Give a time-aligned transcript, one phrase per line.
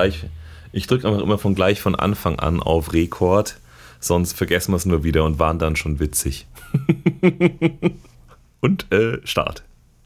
[0.00, 0.24] gleich,
[0.72, 3.58] ich drücke einfach immer von gleich von Anfang an auf Rekord,
[3.98, 6.46] sonst vergessen wir es nur wieder und waren dann schon witzig.
[8.60, 9.62] und äh, Start.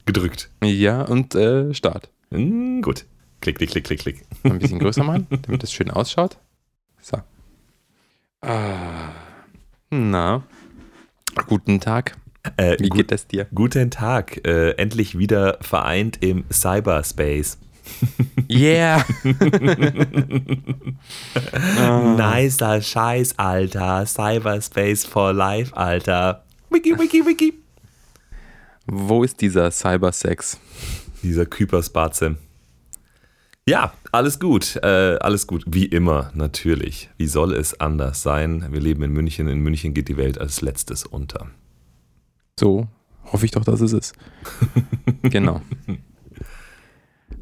[0.07, 0.51] Gedrückt.
[0.63, 2.11] Ja, und äh, Start.
[2.31, 3.05] Mm, gut.
[3.41, 4.25] Klick, klick, klick, klick, klick.
[4.43, 6.39] Ein bisschen größer machen, damit es schön ausschaut.
[7.01, 7.19] So.
[8.41, 9.13] Ah.
[9.91, 10.43] Na.
[11.47, 12.17] Guten Tag.
[12.57, 13.47] Äh, Wie gut, geht es dir?
[13.55, 14.47] Guten Tag.
[14.47, 17.59] Äh, endlich wieder vereint im Cyberspace.
[18.49, 19.05] Yeah!
[21.79, 22.35] Ah.
[22.37, 24.07] Nicer Scheiß, Alter.
[24.07, 26.45] Cyberspace for life, Alter.
[26.71, 27.55] Wiki, wiki, wiki.
[28.87, 30.59] Wo ist dieser Cybersex?
[31.23, 32.37] Dieser Küpersbatze.
[33.67, 34.77] Ja, alles gut.
[34.77, 35.65] Äh, alles gut.
[35.67, 37.09] Wie immer, natürlich.
[37.17, 38.67] Wie soll es anders sein?
[38.71, 39.49] Wir leben in München.
[39.49, 41.49] In München geht die Welt als letztes unter.
[42.61, 42.89] So
[43.33, 44.15] hoffe ich doch, dass es ist.
[45.23, 45.63] genau.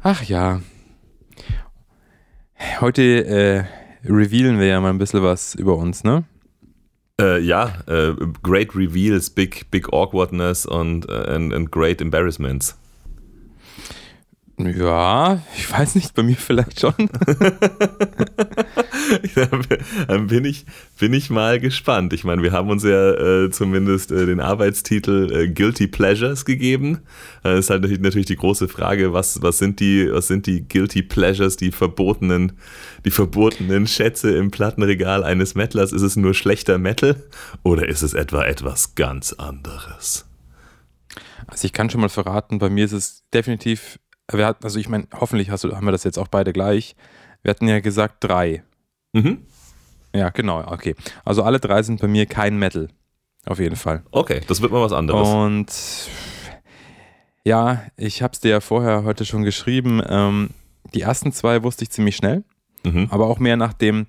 [0.05, 0.59] Ach ja.
[2.81, 3.63] Heute äh,
[4.05, 6.25] revealen wir ja mal ein bisschen was über uns, ne?
[7.21, 12.77] Äh, ja, äh, great reveals, big, big awkwardness und äh, and, and great embarrassments.
[14.57, 16.93] Ja, ich weiß nicht, bei mir vielleicht schon.
[20.07, 20.65] Dann bin ich,
[20.99, 22.13] bin ich mal gespannt.
[22.13, 23.13] Ich meine, wir haben uns ja
[23.45, 26.99] äh, zumindest äh, den Arbeitstitel äh, Guilty Pleasures gegeben.
[27.41, 30.67] Das ist halt natürlich, natürlich die große Frage, was, was, sind die, was sind die
[30.67, 32.51] Guilty Pleasures, die verbotenen,
[33.05, 35.91] die verbotenen Schätze im Plattenregal eines Metlers?
[35.91, 37.15] Ist es nur schlechter Metal
[37.63, 40.27] oder ist es etwa etwas ganz anderes?
[41.47, 43.99] Also ich kann schon mal verraten, bei mir ist es definitiv
[44.31, 46.95] wir hatten, also ich meine, hoffentlich hast du, haben wir das jetzt auch beide gleich.
[47.41, 48.63] Wir hatten ja gesagt drei.
[49.13, 49.39] Mhm.
[50.15, 50.95] Ja, genau, okay.
[51.25, 52.87] Also alle drei sind bei mir kein Metal.
[53.45, 54.03] Auf jeden Fall.
[54.11, 55.27] Okay, das wird mal was anderes.
[55.27, 55.67] Und
[57.43, 60.01] ja, ich habe es dir ja vorher heute schon geschrieben.
[60.07, 60.51] Ähm,
[60.93, 62.43] die ersten zwei wusste ich ziemlich schnell,
[62.85, 63.07] Mhm.
[63.11, 64.07] aber auch mehr nach dem,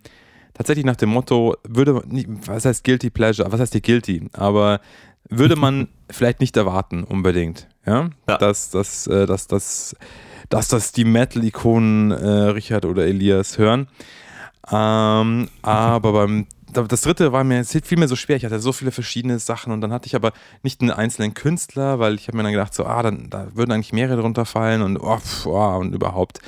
[0.52, 2.02] tatsächlich nach dem Motto, würde
[2.46, 4.80] was heißt Guilty Pleasure, was heißt hier Guilty, aber
[5.30, 8.38] würde man vielleicht nicht erwarten unbedingt, ja, Ja.
[8.38, 9.96] Dass, dass, äh, dass, dass,
[10.48, 13.88] dass das die Metal-Ikonen äh, Richard oder Elias hören.
[14.70, 18.36] Ähm, aber beim das dritte war mir, fiel mir so schwer.
[18.36, 20.32] Ich hatte so viele verschiedene Sachen und dann hatte ich aber
[20.62, 23.72] nicht einen einzelnen Künstler, weil ich habe mir dann gedacht, so, ah, dann, da würden
[23.72, 26.40] eigentlich mehrere drunter fallen und, oh, pf, oh, und überhaupt.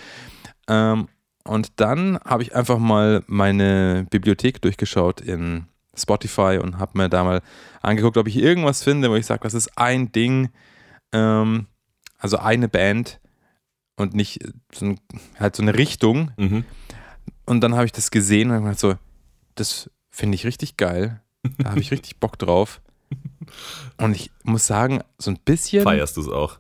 [0.69, 1.09] Ähm,
[1.45, 5.67] und dann habe ich einfach mal meine Bibliothek durchgeschaut in
[5.97, 7.43] Spotify und habe mir da mal
[7.83, 10.51] angeguckt, ob ich irgendwas finde, wo ich sage, das ist ein Ding,
[11.13, 11.67] ähm,
[12.19, 13.21] also eine Band
[13.97, 14.41] und nicht
[14.73, 15.01] so ein,
[15.39, 16.33] halt so eine Richtung.
[16.37, 16.65] Mhm.
[17.47, 18.95] Und dann habe ich das gesehen und habe gedacht, so,
[19.55, 21.21] das finde ich richtig geil.
[21.59, 22.81] Da habe ich richtig Bock drauf.
[23.99, 26.59] Und ich muss sagen, so ein bisschen, Feierst du es auch?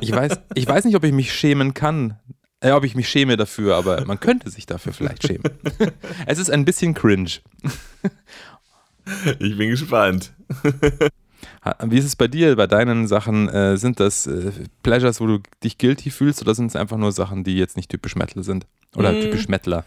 [0.00, 2.18] ich weiß, ich weiß nicht, ob ich mich schämen kann,
[2.62, 5.42] äh, ob ich mich schäme dafür, aber man könnte sich dafür vielleicht schämen.
[6.26, 7.30] es ist ein bisschen cringe.
[9.40, 10.32] Ich bin gespannt.
[11.84, 13.48] Wie ist es bei dir, bei deinen Sachen?
[13.48, 14.52] Äh, sind das äh,
[14.82, 17.90] Pleasures, wo du dich guilty fühlst oder sind es einfach nur Sachen, die jetzt nicht
[17.90, 18.66] typisch Metal sind?
[18.94, 19.20] Oder Mm.
[19.20, 19.84] typisch Metaler?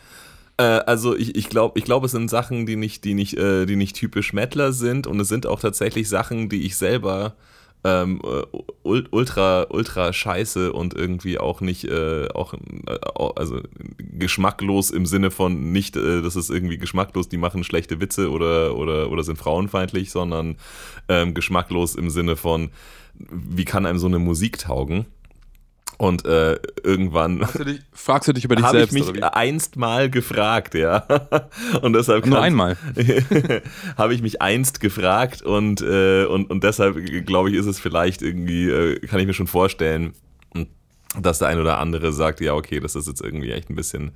[0.58, 3.66] Äh, also ich, ich glaube, ich glaub, es sind Sachen, die nicht, die, nicht, äh,
[3.66, 7.36] die nicht typisch Mettler sind und es sind auch tatsächlich Sachen, die ich selber
[7.86, 12.98] ähm, äh, ul- ultra, ultra scheiße und irgendwie auch nicht, äh, auch, äh,
[13.36, 13.62] also
[14.00, 18.76] geschmacklos im Sinne von nicht, äh, das ist irgendwie geschmacklos, die machen schlechte Witze oder,
[18.76, 20.58] oder, oder sind frauenfeindlich, sondern
[21.08, 22.72] ähm, geschmacklos im Sinne von,
[23.14, 25.06] wie kann einem so eine Musik taugen?
[25.98, 29.14] Und äh, irgendwann Fragst du dich, fragst du dich über dich habe ich selbst?
[29.14, 31.06] mich einst mal gefragt, ja.
[31.82, 32.78] Und deshalb Nur kann- einmal.
[33.98, 38.22] habe ich mich einst gefragt und, äh, und, und deshalb glaube ich, ist es vielleicht
[38.22, 40.14] irgendwie, äh, kann ich mir schon vorstellen,
[41.22, 44.12] dass der ein oder andere sagt, ja, okay, das ist jetzt irgendwie echt ein bisschen,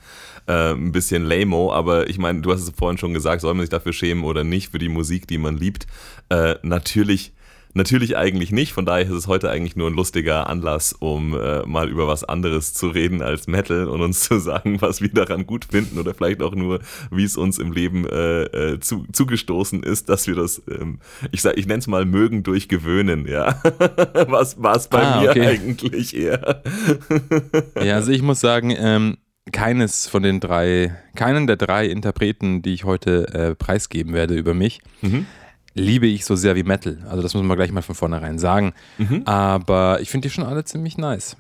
[0.47, 3.61] äh, ein bisschen lame aber ich meine, du hast es vorhin schon gesagt, soll man
[3.61, 5.87] sich dafür schämen oder nicht für die Musik, die man liebt?
[6.27, 7.31] Äh, natürlich
[7.79, 11.65] Natürlich eigentlich nicht, von daher ist es heute eigentlich nur ein lustiger Anlass, um äh,
[11.65, 15.47] mal über was anderes zu reden als Metal und uns zu sagen, was wir daran
[15.47, 19.81] gut finden oder vielleicht auch nur, wie es uns im Leben äh, äh, zu, zugestoßen
[19.83, 20.99] ist, dass wir das, ähm,
[21.31, 23.61] ich sag, ich nenne es mal mögen durch Gewöhnen, ja.
[24.27, 25.47] was war es bei Ah, mir okay.
[25.47, 26.61] eigentlich eher?
[27.81, 29.17] Ja, also ich muss sagen, ähm,
[29.53, 34.53] keines von den drei, keinen der drei Interpreten, die ich heute äh, preisgeben werde über
[34.53, 35.25] mich, Mhm.
[35.79, 36.97] Liebe ich so sehr wie Metal.
[37.09, 38.73] Also das muss man gleich mal von vornherein sagen.
[38.97, 39.23] Mhm.
[39.25, 41.37] Aber ich finde die schon alle ziemlich nice.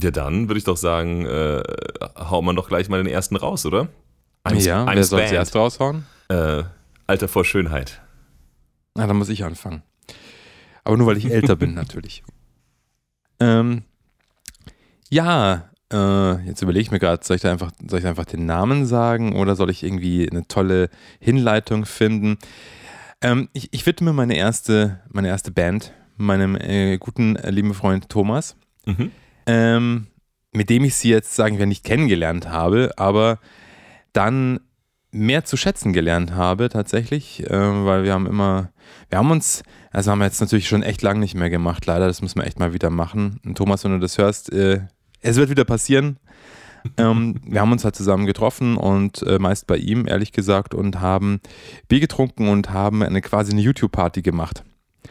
[0.00, 1.62] Ja, dann würde ich doch sagen, äh,
[2.16, 3.88] hauen wir doch gleich mal den ersten raus, oder?
[4.44, 6.06] I'm, ja, I'm wer soll zuerst raushauen?
[6.28, 6.62] Äh,
[7.06, 8.00] Alter vor Schönheit.
[8.94, 9.82] Na, dann muss ich anfangen.
[10.84, 12.22] Aber nur, weil ich älter bin, natürlich.
[13.40, 13.82] Ähm,
[15.10, 18.46] ja, Äh, jetzt überlege ich mir gerade, soll ich da einfach, soll ich einfach den
[18.46, 20.88] Namen sagen oder soll ich irgendwie eine tolle
[21.18, 22.38] Hinleitung finden?
[23.22, 28.08] Ähm, ich, ich widme meine erste, meine erste Band meinem äh, guten, äh, lieben Freund
[28.08, 28.56] Thomas,
[28.86, 29.10] Mhm.
[29.46, 30.06] ähm,
[30.52, 33.38] mit dem ich sie jetzt, sagen wir, nicht kennengelernt habe, aber
[34.12, 34.60] dann
[35.12, 38.70] mehr zu schätzen gelernt habe tatsächlich, äh, weil wir haben immer,
[39.08, 42.06] wir haben uns, also haben wir jetzt natürlich schon echt lang nicht mehr gemacht, leider,
[42.06, 43.40] das müssen wir echt mal wieder machen.
[43.44, 44.80] Und Thomas, wenn du das hörst, äh,
[45.20, 46.18] es wird wieder passieren.
[46.96, 51.00] Ähm, wir haben uns halt zusammen getroffen und äh, meist bei ihm, ehrlich gesagt, und
[51.00, 51.40] haben
[51.88, 54.64] Bier getrunken und haben eine quasi eine YouTube-Party gemacht.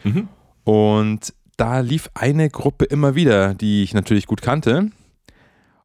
[0.04, 0.28] Mhm.
[0.64, 4.90] Und da lief eine Gruppe immer wieder, die ich natürlich gut kannte.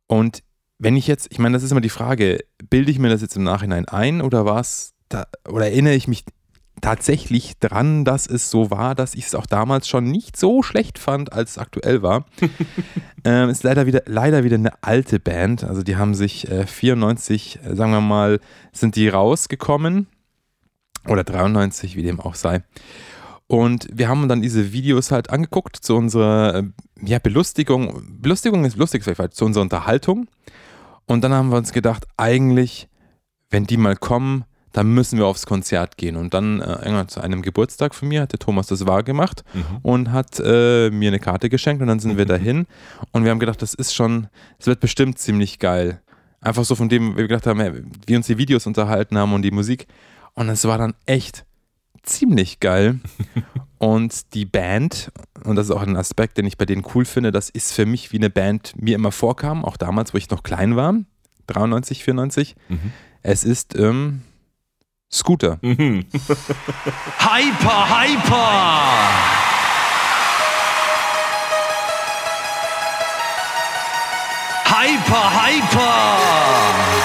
[0.07, 0.43] Und
[0.77, 2.39] wenn ich jetzt, ich meine, das ist immer die Frage,
[2.69, 6.07] bilde ich mir das jetzt im Nachhinein ein oder war es, da, oder erinnere ich
[6.07, 6.25] mich
[6.81, 11.00] tatsächlich dran, dass es so war, dass ich es auch damals schon nicht so schlecht
[11.00, 12.25] fand, als es aktuell war.
[13.24, 15.63] ähm, ist leider wieder, leider wieder eine alte Band.
[15.63, 18.39] Also die haben sich äh, 94, äh, sagen wir mal,
[18.72, 20.07] sind die rausgekommen.
[21.07, 22.63] Oder 93, wie dem auch sei.
[23.48, 26.63] Und wir haben dann diese Videos halt angeguckt zu unserer äh,
[27.01, 28.01] ja, Belustigung.
[28.19, 30.28] Belustigung ist lustig, vielleicht, zu unserer Unterhaltung.
[31.06, 32.89] Und dann haben wir uns gedacht, eigentlich,
[33.51, 34.45] wenn die mal kommen,
[34.75, 36.16] dann müssen wir aufs Konzert gehen.
[36.18, 39.44] Und dann äh, irgendwann zu einem Geburtstag von mir hat der Thomas das wahr gemacht
[39.54, 39.63] Mhm.
[39.83, 42.66] und hat äh, mir eine Karte geschenkt und dann sind wir dahin
[43.12, 44.27] und wir haben gedacht, das ist schon,
[44.60, 46.01] es wird bestimmt ziemlich geil.
[46.42, 49.42] Einfach so von dem, wir gedacht haben, hey, wie uns die Videos unterhalten haben und
[49.44, 49.88] die Musik.
[50.33, 51.45] Und es war dann echt
[52.04, 53.00] ziemlich geil.
[53.78, 55.12] und die Band,
[55.45, 57.86] und das ist auch ein Aspekt, den ich bei denen cool finde, das ist für
[57.86, 60.94] mich wie eine Band mir immer vorkam, auch damals, wo ich noch klein war,
[61.48, 62.56] 93, 94.
[62.69, 62.80] Mhm.
[63.24, 64.21] Es ist ähm,
[65.10, 65.57] Scooter.
[65.62, 66.06] Mhm.
[67.18, 69.56] Hyper, hyper!
[74.68, 76.96] Hyper, hyper!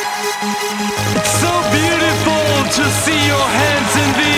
[0.00, 2.44] It's so beautiful
[2.76, 4.37] to see your hands in the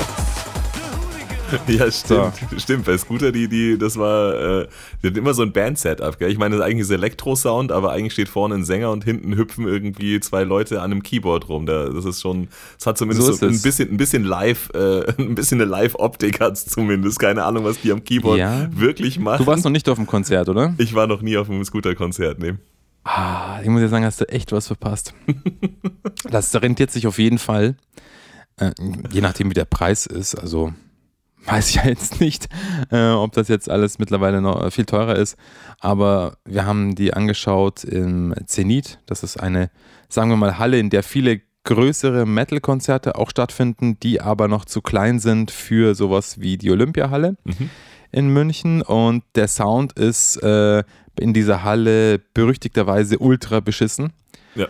[1.67, 2.33] Ja, stimmt.
[2.57, 4.67] Stimmt, bei Scooter, die, die, das war, äh,
[5.03, 6.29] die hat immer so ein Band-Setup, gell?
[6.31, 9.35] Ich meine, das ist eigentlich ist Elektro-Sound, aber eigentlich steht vorne ein Sänger und hinten
[9.35, 11.65] hüpfen irgendwie zwei Leute an einem Keyboard rum.
[11.65, 12.47] Da, das ist schon,
[12.79, 13.61] es hat zumindest So so, ein es.
[13.61, 17.19] bisschen, ein bisschen live, äh, ein bisschen eine Live-Optik hat's zumindest.
[17.19, 18.67] Keine Ahnung, was die am Keyboard Ja.
[18.71, 19.43] wirklich machen.
[19.43, 20.73] Du warst noch nicht auf dem Konzert, oder?
[20.77, 22.53] ich war noch nie auf einem Scooter-Konzert, nee.
[23.03, 25.13] Ah, ich muss ja sagen, hast du echt was verpasst.
[26.29, 27.75] das rentiert sich auf jeden Fall.
[28.57, 28.71] Äh,
[29.11, 30.35] je nachdem, wie der Preis ist.
[30.35, 30.71] Also
[31.45, 32.47] weiß ich ja jetzt nicht,
[32.91, 35.37] äh, ob das jetzt alles mittlerweile noch viel teurer ist.
[35.79, 38.99] Aber wir haben die angeschaut im Zenit.
[39.05, 39.69] Das ist eine,
[40.09, 44.81] sagen wir mal, Halle, in der viele größere Metal-Konzerte auch stattfinden, die aber noch zu
[44.81, 47.37] klein sind für sowas wie die Olympiahalle
[48.11, 48.81] in München.
[48.81, 50.83] Und der Sound ist äh,
[51.19, 54.11] in dieser Halle berüchtigterweise ultra beschissen.
[54.55, 54.67] Ja.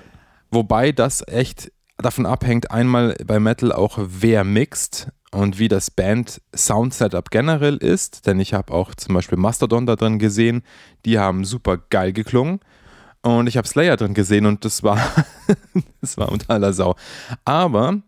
[0.49, 6.41] Wobei das echt davon abhängt, einmal bei Metal auch wer mixt und wie das Band
[6.55, 10.63] Sound Setup generell ist, denn ich habe auch zum Beispiel Mastodon da drin gesehen,
[11.05, 12.59] die haben super geil geklungen
[13.21, 14.99] und ich habe Slayer drin gesehen und das war,
[16.01, 16.95] das war unter aller Sau.
[17.45, 18.01] Aber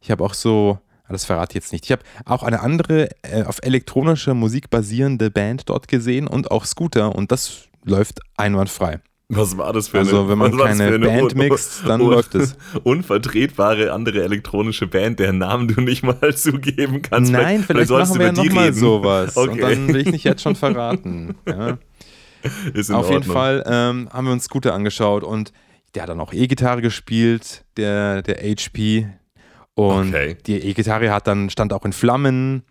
[0.00, 3.10] ich habe auch so, ah, das verrate ich jetzt nicht, ich habe auch eine andere
[3.22, 9.00] äh, auf elektronischer Musik basierende Band dort gesehen und auch Scooter und das läuft einwandfrei.
[9.32, 12.56] Was war das für Also, eine wenn man keine Band mixt, dann läuft es.
[12.82, 17.30] Unvertretbare andere elektronische Band, deren Namen du nicht mal zugeben kannst.
[17.30, 19.36] Nein, vielleicht, sollst machen wir ja nochmal sowas.
[19.36, 19.60] Und Okay.
[19.60, 21.36] dann will ich nicht jetzt schon verraten.
[21.46, 21.78] Ja.
[22.74, 23.22] Auf jeden Ordnung.
[23.22, 25.52] Fall ähm, haben wir uns Scooter angeschaut und
[25.94, 29.08] der hat dann auch E-Gitarre gespielt, der, der HP.
[29.74, 30.36] Und Okay.
[30.46, 32.62] die E-Gitarre hat dann, stand auch in Flammen.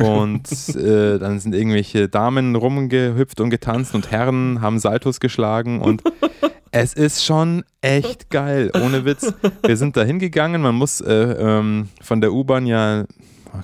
[0.00, 6.02] Und äh, dann sind irgendwelche Damen rumgehüpft und getanzt und Herren haben Saltos geschlagen und
[6.70, 9.32] es ist schon echt geil, ohne Witz.
[9.62, 13.04] Wir sind da hingegangen, man muss äh, ähm, von der U-Bahn ja,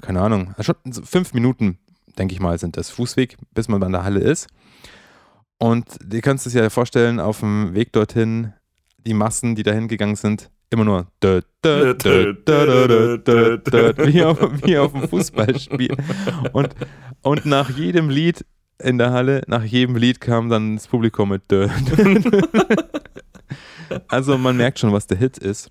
[0.00, 1.78] keine Ahnung, schon fünf Minuten,
[2.18, 4.48] denke ich mal, sind das Fußweg, bis man bei der Halle ist.
[5.58, 8.52] Und du kannst es ja vorstellen, auf dem Weg dorthin,
[9.06, 12.34] die Massen, die da hingegangen sind, immer nur dö, dö, dö,
[14.06, 15.96] wie, auf, wie auf dem Fußballspiel.
[16.52, 16.74] Und,
[17.22, 18.44] und nach jedem Lied
[18.82, 19.42] in der Halle.
[19.46, 21.68] Nach jedem Lied kam dann das Publikum mit Dö.
[24.08, 25.70] Also man merkt schon, was der Hit ist.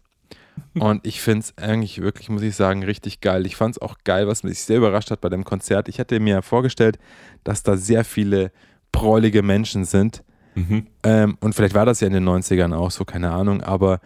[0.75, 3.45] Und ich finde es eigentlich wirklich, muss ich sagen, richtig geil.
[3.45, 5.89] Ich fand es auch geil, was mich sehr überrascht hat bei dem Konzert.
[5.89, 7.00] Ich hätte mir vorgestellt,
[7.43, 8.51] dass da sehr viele
[8.91, 10.23] prollige Menschen sind.
[10.55, 10.88] Mhm.
[11.03, 13.62] Ähm, und vielleicht war das ja in den 90ern auch so, keine Ahnung.
[13.62, 14.00] Aber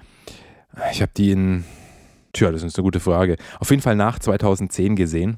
[0.92, 1.64] ich habe die in,
[2.34, 3.38] tja, das ist eine gute Frage.
[3.60, 5.38] Auf jeden Fall nach 2010 gesehen.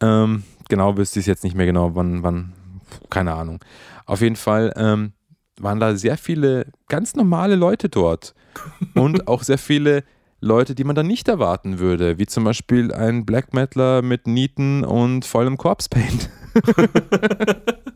[0.00, 2.52] Ähm, genau wüsste ich es jetzt nicht mehr genau, wann, wann,
[3.10, 3.60] keine Ahnung.
[4.06, 5.12] Auf jeden Fall ähm,
[5.60, 8.34] waren da sehr viele ganz normale Leute dort.
[8.94, 10.04] Und auch sehr viele
[10.40, 14.84] Leute, die man dann nicht erwarten würde, wie zum Beispiel ein Black Metaler mit Nieten
[14.84, 16.30] und vollem Corpse Paint.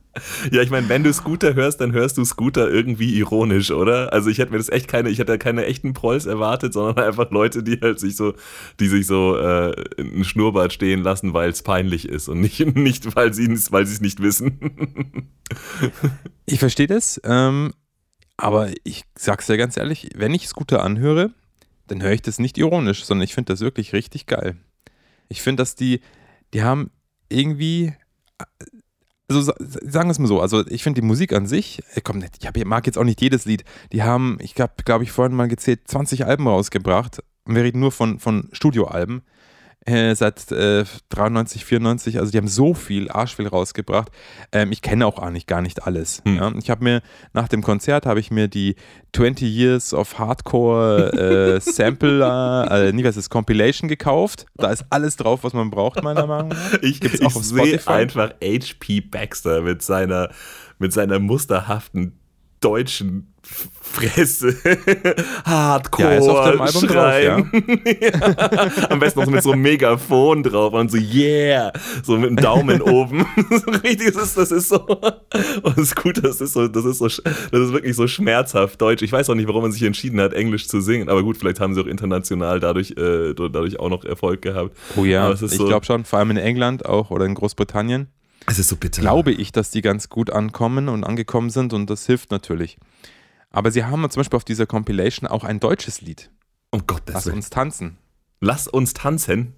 [0.51, 4.13] Ja, ich meine, wenn du Scooter hörst, dann hörst du Scooter irgendwie ironisch, oder?
[4.13, 7.31] Also ich hätte mir das echt keine, ich hätte keine echten Prolls erwartet, sondern einfach
[7.31, 8.35] Leute, die halt sich so,
[8.81, 13.17] die sich so äh, einen Schnurrbart stehen lassen, weil es peinlich ist und nicht, nicht
[13.17, 15.31] weil sie weil es nicht wissen.
[16.47, 17.73] Ich verstehe das, ähm,
[18.37, 21.31] aber ich sag's dir ganz ehrlich, wenn ich Scooter anhöre,
[21.87, 24.57] dann höre ich das nicht ironisch, sondern ich finde das wirklich richtig geil.
[25.29, 26.01] Ich finde, dass die,
[26.53, 26.91] die haben
[27.29, 27.95] irgendwie,
[29.29, 32.23] also sa- sagen wir es mal so, also ich finde die Musik an sich, komm,
[32.39, 35.37] ich hab, mag jetzt auch nicht jedes Lied, die haben, ich habe, glaube ich, vorhin
[35.37, 37.23] mal gezählt, 20 Alben rausgebracht.
[37.45, 39.23] Und wir reden nur von, von Studioalben.
[39.87, 44.11] Äh, seit äh, 93, 94, also die haben so viel Arschvill rausgebracht.
[44.51, 46.23] Ähm, ich kenne auch eigentlich gar nicht alles.
[46.25, 46.37] Hm.
[46.37, 46.53] Ja?
[46.59, 47.03] Ich habe mir
[47.33, 48.75] nach dem Konzert habe ich mir die
[49.15, 54.47] 20 Years of Hardcore äh, Sampler, äh, nie was ist Compilation gekauft.
[54.57, 56.57] Da ist alles drauf, was man braucht meiner Meinung nach.
[56.83, 60.31] Ich, Gibt's ich auch sehe einfach HP Baxter mit seiner,
[60.79, 62.19] mit seiner musterhaften
[62.61, 63.33] deutschen
[63.81, 64.57] Fresse.
[65.45, 66.09] Hardcore.
[66.09, 67.51] Ja, ist auf dem Album drauf, schreien.
[68.01, 68.89] Ja.
[68.91, 71.73] Am besten noch mit so einem Megafon drauf und so, yeah,
[72.03, 73.25] so mit dem Daumen oben.
[73.51, 74.81] so richtig, das ist, das ist so.
[74.87, 78.81] Und das ist gut, das ist so, das ist so, das ist wirklich so schmerzhaft
[78.83, 79.03] deutsch.
[79.03, 81.61] Ich weiß auch nicht, warum man sich entschieden hat, Englisch zu singen, aber gut, vielleicht
[81.61, 84.77] haben sie auch international dadurch, äh, dadurch auch noch Erfolg gehabt.
[84.97, 88.09] Oh ja, ich so- glaube schon, vor allem in England auch oder in Großbritannien,
[88.47, 89.01] Es ist so bitter.
[89.01, 92.77] glaube ich, dass die ganz gut ankommen und angekommen sind und das hilft natürlich.
[93.57, 96.31] Aber sie haben zum Beispiel auf dieser Compilation auch ein deutsches Lied.
[96.71, 97.37] Um Gottes Lass Willen.
[97.37, 97.97] uns tanzen.
[98.41, 99.55] Lass uns tanzen.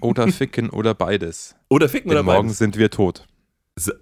[0.00, 1.56] Oder ficken oder beides.
[1.68, 2.58] Oder ficken Denn oder morgen beides.
[2.58, 3.26] sind wir tot.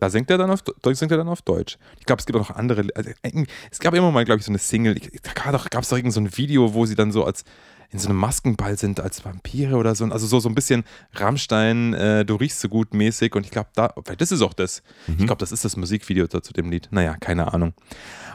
[0.01, 1.79] Da singt er dann auf, da singt er dann auf Deutsch.
[1.99, 2.85] Ich glaube, es gibt auch noch andere.
[2.95, 4.97] Also, irgendwie- es gab immer mal, glaube ich, so eine Single.
[5.23, 7.45] Da gab es doch irgend so ein Video, wo sie dann so als
[7.93, 10.05] in so einem Maskenball sind als Vampire oder so.
[10.05, 13.35] Also so, so ein bisschen Rammstein, äh, du riechst so gut mäßig.
[13.35, 14.83] Und ich glaube, da, vielleicht ist es auch das.
[15.09, 16.89] Ich glaube, das ist das Musikvideo zu dem Lied.
[16.93, 17.75] Naja, keine Ahnung.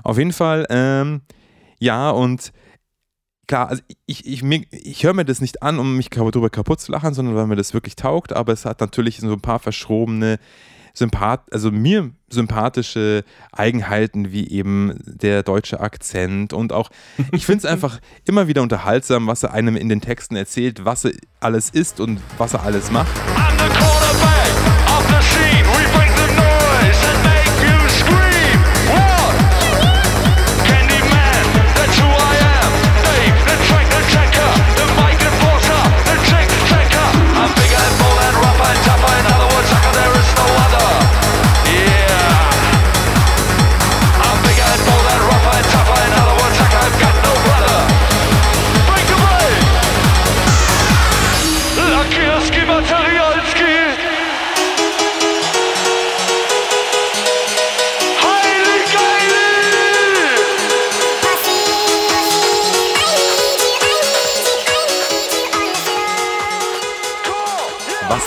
[0.03, 1.21] Auf jeden Fall, ähm,
[1.79, 2.51] ja, und
[3.47, 6.81] klar, also ich, ich, mir- ich höre mir das nicht an, um mich darüber kaputt
[6.81, 9.59] zu lachen, sondern weil mir das wirklich taugt, aber es hat natürlich so ein paar
[9.59, 10.39] verschrobene,
[10.95, 16.89] sympath also mir sympathische Eigenheiten, wie eben der deutsche Akzent und auch,
[17.31, 21.05] ich finde es einfach immer wieder unterhaltsam, was er einem in den Texten erzählt, was
[21.05, 23.11] er alles ist und was er alles macht.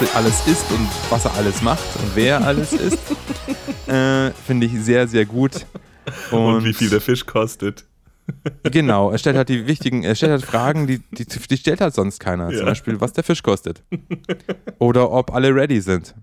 [0.00, 2.99] Was er alles ist und was er alles macht und wer alles ist,
[3.88, 5.67] äh, finde ich sehr, sehr gut.
[6.31, 7.85] Und, wie viel der Fisch kostet.
[8.62, 11.95] Genau, er stellt halt die wichtigen, er stellt halt Fragen, die, die, die stellt halt
[11.95, 12.50] sonst keiner.
[12.50, 12.59] Ja.
[12.59, 13.83] Zum Beispiel, was der Fisch kostet.
[14.78, 16.14] Oder ob alle ready sind.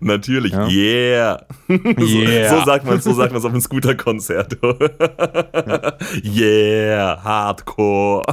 [0.00, 0.66] Natürlich, Ja.
[0.68, 1.46] yeah.
[1.68, 2.50] Yeah.
[2.50, 4.56] So, so sagt man so sagt man es auf einem Scooter-Konzert.
[6.24, 8.24] yeah, Hardcore.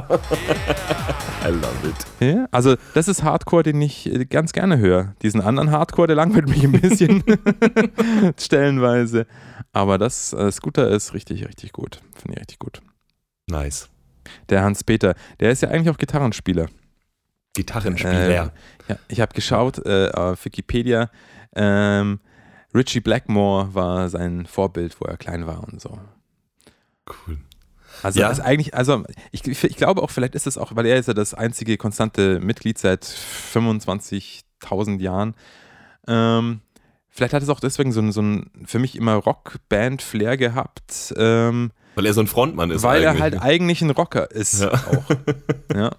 [1.44, 1.94] I love it.
[2.20, 5.14] Ja, also das ist Hardcore, den ich äh, ganz gerne höre.
[5.22, 7.22] Diesen anderen Hardcore, der langweilt mich ein bisschen
[8.38, 9.26] stellenweise.
[9.72, 12.00] Aber das äh, Scooter ist richtig, richtig gut.
[12.14, 12.80] Finde ich richtig gut.
[13.48, 13.88] Nice.
[14.48, 16.66] Der Hans-Peter, der ist ja eigentlich auch Gitarrenspieler.
[17.54, 18.44] Gitarrenspieler.
[18.44, 18.50] Ähm,
[18.88, 21.10] ja, ich habe geschaut äh, auf Wikipedia.
[21.56, 22.20] Ähm,
[22.74, 25.98] Richie Blackmore war sein Vorbild, wo er klein war und so.
[27.08, 27.38] Cool.
[28.02, 28.28] Also Ja.
[28.30, 31.14] ist eigentlich, also ich, ich glaube auch, vielleicht ist es auch, weil er ist ja
[31.14, 35.34] das einzige konstante Mitglied seit 25.000 Jahren.
[36.06, 36.60] Ähm,
[37.08, 41.72] vielleicht hat es auch deswegen so ein, so ein für mich immer Rockband-Flair gehabt, ähm,
[41.94, 42.82] Weil er so ein Frontmann ist.
[42.82, 44.72] weil er halt eigentlich ein Rocker ist Ja.
[44.72, 45.04] auch.
[45.74, 45.90] Ja.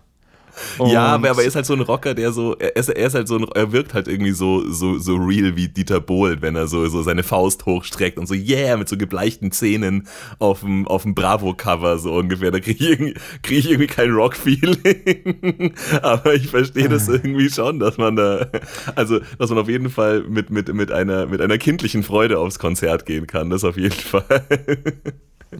[0.80, 3.06] Ja, Und- aber, aber er ist halt so ein Rocker, der so, er ist, er
[3.08, 6.42] ist halt so ein, er wirkt halt irgendwie so, so, so real wie Dieter Bohlen,
[6.42, 10.08] wenn er so, so seine Faust hochstreckt und so, yeah, mit so gebleichten Zähnen
[10.40, 12.52] auf dem, auf dem Bravo-Cover so ungefähr.
[12.52, 15.74] Da kriege ich, irgendwie- krieg ich irgendwie kein Rock-Feeling.
[16.02, 18.48] aber ich verstehe das irgendwie schon, dass man da,
[18.96, 22.60] also, dass man auf jeden Fall mit, mit, mit einer, mit einer kindlichen Freude aufs
[22.60, 23.50] Konzert gehen kann.
[23.50, 24.24] Das auf jeden Fall.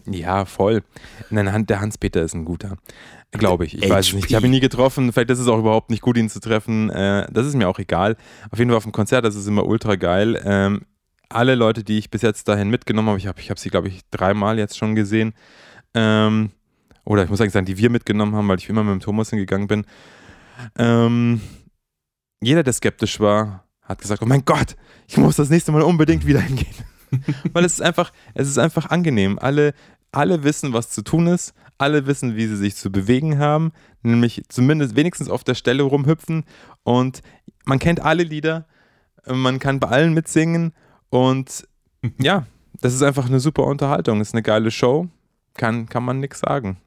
[0.06, 0.82] Ja, voll.
[1.30, 2.76] Nein, der Hans-Peter ist ein guter.
[3.32, 3.74] Glaube ich.
[3.74, 3.90] Ich HP.
[3.90, 4.30] weiß es nicht.
[4.30, 5.12] Ich habe ihn nie getroffen.
[5.12, 6.90] Vielleicht ist es auch überhaupt nicht gut, ihn zu treffen.
[6.90, 8.16] Äh, das ist mir auch egal.
[8.50, 10.40] Auf jeden Fall auf dem Konzert, das ist immer ultra geil.
[10.44, 10.82] Ähm,
[11.28, 13.88] alle Leute, die ich bis jetzt dahin mitgenommen habe, ich habe ich hab sie, glaube
[13.88, 15.34] ich, dreimal jetzt schon gesehen.
[15.94, 16.52] Ähm,
[17.04, 19.30] oder ich muss eigentlich sagen, die wir mitgenommen haben, weil ich immer mit dem Thomas
[19.30, 19.84] hingegangen bin.
[20.78, 21.40] Ähm,
[22.40, 26.26] jeder, der skeptisch war, hat gesagt, oh mein Gott, ich muss das nächste Mal unbedingt
[26.26, 26.74] wieder hingehen.
[27.52, 29.38] Weil es ist einfach, es ist einfach angenehm.
[29.38, 29.72] Alle,
[30.12, 31.54] alle wissen, was zu tun ist.
[31.78, 33.72] Alle wissen, wie sie sich zu bewegen haben.
[34.02, 36.44] Nämlich zumindest wenigstens auf der Stelle rumhüpfen.
[36.82, 37.22] Und
[37.64, 38.66] man kennt alle Lieder.
[39.26, 40.72] Man kann bei allen mitsingen.
[41.10, 41.66] Und
[42.20, 42.46] ja,
[42.80, 44.20] das ist einfach eine super Unterhaltung.
[44.20, 45.08] Ist eine geile Show.
[45.54, 46.78] Kann, kann man nichts sagen.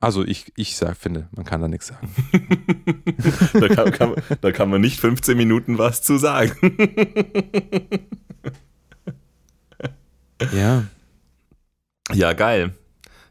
[0.00, 2.08] Also ich, ich sag, finde, man kann da nichts sagen.
[3.54, 6.54] da, kann, kann, da kann man nicht 15 Minuten was zu sagen.
[10.52, 10.84] Ja.
[12.12, 12.74] Ja, geil.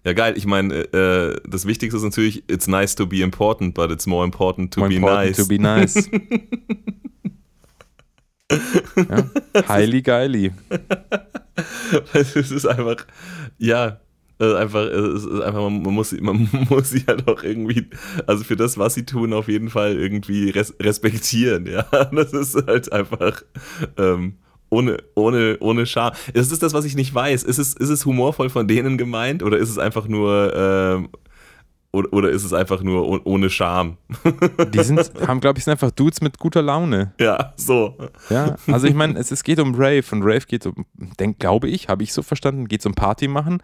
[0.07, 0.35] Ja, geil.
[0.37, 4.23] Ich meine, äh, das Wichtigste ist natürlich, it's nice to be important, but it's more
[4.23, 5.35] important to More be important nice.
[5.35, 6.09] to be nice.
[9.09, 9.29] ja.
[9.67, 10.51] Highly geily.
[12.13, 13.05] es ist einfach,
[13.57, 13.99] ja,
[14.39, 17.87] äh, einfach, es ist einfach, man muss, sie- man muss sie halt auch irgendwie,
[18.27, 21.83] also für das, was sie tun, auf jeden Fall irgendwie res respektieren, ja.
[22.13, 23.41] Das ist halt einfach,
[23.97, 24.35] ähm,
[24.69, 26.13] ohne, ohne, ohne Scham.
[26.33, 27.43] Das ist das, was ich nicht weiß.
[27.43, 31.09] Ist es, ist es humorvoll von denen gemeint oder ist es einfach nur, ähm,
[31.91, 33.97] oder, oder ist es einfach nur oh- ohne Scham?
[34.73, 37.13] Die sind, haben, glaube ich, sind einfach Dudes mit guter Laune.
[37.19, 37.97] Ja, so.
[38.29, 40.85] Ja, also ich meine, es, es geht um Rave und Rave geht um,
[41.19, 43.59] denk, glaube ich, habe ich so verstanden, geht um Party machen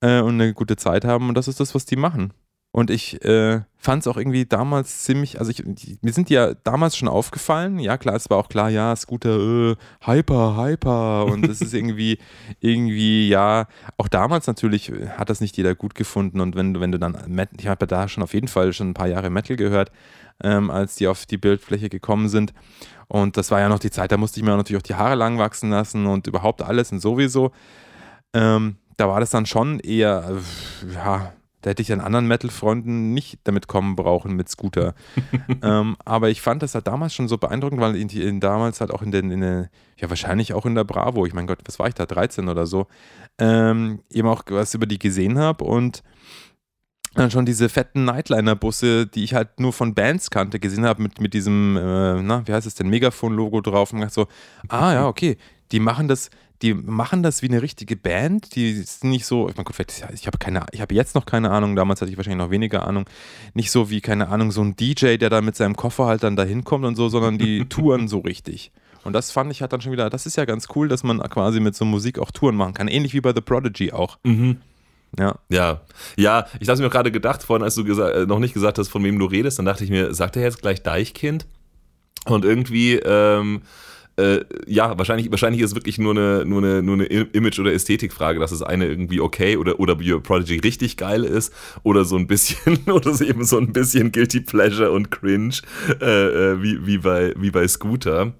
[0.00, 2.32] äh, und eine gute Zeit haben und das ist das, was die machen.
[2.72, 5.64] Und ich äh, fand es auch irgendwie damals ziemlich, also ich,
[6.02, 7.80] mir sind die ja damals schon aufgefallen.
[7.80, 11.24] Ja, klar, es war auch klar, ja, Scooter, äh, Hyper, Hyper.
[11.26, 12.18] Und es ist irgendwie,
[12.60, 13.66] irgendwie, ja,
[13.98, 16.38] auch damals natürlich äh, hat das nicht jeder gut gefunden.
[16.40, 17.16] Und wenn, du- wenn du dann,
[17.58, 19.90] ich habe ja da schon auf jeden Fall schon ein paar Jahre Metal gehört,
[20.42, 22.54] ähm, als die auf die Bildfläche gekommen sind.
[23.08, 25.16] Und das war ja noch die Zeit, da musste ich mir natürlich auch die Haare
[25.16, 27.50] lang wachsen lassen und überhaupt alles und sowieso.
[28.32, 30.30] Ähm, da war das dann schon eher,
[30.88, 34.94] äh, ja, da hätte ich an anderen Metal-Freunden nicht damit kommen brauchen mit Scooter.
[35.62, 38.90] ähm, aber ich fand das halt damals schon so beeindruckend, weil in, in damals halt
[38.90, 41.78] auch in den, in der, ja wahrscheinlich auch in der Bravo, ich mein Gott, was
[41.78, 42.86] war ich da, 13 oder so,
[43.38, 46.02] ähm, eben auch was über die gesehen habe und
[47.14, 51.20] dann schon diese fetten Nightliner-Busse, die ich halt nur von Bands kannte, gesehen habe mit,
[51.20, 54.26] mit diesem, äh, na, wie heißt es denn, Megafon-Logo drauf und dachte so,
[54.68, 55.36] ah ja, okay,
[55.72, 56.30] die machen das,
[56.62, 60.04] die machen das wie eine richtige Band, die ist nicht so, ich meine, gut, vielleicht,
[60.12, 62.86] ich habe keine, ich habe jetzt noch keine Ahnung, damals hatte ich wahrscheinlich noch weniger
[62.86, 63.06] Ahnung,
[63.54, 66.36] nicht so wie, keine Ahnung, so ein DJ, der da mit seinem Koffer halt dann
[66.36, 68.72] da hinkommt und so, sondern die touren so richtig.
[69.04, 71.20] Und das fand ich halt dann schon wieder, das ist ja ganz cool, dass man
[71.20, 74.18] quasi mit so Musik auch Touren machen kann, ähnlich wie bei The Prodigy auch.
[75.18, 75.36] Ja.
[75.48, 75.80] Ja,
[76.16, 78.88] ja, ich habe mir auch gerade gedacht, vorhin, als du äh, noch nicht gesagt hast,
[78.88, 81.46] von wem du redest, dann dachte ich mir, sagt er jetzt gleich Deichkind?
[82.26, 83.62] Und irgendwie, ähm,
[84.20, 87.72] äh, ja, wahrscheinlich, wahrscheinlich ist es wirklich nur eine, nur eine, nur eine Image- oder
[87.72, 91.52] Ästhetikfrage, dass das eine irgendwie okay oder, oder Bio Prodigy richtig geil ist
[91.82, 95.54] oder so ein bisschen, oder so eben so ein bisschen Guilty Pleasure und Cringe,
[96.00, 98.32] äh, äh, wie, wie, bei, wie bei Scooter.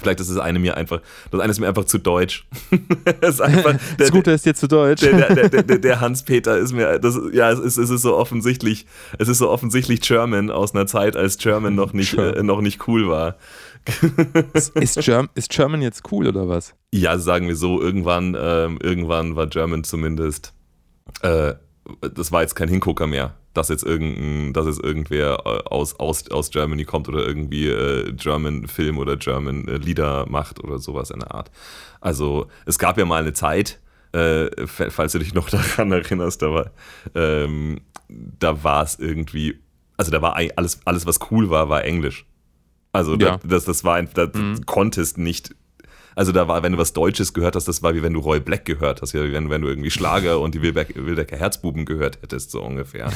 [0.00, 2.46] Vielleicht ist das eine mir einfach, das eine ist mir einfach zu deutsch.
[3.20, 5.00] das einfach, der, Scooter ist dir zu deutsch.
[5.00, 8.86] der, der, der, der, Hans-Peter ist mir, das, ja, es ist, es ist so offensichtlich,
[9.18, 12.86] es ist so offensichtlich German aus einer Zeit, als German noch nicht, äh, noch nicht
[12.86, 13.36] cool war.
[14.74, 16.74] ist, Germ ist German jetzt cool oder was?
[16.92, 20.54] Ja, sagen wir so, irgendwann, ähm, irgendwann war German zumindest,
[21.22, 21.54] äh,
[22.14, 26.30] das war jetzt kein Hingucker mehr, dass jetzt irgendein, dass jetzt irgendwer äh, aus, aus,
[26.30, 31.20] aus Germany kommt oder irgendwie äh, German Film oder German äh, macht oder sowas in
[31.20, 31.50] der Art.
[32.00, 33.80] Also es gab ja mal eine Zeit,
[34.12, 36.70] äh, fa- falls du dich noch daran erinnerst, war,
[37.14, 39.58] ähm, da war es irgendwie,
[39.96, 42.26] also da war alles, alles, was cool war, war Englisch.
[42.92, 43.38] Also Ja.
[43.38, 44.28] da, das, das war ein, da
[44.66, 45.54] konntest nicht
[46.16, 48.40] also da war, wenn du was Deutsches gehört hast, das war wie wenn du Roy
[48.40, 52.18] Black gehört hast, ja, wie wenn, wenn du irgendwie Schlager und die Wildecker Herzbuben gehört
[52.22, 53.12] hättest, so ungefähr.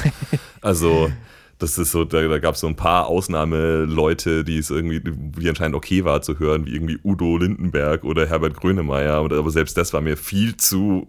[0.61, 1.11] Also
[1.59, 5.49] Das ist so, da, da gab es so ein paar Ausnahmeleute, die es irgendwie, die
[5.49, 9.13] anscheinend okay war zu hören, wie irgendwie Udo Lindenberg oder Herbert Grönemeyer.
[9.13, 11.07] Aber selbst das war mir viel zu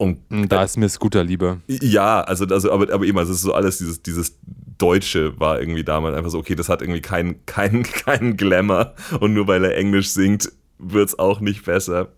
[0.00, 0.16] um,
[0.48, 1.58] Da ist mir Scooter lieber.
[1.66, 4.38] ja, also, also aber, aber eben, also es ist so alles, dieses, dieses
[4.78, 9.34] Deutsche war irgendwie damals einfach so, okay, das hat irgendwie keinen keinen keinen Glamour und
[9.34, 12.08] nur weil er Englisch singt, wird's auch nicht besser.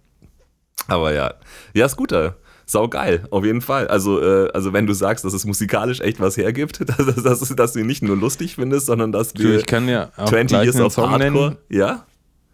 [0.87, 1.35] Aber ja,
[1.75, 3.88] ja, Scooter, sau geil, auf jeden Fall.
[3.88, 7.73] Also, äh, also wenn du sagst, dass es musikalisch echt was hergibt, dass, dass, dass
[7.73, 10.64] du ihn nicht nur lustig findest, sondern dass Du, ich kann ja auch 20 gleich
[10.66, 11.57] Years of Hardcore, nennen.
[11.68, 12.07] ja?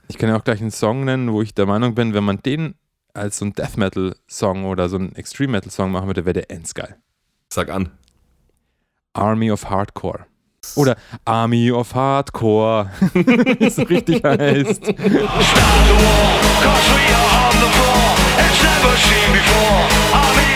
[0.09, 2.39] Ich kann ja auch gleich einen Song nennen, wo ich der Meinung bin, wenn man
[2.39, 2.77] den
[3.19, 6.35] als so ein Death Metal Song oder so einen Extreme Metal Song machen würde, wäre
[6.35, 6.97] der endgeil.
[7.53, 7.91] Sag an.
[9.13, 10.27] Army of Hardcore.
[10.77, 14.85] Oder Army of Hardcore, wie es so richtig heißt.
[14.85, 18.17] Start the war, cause we are on the floor.
[18.39, 19.89] It's never seen before.
[20.13, 20.48] Army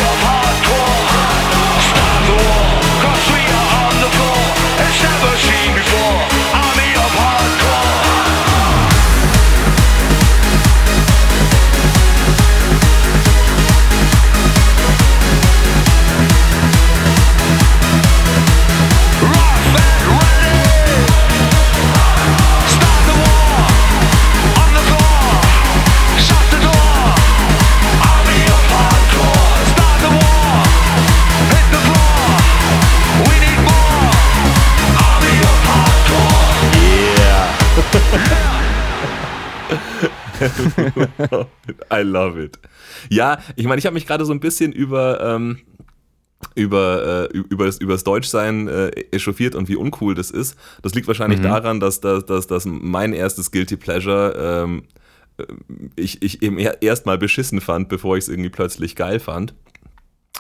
[41.93, 42.59] I love it.
[43.11, 45.59] Ja, ich meine, ich habe mich gerade so ein bisschen über, ähm,
[46.55, 50.57] über, äh, über, das, über das Deutschsein äh, echauffiert und wie uncool das ist.
[50.83, 54.85] Das liegt wahrscheinlich daran, dass, dass, dass, dass mein erstes Guilty Pleasure ähm,
[55.39, 55.45] äh,
[55.97, 59.55] ich, ich eben er, erst mal beschissen fand, bevor ich es irgendwie plötzlich geil fand.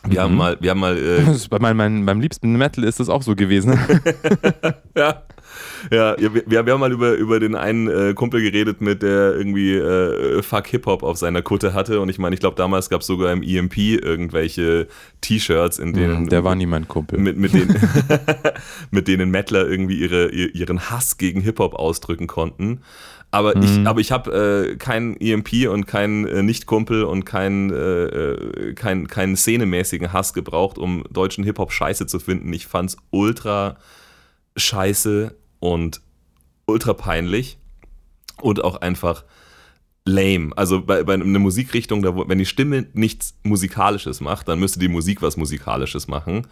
[0.08, 3.08] Wir haben mal, wir haben mal äh, bei meinem, meinem, beim liebsten Metal ist das
[3.08, 3.78] auch so gewesen.
[4.96, 5.22] Ja.
[5.90, 9.74] Ja, wir, wir haben mal über, über den einen äh, Kumpel geredet, mit der irgendwie
[9.74, 12.00] äh, Fuck Hip-Hop auf seiner Kutte hatte.
[12.00, 14.86] Und ich meine, ich glaube, damals gab es sogar im EMP irgendwelche
[15.22, 16.28] T-Shirts, in denen.
[16.28, 17.18] Der war nie mein Kumpel.
[17.18, 17.74] mit, mit, denen,
[18.90, 22.80] mit denen Mettler irgendwie ihre, ihr- ihren Hass gegen Hip-Hop ausdrücken konnten.
[23.32, 28.04] Aber ich, aber ich habe äh, keinen EMP und keinen äh, Nicht-Kumpel und keinen äh,
[28.04, 32.52] äh, kein, keinen szenemäßigen Hass gebraucht, um deutschen Hip-Hop scheiße zu finden.
[32.52, 33.78] Ich fand's ultra
[34.56, 36.02] scheiße und
[36.66, 37.56] ultra peinlich
[38.42, 39.24] und auch einfach
[40.04, 40.50] lame.
[40.56, 44.88] Also bei, bei einer Musikrichtung, da, wenn die Stimme nichts Musikalisches macht, dann müsste die
[44.88, 46.46] Musik was Musikalisches machen.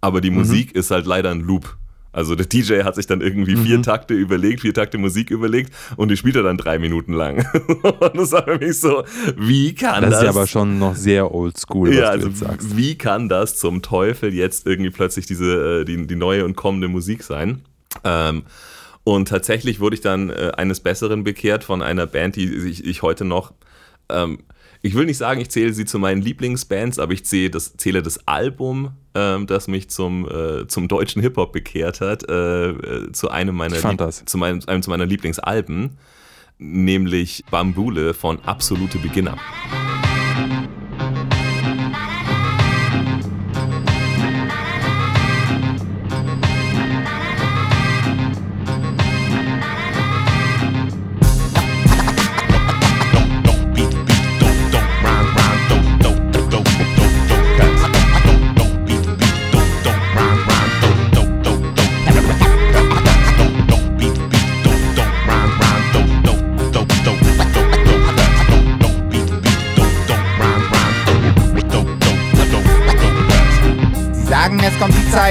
[0.00, 1.76] Aber die Musik ist halt leider ein Loop.
[2.14, 6.10] Also der DJ hat sich dann irgendwie vier Takte überlegt, vier Takte Musik überlegt und
[6.10, 7.44] die spielt er dann drei Minuten lang.
[7.82, 9.04] und das war für mich so,
[9.36, 10.18] wie kann das das?
[10.20, 12.76] ist ja aber schon noch sehr oldschool, was ja, du also jetzt sagst.
[12.76, 16.88] wie kann das zum Teufel jetzt irgendwie plötzlich diese, äh, die, die neue und kommende
[16.88, 17.62] Musik sein?
[18.04, 18.44] Ähm,
[19.02, 23.02] und tatsächlich wurde ich dann äh, eines Besseren bekehrt von einer Band, die ich, ich
[23.02, 23.52] heute noch,
[24.08, 24.38] ähm,
[24.84, 28.02] ich will nicht sagen, ich zähle sie zu meinen Lieblingsbands, aber ich zähle das, zähle
[28.02, 33.30] das Album, ähm, das mich zum, äh, zum deutschen Hip-Hop bekehrt hat, äh, äh, zu
[33.30, 33.76] einem meiner.
[34.26, 35.96] Zu, meinem, einem zu meiner Lieblingsalben,
[36.58, 39.38] nämlich Bambule von Absolute Beginner.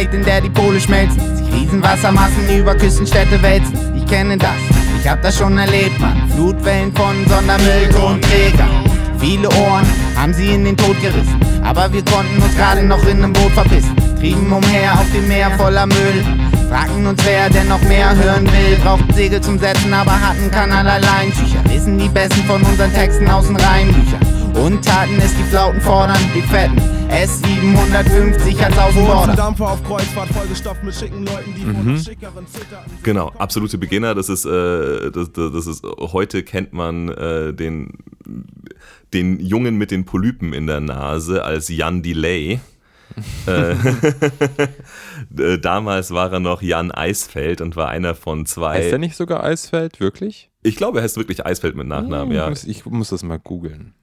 [0.03, 1.19] Zeit, in der die Pole schmelzen.
[1.35, 3.95] Sich Riesenwassermassen über Küstenstädte wälzen.
[3.95, 4.49] Ich kenne das,
[5.01, 6.29] ich hab das schon erlebt, Mann.
[6.35, 8.67] Flutwellen von Sondermüll und Träger.
[9.19, 9.85] Viele Ohren
[10.15, 11.39] haben sie in den Tod gerissen.
[11.63, 13.95] Aber wir konnten uns gerade noch in einem Boot verpissen.
[14.19, 16.25] Trieben umher auf dem Meer voller Müll.
[16.69, 18.77] Fragten uns, wer denn noch mehr hören will.
[18.83, 21.63] Brauchten Segel zum Setzen, aber hatten keinerlei Leintücher.
[21.69, 24.32] Lesen die besten von unseren Texten aus den Reimbüchern.
[24.55, 26.77] Und taten es die Flauten fordern, die Fetten.
[27.09, 29.35] S750 als auf dem Border.
[29.35, 31.97] Dampfer auf Kreuzfahrt, vollgestopft mit schicken Leuten, die Mhm.
[31.97, 32.91] schickeren zitterten.
[33.03, 34.15] Genau, absolute Beginner.
[34.15, 37.93] Das ist, äh, das, das das ist heute kennt man äh, den,
[39.13, 42.59] den Jungen mit den Polypen in der Nase als Jan Delay.
[43.47, 43.71] äh,
[45.37, 48.77] äh, damals war er noch Jan Eisfeld und war einer von zwei.
[48.77, 49.99] Heißt der nicht sogar Eisfeld?
[49.99, 50.49] Wirklich?
[50.63, 52.49] Ich glaube, er heißt wirklich Eisfeld mit Nachnamen, ich, ja.
[52.51, 53.93] ich muss das mal googeln.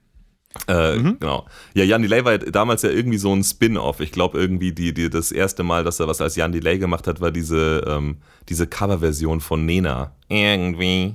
[0.67, 1.19] Äh, Mhm.
[1.21, 1.47] Genau.
[1.75, 4.01] Ja, Jan Delay war damals ja irgendwie so ein Spin-off.
[4.01, 7.07] Ich glaube irgendwie die, die, das erste Mal, dass er was als Jan Delay gemacht
[7.07, 8.17] hat, war diese, ähm,
[8.49, 10.13] diese Coverversion von Nena.
[10.29, 11.15] Irgendwie,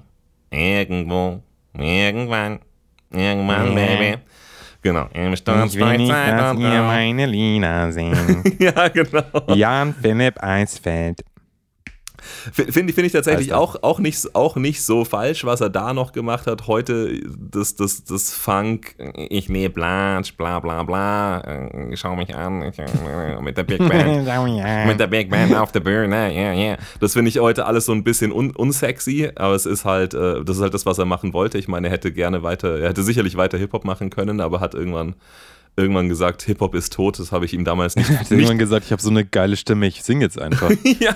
[0.52, 1.42] irgendwo,
[1.74, 2.60] irgendwann,
[3.12, 4.18] irgendwann, Baby.
[4.82, 5.08] Genau.
[5.14, 8.16] Im Sturz Ich will nicht, dass ihr meine Lina singt.
[8.62, 9.24] Ja, genau.
[9.54, 11.22] Jan Philipp Eisfeld.
[12.52, 15.94] Finde ich, find ich tatsächlich auch, auch, nicht, auch nicht so falsch, was er da
[15.94, 16.68] noch gemacht hat.
[16.68, 22.64] Heute das, das, das Funk, ich lebe Blatsch, bla bla bla, äh, schau mich an,
[22.64, 24.26] ich, äh, mit der Big Band.
[24.88, 26.78] Mit der Big Band auf der Bühne, ja, ja.
[27.00, 30.44] Das finde ich heute alles so ein bisschen un unsexy, aber es ist halt, äh,
[30.44, 31.58] das ist halt das, was er machen wollte.
[31.58, 34.74] Ich meine, er hätte gerne weiter, er hätte sicherlich weiter Hip-Hop machen können, aber hat
[34.74, 35.16] irgendwann,
[35.78, 37.20] irgendwann gesagt, Hip-Hop ist tot.
[37.20, 39.58] Das habe ich ihm damals nicht, Hat nicht irgendwann gesagt, ich habe so eine geile
[39.58, 40.72] Stimme, ich singe jetzt einfach.
[41.00, 41.16] ja.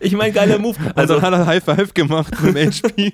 [0.00, 0.76] Ich meine, geiler Move.
[0.94, 3.12] Also Also, dann hat er High Five gemacht mit dem HP.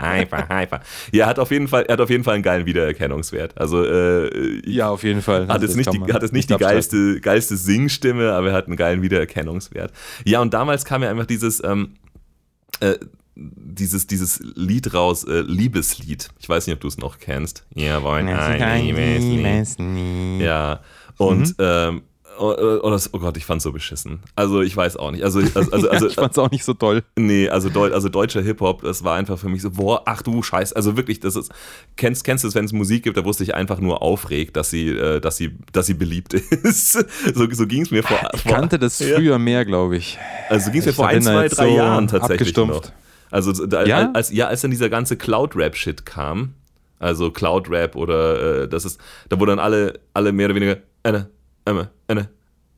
[0.00, 0.80] hyper, hyper.
[1.12, 3.58] Ja, hat auf jeden Fall, er hat auf jeden Fall einen geilen Wiedererkennungswert.
[3.58, 5.42] Also, äh, ja, auf jeden Fall.
[5.42, 8.54] hat Also jetzt das nicht, die, hat jetzt nicht die geilste, geilste Singstimme, aber er
[8.54, 9.92] hat einen geilen Wiedererkennungswert.
[10.24, 11.94] Ja, und damals kam ja einfach dieses, ähm,
[12.80, 12.94] äh,
[13.40, 16.28] dieses, dieses Lied raus, äh, Liebeslied.
[16.40, 17.64] Ich weiß nicht, ob du es noch kennst.
[17.74, 20.40] Ja, wollen ein Liebeslied.
[20.42, 20.80] Ja,
[21.18, 22.02] und, ähm,
[22.38, 24.20] oh, oh, das, oh Gott, ich fand's so beschissen.
[24.34, 25.22] Also, ich weiß auch nicht.
[25.24, 27.02] Also, also, also, also ich fand's auch nicht so toll.
[27.16, 30.42] Nee, also, Deu also deutscher Hip-Hop, das war einfach für mich so, boah, ach du
[30.42, 31.52] Scheiß, also wirklich, das ist,
[31.96, 34.70] kennst, kennst du es, wenn es Musik gibt, da wusste ich einfach nur aufregt, dass
[34.70, 36.92] sie, äh, dass sie, dass sie beliebt ist.
[37.34, 39.16] so so ging es mir vor, Ich vor kannte das Ja.
[39.16, 40.18] früher mehr, glaube ich.
[40.48, 42.84] also ging es mir ich vor ein, bin da zwei, drei so Jahren tatsächlich abgestumpft.
[42.86, 42.92] noch.
[43.30, 44.10] Also da, Ja?
[44.12, 46.54] als ja, als dann dieser ganze Cloud-Rap-Shit kam,
[46.98, 51.28] also Cloud-Rap oder äh, das ist, da wo dann alle, alle mehr oder weniger eine,
[51.64, 52.28] eine, eine,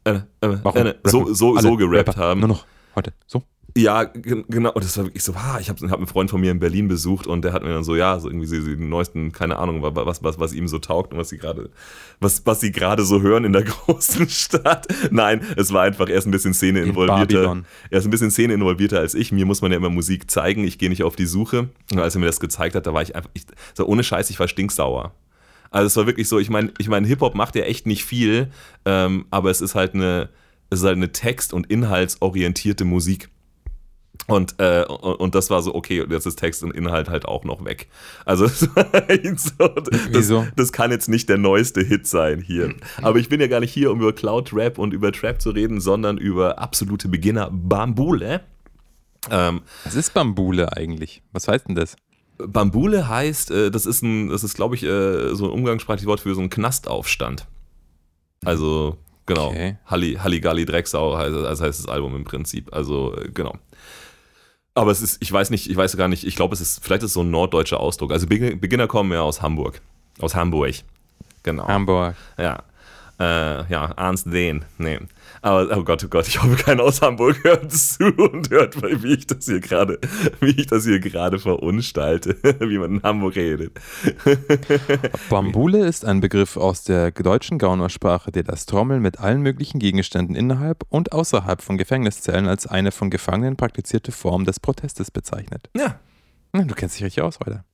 [0.04, 2.40] eine, eine, so, so, alle so gerappt Rapper haben.
[2.40, 3.12] Nur noch heute.
[3.26, 3.42] So.
[3.76, 4.72] Ja, gen- genau.
[4.72, 6.88] Und das war wirklich so, ah, ich habe hab einen Freund von mir in Berlin
[6.88, 9.82] besucht und der hat mir dann so, ja, so irgendwie so die neuesten, keine Ahnung,
[9.82, 11.70] wa- was, was, was ihm so taugt und was sie gerade,
[12.20, 14.88] was, was sie gerade so hören in der großen Stadt.
[15.10, 17.42] Nein, es war einfach erst ein bisschen Szene In involvierter.
[17.90, 19.30] Er ist ein bisschen Szene involvierter als ich.
[19.32, 20.64] Mir muss man ja immer Musik zeigen.
[20.64, 21.68] Ich gehe nicht auf die Suche.
[21.92, 24.30] Und als er mir das gezeigt hat, da war ich einfach, ich, so ohne Scheiß,
[24.30, 25.12] ich war stinksauer.
[25.70, 28.50] Also es war wirklich so, ich meine, ich mein, Hip-Hop macht ja echt nicht viel,
[28.84, 30.28] ähm, aber es ist halt eine,
[30.68, 33.28] es ist halt eine text- und inhaltsorientierte Musik.
[34.26, 37.44] Und, äh, und, das war so, okay, und jetzt ist Text und Inhalt halt auch
[37.44, 37.88] noch weg.
[38.24, 38.44] Also
[39.08, 39.68] echt so,
[40.12, 42.74] das, das kann jetzt nicht der neueste Hit sein hier.
[43.02, 45.50] Aber ich bin ja gar nicht hier, um über Cloud Rap und über Trap zu
[45.50, 48.42] reden, sondern über absolute Beginner Bambule.
[49.30, 51.22] Ähm, Was ist Bambule eigentlich?
[51.32, 51.96] Was heißt denn das?
[52.38, 56.20] Bambule heißt, äh, das ist ein, das ist, glaube ich, äh, so ein umgangssprachliches Wort
[56.20, 57.46] für so einen Knastaufstand.
[58.44, 59.48] Also, genau.
[59.48, 59.76] Okay.
[59.86, 62.72] Halli, Halligalli Drecksau heißt, also heißt das Album im Prinzip.
[62.72, 63.58] Also, äh, genau.
[64.74, 67.02] Aber es ist, ich weiß nicht, ich weiß gar nicht, ich glaube, es ist, vielleicht
[67.02, 68.12] ist es so ein norddeutscher Ausdruck.
[68.12, 69.80] Also Begin- Beginner kommen ja aus Hamburg.
[70.20, 70.74] Aus Hamburg.
[71.42, 71.66] Genau.
[71.66, 72.14] Hamburg.
[72.38, 72.62] Ja.
[73.20, 74.64] Äh, ja, Ernst den.
[74.78, 74.98] Nee.
[75.42, 79.12] Aber, oh Gott, oh Gott, ich hoffe, keiner aus Hamburg hört zu und hört, wie
[79.12, 79.98] ich das hier gerade,
[80.40, 83.78] wie ich das hier gerade verunstalte, wie man in Hamburg redet.
[85.28, 90.34] Bambule ist ein Begriff aus der deutschen Gaunersprache, der das Trommeln mit allen möglichen Gegenständen
[90.34, 95.68] innerhalb und außerhalb von Gefängniszellen als eine von Gefangenen praktizierte Form des Protestes bezeichnet.
[95.76, 96.00] Ja.
[96.52, 97.64] Du kennst dich richtig aus, heute.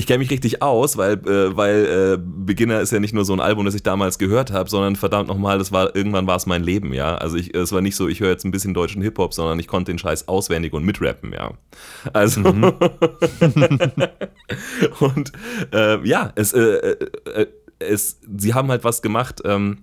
[0.00, 3.34] Ich kenne mich richtig aus, weil, äh, weil äh, Beginner ist ja nicht nur so
[3.34, 6.46] ein Album, das ich damals gehört habe, sondern verdammt nochmal, das war, irgendwann war es
[6.46, 7.16] mein Leben, ja.
[7.16, 9.68] Also ich, es war nicht so, ich höre jetzt ein bisschen deutschen Hip-Hop, sondern ich
[9.68, 11.52] konnte den Scheiß auswendig und mitrappen, ja.
[12.14, 12.40] Also
[15.00, 15.32] und
[15.74, 17.46] äh, ja, es, äh, äh,
[17.78, 19.80] es, sie haben halt was gemacht, ähm,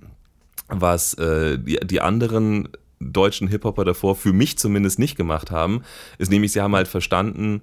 [0.68, 5.84] was äh, die, die anderen deutschen Hip-Hopper davor für mich zumindest nicht gemacht haben,
[6.18, 7.62] ist nämlich, sie haben halt verstanden,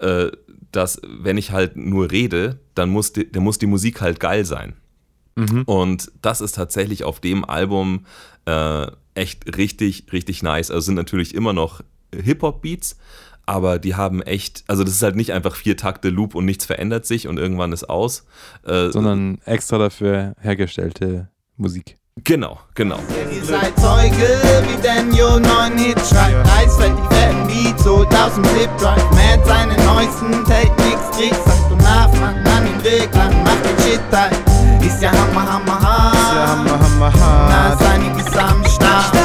[0.00, 0.30] äh,
[0.76, 4.44] dass wenn ich halt nur rede, dann muss die, dann muss die Musik halt geil
[4.44, 4.74] sein.
[5.66, 8.06] Und das ist tatsächlich auf dem Album
[8.46, 10.70] äh, echt richtig, richtig nice.
[10.70, 11.80] Also es sind natürlich immer noch
[12.14, 12.96] Hip-Hop-Beats,
[13.46, 16.64] aber die haben echt, also das ist halt nicht einfach vier Takte Loop und nichts
[16.64, 18.24] verändert sich und irgendwann ist aus.
[18.64, 21.98] Äh, Sondern extra dafür hergestellte Musik.
[22.22, 22.98] Genau, genau.
[23.30, 26.46] Ihr seid Zeuge, wie Daniel neuen Hit schreibt.
[26.56, 29.10] Eisfeld, die fetten Beats, holt aus dem Zip Drive.
[29.10, 34.36] Matt seine neuesten Techniks, kriegst Sankt und Nachmann an den Reglern, macht den Shit halt.
[34.84, 36.14] Ist ja Hammer, Hammer, hart.
[36.14, 37.50] Ist ja Hammer, Hammer, hart.
[37.50, 39.23] Na, ist einiges am Start.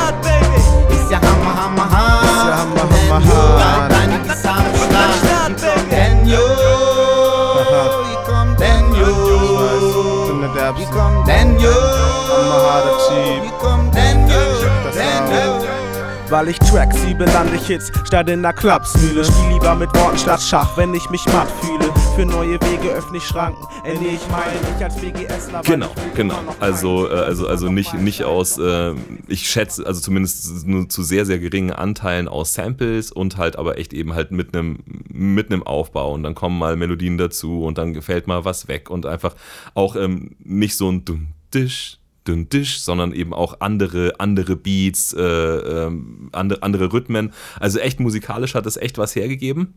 [16.30, 19.26] Weil ich Tracks liebe, lande ich Hits statt in der Klapsmühle.
[19.26, 21.92] Spiel lieber mit Worten statt Schach, wenn ich mich matt fühle.
[22.16, 23.66] Für neue Wege öffne ich Schranken.
[23.84, 25.54] Äh, nee, ich meine nicht als BGSler.
[25.54, 26.34] weil Genau, ich will genau.
[26.36, 27.24] immer noch Also, äh, meinen.
[27.24, 28.94] also, also nicht, nicht aus, äh,
[29.28, 33.80] ich schätze, also zumindest nur zu sehr, sehr geringen Anteilen aus Samples und halt aber
[33.80, 34.80] echt eben halt mit einem
[35.12, 38.90] mit einem Aufbau und dann kommen mal Melodien dazu und dann fällt mal was weg
[38.90, 39.36] und einfach
[39.74, 45.14] auch ähm, nicht so ein dünn Tisch, dünn Tisch, sondern eben auch andere, andere Beats,
[45.14, 47.34] äh, ähm, andere, andere Rhythmen.
[47.60, 49.76] Also echt musikalisch hat es echt was hergegeben.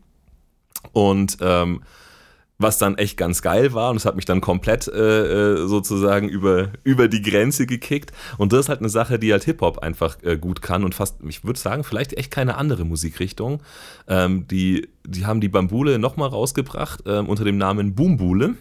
[0.91, 1.81] Und ähm,
[2.59, 4.93] was dann echt ganz geil war und es hat mich dann komplett äh,
[5.53, 8.11] äh, sozusagen über, über die Grenze gekickt.
[8.37, 11.17] Und das ist halt eine Sache, die halt Hip-Hop einfach äh, gut kann und fast,
[11.27, 13.61] ich würde sagen, vielleicht echt keine andere Musikrichtung.
[14.07, 18.55] Ähm, die, die haben die Bambule nochmal rausgebracht ähm, unter dem Namen Boombule.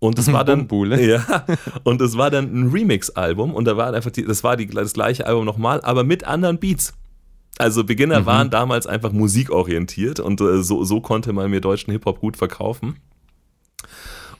[0.00, 1.00] Und es war dann Boombule.
[1.06, 1.44] ja,
[1.84, 4.92] und es war dann ein Remix-Album und da war einfach die, das war die, das
[4.94, 6.94] gleiche Album nochmal, aber mit anderen Beats.
[7.58, 12.20] Also Beginner waren damals einfach musikorientiert und äh, so, so konnte man mir deutschen Hip-Hop
[12.20, 12.96] gut verkaufen.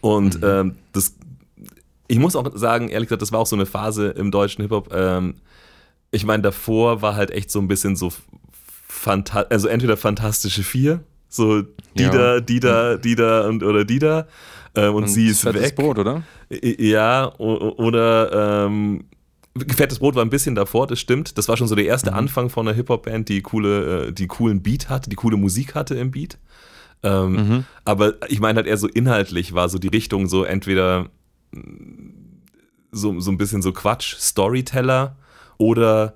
[0.01, 1.15] Und ähm, das,
[2.09, 4.95] ich muss auch sagen, ehrlich gesagt, das war auch so eine Phase im deutschen Hip-Hop.
[4.95, 5.35] Ähm,
[6.11, 8.11] ich meine, davor war halt echt so ein bisschen so
[8.89, 12.11] Phanta also entweder Fantastische Vier, so die Ja.
[12.11, 14.27] da, die da, die da und oder die da.
[14.75, 15.77] Ähm, und, sie ist fettes weg.
[15.77, 16.23] Brot, oder?
[16.49, 19.05] Ja, oder ähm,
[19.59, 21.37] Fettes Brot war ein bisschen davor, das stimmt.
[21.37, 24.63] Das war schon so der erste Anfang von einer Hip-Hop-Band, die coole, äh, die coolen
[24.63, 26.39] Beat hatte, die coole Musik hatte im Beat.
[27.03, 31.09] Ähm, Aber ich meine halt eher so inhaltlich war so die Richtung so entweder
[31.53, 32.11] mm,
[32.93, 35.17] so, so ein bisschen so Quatsch, Storyteller
[35.57, 36.15] oder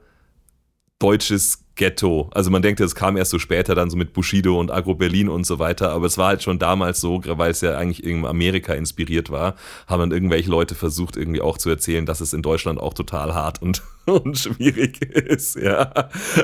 [0.99, 2.31] deutsches Ghetto.
[2.33, 5.29] Also man denkt, es kam erst so später dann so mit Bushido und Agro Berlin
[5.29, 8.29] und so weiter, aber es war halt schon damals so, weil es ja eigentlich irgendwie
[8.29, 9.57] Amerika inspiriert war,
[9.89, 13.35] haben dann irgendwelche Leute versucht irgendwie auch zu erzählen, dass es in Deutschland auch total
[13.35, 15.93] hart und, und schwierig ist, ja.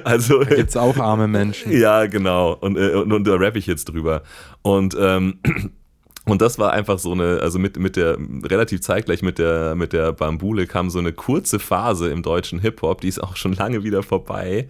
[0.04, 1.70] Also Gibt's auch arme Menschen.
[1.78, 2.54] ja, genau.
[2.54, 4.22] Und, äh, und, und da rappe ich jetzt drüber.
[4.62, 5.38] Und, ähm,
[6.24, 9.92] und das war einfach so eine, also mit, mit der, relativ zeitgleich mit der, mit
[9.92, 13.84] der Bambule kam so eine kurze Phase im deutschen Hip-Hop, die ist auch schon lange
[13.84, 14.68] wieder vorbei,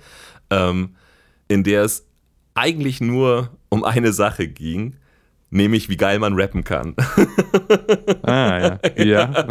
[0.51, 0.97] ähm,
[1.49, 2.07] in der es
[2.55, 4.97] eigentlich nur um eine Sache ging,
[5.51, 6.95] nämlich wie geil man rappen kann.
[8.23, 9.03] Ah, ja.
[9.05, 9.45] ja.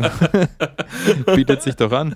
[1.35, 2.15] Bietet sich doch an.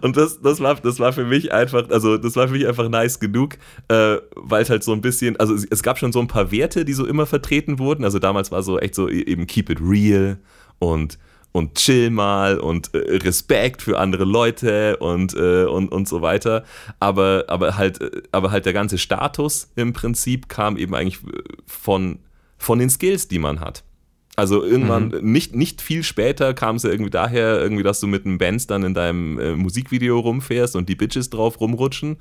[0.00, 2.88] Und das, das, war, das war für mich einfach, also das war für mich einfach
[2.88, 3.56] nice genug,
[3.88, 6.50] äh, weil es halt so ein bisschen, also es, es gab schon so ein paar
[6.50, 8.04] Werte, die so immer vertreten wurden.
[8.04, 10.38] Also damals war so echt so e- eben keep it real
[10.78, 11.18] und
[11.52, 16.64] und chill mal und äh, Respekt für andere Leute und, äh, und, und so weiter.
[16.98, 21.42] Aber, aber, halt, äh, aber halt der ganze Status im Prinzip kam eben eigentlich äh,
[21.66, 22.18] von,
[22.58, 23.84] von den Skills, die man hat.
[24.34, 28.24] Also irgendwann, nicht, nicht viel später kam es ja irgendwie daher, irgendwie, dass du mit
[28.24, 32.16] einem Benz dann in deinem äh, Musikvideo rumfährst und die Bitches drauf rumrutschen.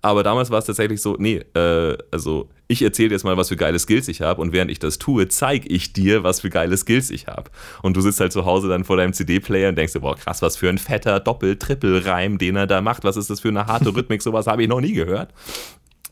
[0.00, 3.56] Aber damals war es tatsächlich so, nee, äh, also ich erzähle jetzt mal, was für
[3.56, 6.76] geile Skills ich habe und während ich das tue, zeige ich dir, was für geile
[6.76, 7.50] Skills ich habe.
[7.82, 10.42] Und du sitzt halt zu Hause dann vor deinem CD-Player und denkst dir, boah, krass,
[10.42, 13.04] was für ein fetter Doppel-Triple-Reim, den er da macht.
[13.04, 14.20] Was ist das für eine harte Rhythmik?
[14.28, 15.32] Sowas habe ich noch nie gehört.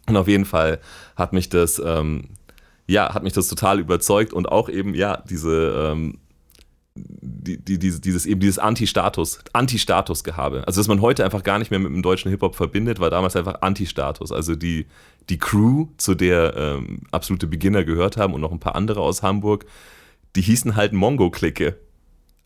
[0.08, 0.80] Und auf jeden Fall
[1.14, 2.30] hat mich das, ähm,
[2.86, 6.18] ja, hat mich das total überzeugt und auch eben, ja, diese, ähm,
[6.96, 10.64] die, die, dieses, eben dieses Anti-Status, Anti-Status-Gehabe.
[10.66, 13.36] Also, dass man heute einfach gar nicht mehr mit dem deutschen Hip-Hop verbindet, war damals
[13.36, 14.32] einfach Anti-Status.
[14.32, 14.86] Also, die,
[15.28, 19.22] die Crew, zu der ähm, absolute Beginner gehört haben und noch ein paar andere aus
[19.22, 19.66] Hamburg,
[20.34, 21.76] die hießen halt Mongo-Clique.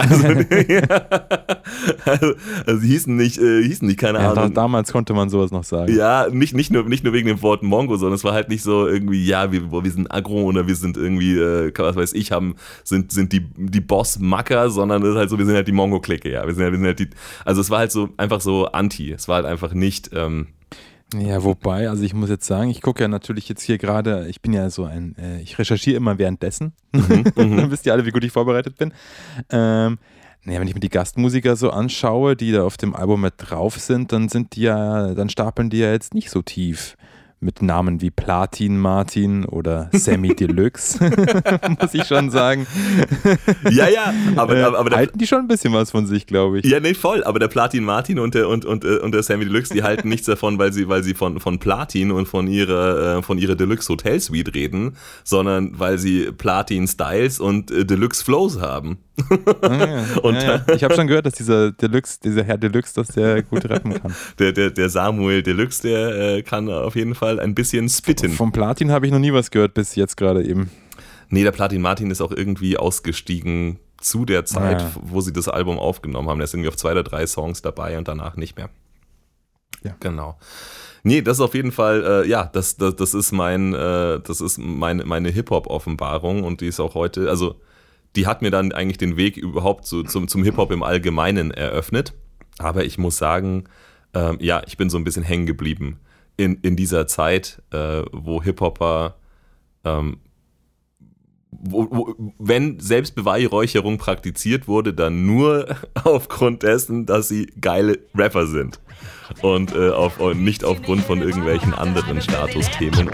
[0.00, 0.26] Also,
[2.04, 2.34] also,
[2.66, 4.54] also, die hießen nicht, äh, hießen nicht, keine Ja, Ahnung.
[4.54, 5.94] damals konnte man sowas noch sagen.
[5.94, 8.62] Ja, nicht, nicht, nur, nicht nur wegen dem Wort Mongo, sondern es war halt nicht
[8.62, 12.32] so irgendwie, ja, wir, wir sind aggro oder wir sind irgendwie, äh, was weiß ich,
[12.32, 15.72] haben, sind, sind die, die Boss-Macker, sondern es ist halt so, wir sind halt die
[15.72, 16.46] Mongo-Clique, ja.
[16.46, 17.08] Wir sind, halt, wir sind halt die,
[17.44, 19.12] also es war halt so einfach so anti.
[19.12, 20.48] Es war halt einfach nicht, ähm,
[21.14, 24.40] Ja, wobei, also ich muss jetzt sagen, ich gucke ja natürlich jetzt hier gerade, ich
[24.40, 26.72] bin ja so ein, äh, ich recherchiere immer währenddessen.
[26.92, 28.92] Dann wisst ihr alle, wie gut ich vorbereitet bin.
[29.50, 29.98] Ähm,
[30.44, 33.78] naja, wenn ich mir die Gastmusiker so anschaue, die da auf dem Album mit drauf
[33.78, 36.96] sind, dann sind die ja, dann stapeln die ja jetzt nicht so tief.
[37.42, 40.98] Mit Namen wie Platin Martin oder Sammy Deluxe,
[41.80, 42.66] muss ich schon sagen.
[43.70, 46.26] ja, ja, aber, Äh, aber, aber der, halten die schon ein bisschen was von sich,
[46.26, 46.66] glaube ich.
[46.66, 47.24] Ja, nee, voll.
[47.24, 50.10] Aber der Platin Martin und der, und, und, äh, und der Sammy Deluxe, die halten
[50.10, 53.54] nichts davon, weil sie, weil sie von, von Platin und von ihrer, äh, von ihrer
[53.54, 58.98] Deluxe Hotel Suite reden, sondern weil sie Platin Styles und äh, Deluxe Flows haben.
[59.60, 60.04] Ah, ja.
[60.22, 60.74] Und- ja, ja.
[60.74, 64.14] Ich habe schon gehört, dass dieser Deluxe, dieser Herr Deluxe, dass der gut rappen kann.
[64.38, 68.32] Der, der, der Samuel Deluxe, der äh, kann auf jeden Fall ein bisschen spitten.
[68.32, 70.70] Vom Platin habe ich noch nie was gehört, bis jetzt gerade eben.
[71.28, 74.90] Nee, der Platin Martin ist auch irgendwie ausgestiegen zu der Zeit, Ah.
[75.02, 76.38] wo sie das Album aufgenommen haben.
[76.38, 78.70] Der ist irgendwie auf zwei oder drei Songs dabei und danach nicht mehr.
[79.82, 79.94] Beispiel.
[80.00, 80.38] Genau.
[81.02, 84.40] Nee, das ist auf jeden Fall, äh, ja, das, das, das ist mein, äh, das
[84.40, 87.60] ist meine, meine Hip-Hop-Offenbarung und die ist auch heute, also
[88.16, 92.12] die hat mir dann eigentlich den Weg überhaupt zu, zum, zum Hip-Hop im Allgemeinen eröffnet.
[92.58, 93.64] Aber ich muss sagen,
[94.12, 96.00] ähm, ja, ich bin so ein bisschen hängen geblieben
[96.40, 99.16] in, in dieser Zeit, äh, wo Hip-Hopper,
[99.84, 100.18] ähm,
[101.52, 108.80] wenn Selbstbeweihräucherung praktiziert wurde, dann nur aufgrund dessen, dass sie geile Rapper sind.
[109.42, 113.10] Und, äh, auf, und nicht aufgrund von irgendwelchen anderen Statusthemen.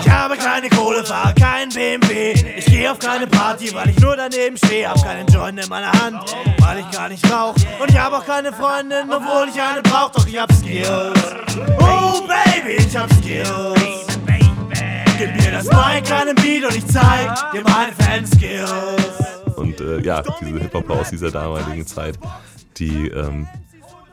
[0.00, 2.32] Ich habe keine Kohle, fahr kein BMW.
[2.56, 4.88] Ich gehe auf keine Party, weil ich nur daneben stehe.
[4.88, 6.18] Hab keinen Joint in meiner Hand,
[6.58, 7.54] weil ich gar nicht rauch.
[7.80, 10.10] Und ich habe auch keine Freundin, obwohl ich eine brauch.
[10.10, 10.86] Doch ich hab Skills.
[11.78, 14.06] Oh Baby, ich hab Skills.
[15.18, 18.68] Gib mir das Mic, kleinen Beat und ich zeig dir meine Fanskills.
[19.56, 22.18] Und äh, ja, diese Hip-Hopper aus dieser damaligen Zeit,
[22.78, 23.46] die, ähm,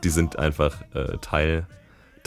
[0.04, 1.66] die sind einfach äh, Teil,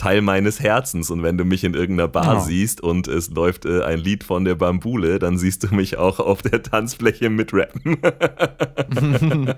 [0.04, 1.10] Teil meines Herzens.
[1.10, 2.40] Und wenn du mich in irgendeiner Bar Ja.
[2.40, 6.20] siehst und es läuft äh, ein Lied von der Bambule, dann siehst du mich auch
[6.20, 7.96] auf der Tanzfläche mitrappen.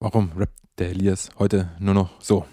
[0.00, 2.46] Warum rappt der Elias heute nur noch so?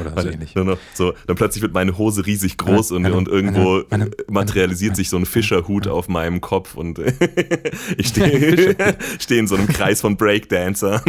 [0.00, 0.54] Oder so ähnlich.
[0.54, 4.04] nur noch so, dann plötzlich wird meine Hose riesig groß Meine- und, und irgendwo meine-
[4.04, 6.98] meine- materialisiert meine- sich so ein Fischerhut auf meinem Kopf und
[7.96, 8.76] ich stehe
[9.18, 11.00] steh in so einem Kreis von Breakdancern.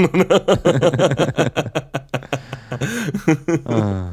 [3.65, 4.09] Ah.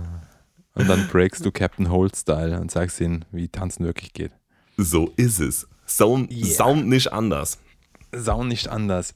[0.74, 4.32] Und dann breakst du Captain Holt Style und sagst ihnen, wie Tanzen wirklich geht.
[4.76, 5.66] So ist es.
[5.86, 6.46] Sound, Yeah.
[6.46, 7.58] Sound nicht anders.
[8.12, 9.14] Sau nicht anders.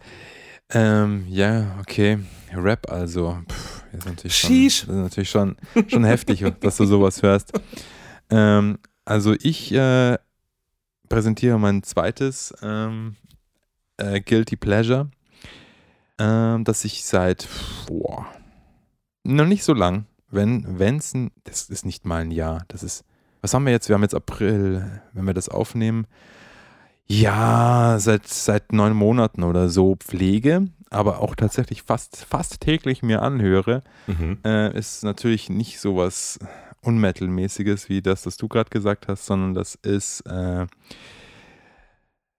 [0.70, 2.18] Ähm, ja, okay.
[2.52, 3.38] Rap also.
[3.48, 4.80] Pff, ist natürlich schon, Sheesh.
[4.80, 5.56] das ist natürlich schon,
[5.88, 7.52] schon heftig, dass du sowas hörst.
[8.30, 10.16] Ähm, also ich äh,
[11.08, 13.16] präsentiere mein zweites ähm,
[13.96, 15.10] äh, Guilty Pleasure,
[16.18, 17.48] ähm, das ich seit
[17.86, 18.26] boah,
[19.22, 21.12] noch nicht so lang, wenn es
[21.44, 23.04] das ist nicht mal ein Jahr, das ist
[23.44, 23.90] was haben wir jetzt?
[23.90, 26.06] Wir haben jetzt April, wenn wir das aufnehmen.
[27.06, 33.22] Ja, seit, seit neun Monaten oder so pflege, aber auch tatsächlich fast, fast täglich mir
[33.22, 34.38] anhöre, Mhm.
[34.44, 36.38] äh, ist natürlich nicht sowas
[36.82, 40.66] Unmetal-mäßiges wie das, was du gerade gesagt hast, sondern das ist äh,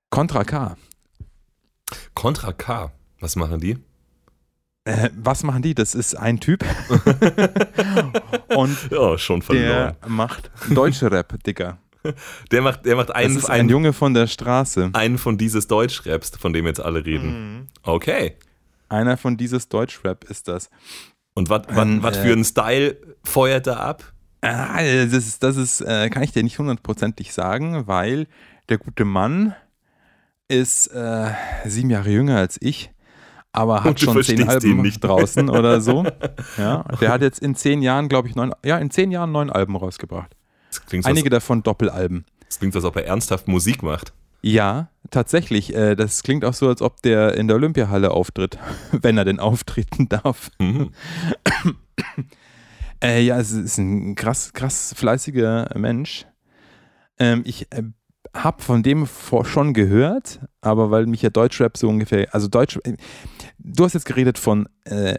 [0.10, 0.76] Contra K.
[2.14, 2.91] Contra K.
[3.20, 3.78] Was machen die?
[4.86, 5.74] Äh, was machen die?
[5.74, 6.64] Das ist ein Typ
[8.56, 9.95] und Ja, schon verloren.
[10.01, 11.80] der macht deutsche Rap, Digga.
[12.51, 14.91] Der macht, der macht Das einen, ist ein einen, Junge von der Straße.
[14.93, 17.58] einen von dieses Deutschraps, von dem jetzt alle reden.
[17.62, 17.68] Mhm.
[17.82, 18.36] Okay.
[18.96, 20.70] Einer von dieses Deutschrap ist das.
[21.34, 24.14] Und was Ein, was äh, für einen Style feuert er ab?
[24.41, 28.28] Ah, das ist, das ist äh, kann ich dir nicht hundertprozentig sagen, weil
[28.70, 29.54] der gute Mann
[30.48, 31.32] ist äh,
[31.66, 32.91] sieben Jahre jünger als ich,
[33.52, 35.04] aber hat du schon zehn Alben nicht.
[35.04, 36.06] draußen oder so.
[36.58, 39.50] Ja, der hat jetzt in zehn Jahren, glaube ich, neun, ja, in zehn Jahren neun
[39.50, 40.36] Alben rausgebracht.
[41.04, 42.26] Einige als, davon Doppelalben.
[42.48, 44.14] das klingt als ob er ernsthaft Musik macht.
[44.48, 45.74] Ja, tatsächlich.
[45.74, 48.60] Äh, das klingt auch so, als ob der in der Olympiahalle auftritt,
[48.91, 50.52] wenn er denn auftreten darf.
[50.60, 50.91] Mhm.
[53.04, 56.28] Äh, ja, es ist ein krass, krass fleißiger Mensch.
[57.18, 57.82] Ähm, ich äh,
[58.36, 62.78] habe von dem vor schon gehört, aber weil mich ja Deutschrap so ungefähr, also Deutsch,
[62.84, 62.98] äh,
[63.58, 65.16] du hast jetzt geredet von äh,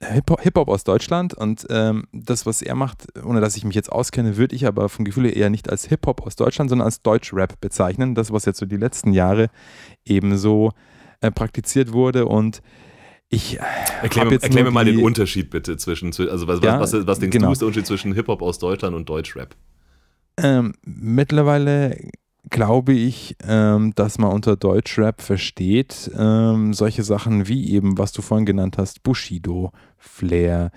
[0.00, 4.36] Hip-Hop aus Deutschland und ähm, das, was er macht, ohne dass ich mich jetzt auskenne,
[4.36, 7.60] würde ich aber vom Gefühl her eher nicht als Hip-Hop aus Deutschland, sondern als Deutschrap
[7.60, 8.14] bezeichnen.
[8.14, 9.50] Das, was jetzt so die letzten Jahre
[10.04, 10.72] ebenso
[11.20, 12.62] äh, praktiziert wurde und
[13.30, 13.58] ich
[14.02, 16.92] Erklär, hab mir, jetzt erklär mir mal den Unterschied bitte zwischen, also was, Ja, was,
[16.92, 17.48] was, was denkst genau.
[17.48, 19.54] du ist der Unterschied zwischen Hip-Hop aus Deutschland und Deutschrap?
[20.38, 21.98] Ähm, mittlerweile
[22.50, 28.22] glaube ich, ähm, dass man unter Deutschrap versteht ähm, solche Sachen wie eben, was du
[28.22, 30.70] vorhin genannt hast, Bushido, Flair,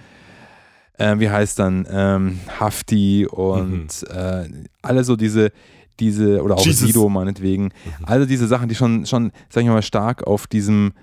[0.97, 4.49] äh, wie heißt dann, ähm, Hafti und äh,
[4.81, 5.51] alle so diese,
[5.99, 6.87] diese, oder auch Jesus.
[6.87, 7.71] Sido meinetwegen,
[8.03, 10.93] alle diese Sachen, die schon, schon, sag ich mal, stark auf diesem,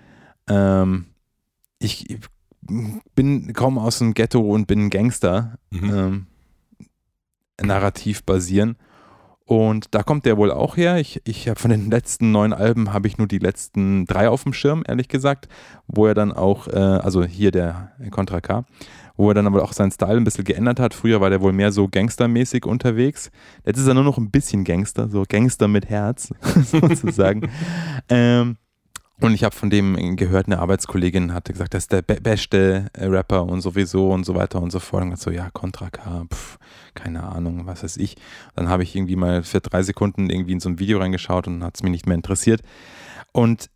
[0.49, 1.07] ähm,
[1.79, 2.19] ich
[3.15, 5.91] bin kaum aus dem Ghetto und bin ein Gangster, Mhm.
[5.95, 6.27] ähm,
[7.61, 8.77] narrativ basieren.
[9.49, 10.99] Und da kommt der wohl auch her.
[10.99, 14.43] Ich, ich habe von den letzten neun Alben habe ich nur die letzten drei auf
[14.43, 15.49] dem Schirm, ehrlich gesagt,
[15.87, 18.67] wo er dann auch, äh, also hier der Contra K,
[19.17, 20.93] wo er dann aber auch seinen Style ein bisschen geändert hat.
[20.93, 23.31] Früher war der wohl mehr so gangstermäßig unterwegs.
[23.65, 26.29] Jetzt ist er nur noch ein bisschen Gangster, so Gangster mit Herz,
[26.65, 27.49] sozusagen.
[28.11, 28.59] ähm,
[29.21, 32.87] und ich habe von dem gehört, eine Arbeitskollegin hatte gesagt, das ist der be beste
[32.93, 35.03] äh, Rapper und sowieso und so weiter und so fort.
[35.03, 36.59] Und so, ja, Contra K, pf,
[36.95, 38.17] keine Ahnung, was weiß ich.
[38.55, 41.65] Dann habe ich irgendwie mal für drei Sekunden irgendwie in so ein Video reingeschaut und
[41.65, 42.63] hat es mich nicht mehr interessiert.
[43.33, 43.71] Und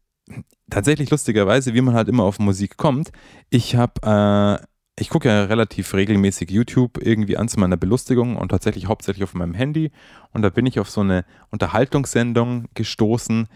[0.70, 3.10] tatsächlich lustigerweise, wie man halt immer auf Musik kommt,
[3.50, 4.64] ich habe, äh,
[4.98, 9.34] ich gucke ja relativ regelmäßig YouTube irgendwie an zu meiner Belustigung und tatsächlich hauptsächlich auf
[9.34, 9.90] meinem Handy.
[10.32, 13.48] Und da bin ich auf so eine Unterhaltungssendung gestoßen,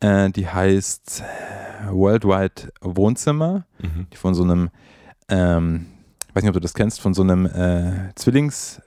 [0.00, 4.06] äh, die heißt äh, Worldwide Wohnzimmer, Mhm.
[4.12, 4.70] die von so einem,
[5.28, 5.86] ähm,
[6.28, 8.80] ich weiß nicht, ob du das kennst, von so einem äh, Zwillings-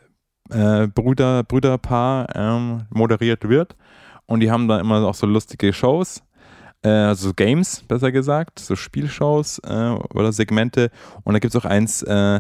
[0.50, 3.76] äh, Brüder, Brüderpaar ähm, moderiert wird.
[4.28, 6.24] Und die haben da immer auch so lustige Shows,
[6.84, 10.90] also Games, besser gesagt, so Spielshows äh, oder Segmente.
[11.24, 12.40] Und da gibt es auch eins, äh,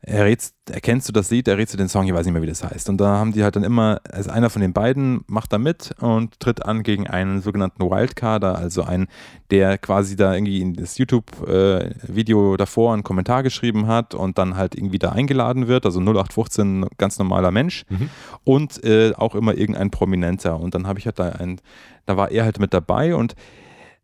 [0.00, 2.62] errätst, erkennst du das Lied, errätst du den Song, ich weiß nicht mehr, wie das
[2.62, 2.88] heißt.
[2.88, 5.92] Und da haben die halt dann immer, also einer von den beiden macht da mit
[6.00, 9.08] und tritt an gegen einen sogenannten Wildcarder, also einen,
[9.50, 14.74] der quasi da irgendwie in das YouTube-Video davor einen Kommentar geschrieben hat und dann halt
[14.74, 18.10] irgendwie da eingeladen wird, also 0815, ganz normaler Mensch Mhm.
[18.44, 20.58] und äh, auch immer irgendein Prominenter.
[20.60, 21.60] Und dann habe ich halt da ein,
[22.06, 23.34] da war er halt mit dabei und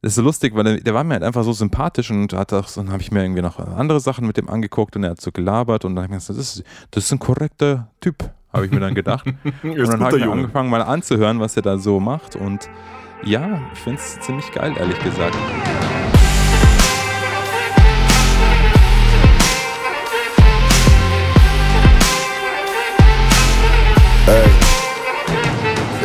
[0.05, 2.53] das ist so lustig, weil der, der war mir halt einfach so sympathisch und hat
[2.53, 5.13] auch so, dann habe ich mir irgendwie noch andere Sachen mit dem angeguckt und er
[5.13, 8.31] hat so gelabert und dann habe ich gedacht, das ist, das ist ein korrekter Typ,
[8.53, 9.25] habe ich mir dann gedacht.
[9.63, 12.69] Und dann habe ich mir angefangen mal anzuhören, was er da so macht und
[13.25, 15.35] ja, ich finde es ziemlich geil, ehrlich gesagt.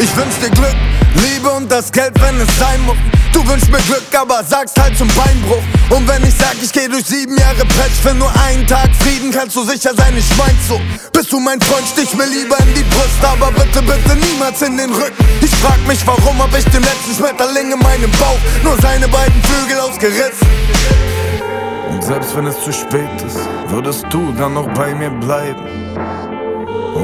[0.02, 0.76] Ich wünsch dir Glück,
[1.16, 2.98] Liebe und das Geld, wenn es sein muss.
[3.34, 5.64] Du wünschst mir Glück, aber sagst halt zum Beinbruch.
[5.90, 9.32] Und wenn ich sag, ich geh durch sieben Jahre Pech für nur einen Tag Frieden,
[9.32, 10.80] kannst du sicher sein, ich mein's so.
[11.14, 14.78] Bist du mein Freund, stich mir lieber in die Brust, aber bitte, bitte niemals in
[14.78, 15.26] den Rücken.
[15.42, 19.42] Ich frag mich, warum hab ich dem letzten Schmetterling in meinem Bauch nur seine beiden
[19.44, 20.48] Flügel ausgerissen.
[21.92, 25.66] Und selbst wenn es zu spät ist, würdest du dann noch bei mir bleiben?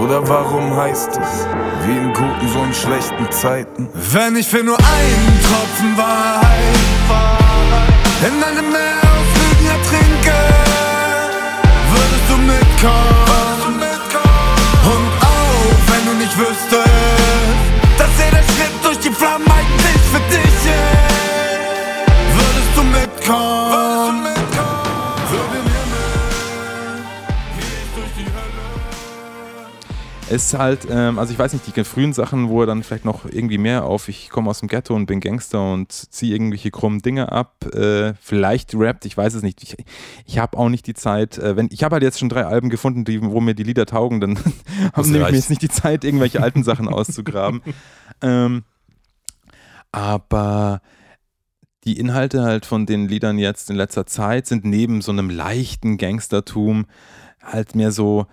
[0.01, 1.47] Oder warum heißt es,
[1.85, 3.89] wie in guten, so in schlechten Zeiten?
[3.93, 6.75] Wenn ich für nur einen Tropfen Wahrheit
[8.21, 10.37] in einem Meer aus Lügen ertrinke,
[11.91, 13.81] würdest du mitkommen?
[14.85, 16.89] Und auch wenn du nicht wüsstest,
[17.97, 21.15] dass jeder Schritt durch die Flammen eigentlich für dich ist,
[22.35, 24.34] würdest du mitkommen?
[30.29, 33.25] Ist halt, ähm, also ich weiß nicht, die frühen Sachen, wo er dann vielleicht noch
[33.25, 37.01] irgendwie mehr auf, ich komme aus dem Ghetto und bin Gangster und ziehe irgendwelche krummen
[37.01, 39.61] Dinge ab, äh, vielleicht rappt, ich weiß es nicht.
[39.63, 39.77] Ich,
[40.25, 42.69] ich habe auch nicht die Zeit, äh, wenn, ich habe halt jetzt schon drei Alben
[42.69, 44.33] gefunden, die, wo mir die Lieder taugen, dann
[44.97, 47.61] nehme ich mir jetzt nicht die Zeit, irgendwelche alten Sachen auszugraben.
[48.21, 48.63] ähm,
[49.91, 50.81] aber
[51.83, 55.97] die Inhalte halt von den Liedern jetzt in letzter Zeit sind neben so einem leichten
[55.97, 56.87] Gangstertum
[57.43, 58.25] halt mehr so,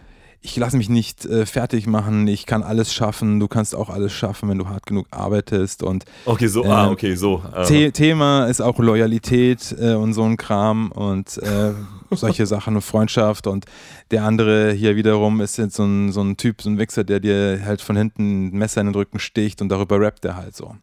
[0.43, 4.13] ich lasse mich nicht äh, fertig machen, ich kann alles schaffen, du kannst auch alles
[4.13, 7.43] schaffen, wenn du hart genug arbeitest und Okay, so, ah, Ähm, okay, so.
[7.55, 11.73] Äh, The Thema ist auch Loyalität äh, und so ein Kram und äh,
[12.11, 13.67] solche Sachen und Freundschaft und
[14.11, 17.21] der andere hier wiederum ist jetzt so ein, so ein Typ, so ein Wichser, der
[17.21, 20.57] dir halt von hinten ein Messer in den Rücken sticht und darüber rappt er halt
[20.57, 20.75] so.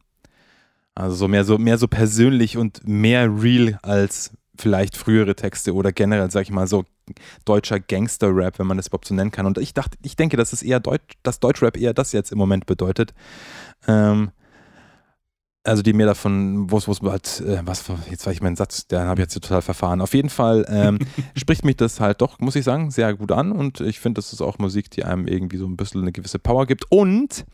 [0.96, 5.92] Also so mehr so mehr so persönlich und mehr real als vielleicht frühere Texte oder
[5.92, 6.86] generell, sag ich mal, so
[7.46, 9.46] deutscher Gangster-Rap, wenn man das überhaupt so nennen kann.
[9.46, 12.38] Und ich dachte, ich denke, dass es eher Deutsch, dass Deutschrap eher das jetzt im
[12.38, 13.14] Moment bedeutet.
[13.88, 14.32] Ähm,
[15.64, 18.56] also die mehr davon, wo es wo es halt, äh, was, jetzt war ich meinen
[18.56, 20.02] Satz, der habe ich jetzt total verfahren.
[20.02, 21.00] Auf jeden Fall ähm,
[21.36, 24.34] spricht mich das halt doch, muss ich sagen, sehr gut an und ich finde, das
[24.34, 27.46] ist auch Musik, die einem irgendwie so ein bisschen eine gewisse Power gibt und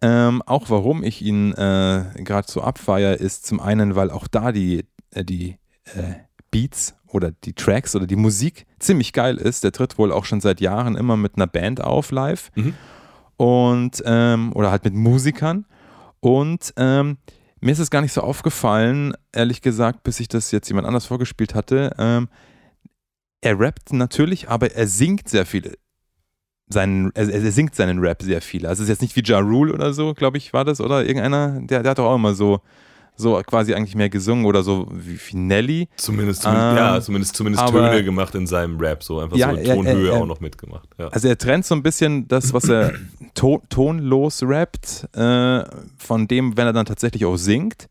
[0.00, 4.50] ähm, auch warum ich ihn äh, gerade so abfeier, ist zum einen, weil auch da
[4.50, 5.58] die, äh, die
[5.94, 6.14] äh,
[6.50, 9.64] Beats oder die Tracks oder die Musik ziemlich geil ist.
[9.64, 12.74] Der tritt wohl auch schon seit Jahren immer mit einer Band auf live Mhm.
[13.36, 15.66] und ähm, oder halt mit Musikern
[16.20, 17.18] und ähm,
[17.60, 21.06] mir ist es gar nicht so aufgefallen, ehrlich gesagt, bis ich das jetzt jemand anders
[21.06, 21.92] vorgespielt hatte.
[21.96, 22.28] Ähm,
[23.40, 25.74] er rappt natürlich, aber er singt sehr viele.
[26.68, 28.66] Seinen, er, er singt seinen Rap sehr viel.
[28.66, 31.04] Also es ist jetzt nicht wie Ja Rule oder so, glaube ich, war das, oder?
[31.04, 32.60] Irgendeiner, der, der hat doch auch immer so,
[33.16, 35.88] so quasi eigentlich mehr gesungen oder so wie, wie Nelly.
[35.96, 39.50] Zumindest, zumindest Ähm, ja, zumindest, zumindest aber- Töne gemacht in seinem Rap, so einfach Ja,
[39.50, 40.88] so er- Tonhöhe er- er- auch noch mitgemacht.
[40.98, 41.08] Ja.
[41.08, 42.92] Also er trennt so ein bisschen das, was er
[43.34, 45.64] to tonlos rappt, äh,
[45.98, 47.88] von dem, wenn er dann tatsächlich auch singt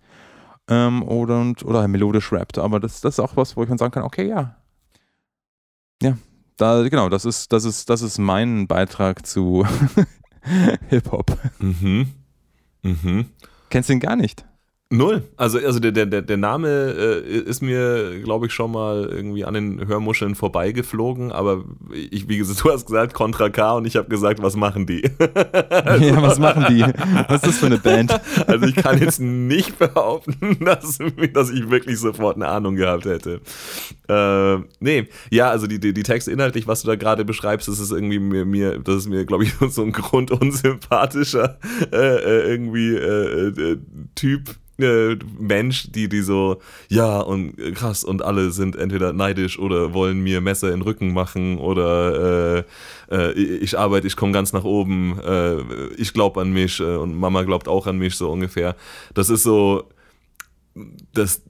[0.68, 2.58] ähm, oder, und, oder melodisch rappt.
[2.58, 4.56] Aber das, das ist auch was, wo ich dann sagen kann, okay, ja.
[6.02, 6.18] Ja,
[6.58, 9.66] da, genau, das ist, das ist, das ist mein Beitrag zu
[10.90, 11.38] Hip-Hop.
[11.60, 12.08] Mhm.
[12.82, 13.26] Mhm.
[13.70, 14.46] Kennst du ihn gar nicht?
[14.94, 15.24] Null.
[15.38, 19.54] Also, also der, der, der Name äh, ist mir, glaube ich, schon mal irgendwie an
[19.54, 21.64] den Hörmuscheln vorbeigeflogen, aber
[21.94, 25.02] ich, wie gesagt, du hast gesagt Contra K und ich habe gesagt, was machen die?
[25.22, 26.82] ja, was machen die?
[26.82, 28.20] Was ist das für eine Band?
[28.48, 31.00] Also ich kann jetzt nicht behaupten, dass,
[31.34, 33.40] dass ich wirklich sofort eine Ahnung gehabt hätte.
[34.10, 37.80] Äh, nee, ja, also die, die, die Texte inhaltlich, was du da gerade beschreibst, das
[37.80, 41.60] ist irgendwie mir, mir das ist mir, glaube ich, so ein grundunsympathischer
[41.94, 43.78] äh, äh, irgendwie äh, äh,
[44.16, 44.50] Typ.
[45.40, 50.22] Mensch, die die so, ja und äh, krass und alle sind entweder neidisch oder wollen
[50.22, 52.64] mir Messer in den Rücken machen oder äh,
[53.12, 55.62] äh, ich arbeite, ich komme ganz nach oben, äh,
[55.98, 58.76] ich glaube an mich und Mama glaubt auch an mich, so ungefähr.
[59.14, 59.90] Das ist so,
[61.14, 61.42] das,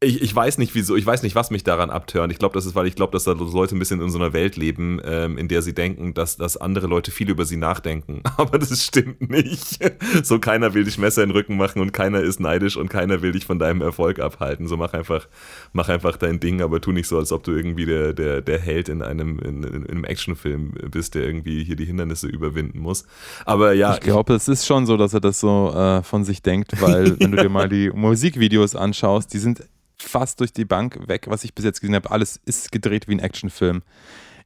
[0.00, 2.32] ich, ich weiß nicht wieso, ich weiß nicht, was mich daran abtönt.
[2.32, 4.32] Ich glaube, das ist, weil ich glaube, dass da Leute ein bisschen in so einer
[4.32, 8.22] Welt leben, ähm, in der sie denken, dass, dass andere Leute viel über sie nachdenken.
[8.36, 9.78] Aber das stimmt nicht.
[10.22, 13.22] So keiner will dich Messer in den Rücken machen und keiner ist neidisch und keiner
[13.22, 14.68] will dich von deinem Erfolg abhalten.
[14.68, 15.26] So mach einfach,
[15.72, 18.60] mach einfach dein Ding, aber tu nicht so, als ob du irgendwie der, der, der
[18.60, 23.04] Held in einem, in, in einem Actionfilm bist, der irgendwie hier die Hindernisse überwinden muss.
[23.44, 26.40] Aber ja, Ich glaube, es ist schon so, dass er das so äh, von sich
[26.40, 29.64] denkt, weil wenn du dir mal die Musikvideos anschaust, die sind
[30.00, 32.10] fast durch die Bank weg, was ich bis jetzt gesehen habe.
[32.10, 33.82] Alles ist gedreht wie ein Actionfilm.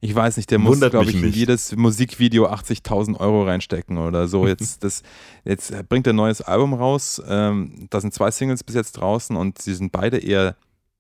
[0.05, 4.47] Ich weiß nicht, der muss, glaube ich, in jedes Musikvideo 80.000 Euro reinstecken oder so.
[4.49, 5.03] Jetzt, das,
[5.45, 7.23] jetzt bringt er ein neues Album raus.
[7.25, 10.57] Ähm, da sind zwei Singles bis jetzt draußen und sie sind beide eher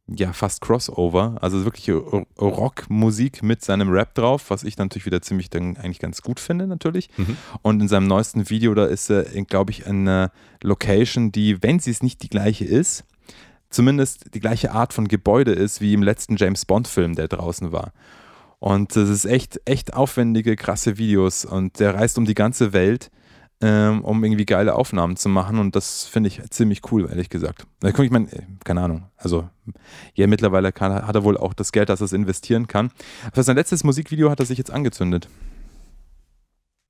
[0.07, 1.37] ja, fast Crossover.
[1.41, 1.91] Also wirklich
[2.41, 6.69] Rockmusik mit seinem Rap drauf, was ich natürlich wieder ziemlich dann eigentlich ganz gut finde,
[6.69, 7.11] natürlich.
[7.17, 7.37] Mhm.
[7.63, 10.31] Und in seinem neuesten Video, da ist er, glaube ich, in einer
[10.63, 13.05] Location, die, wenn sie es nicht die gleiche ist,
[13.73, 17.93] zumindest die gleiche Art von Gebäude ist, wie im letzten James Bond-Film, der draußen war.
[18.61, 21.45] Und das ist echt, echt aufwendige, krasse Videos.
[21.45, 23.11] Und der reist um die ganze Welt,
[23.61, 25.59] ähm, um irgendwie geile Aufnahmen zu machen.
[25.59, 27.66] Und das finde ich ziemlich cool, ehrlich gesagt.
[27.83, 29.05] Ich meine, äh, keine Ahnung.
[29.16, 29.49] Also,
[30.14, 32.93] ja, mittlerweile kann, hat er wohl auch das Geld, dass er es investieren kann.
[33.33, 35.29] Für sein letztes Musikvideo hat er sich jetzt angezündet.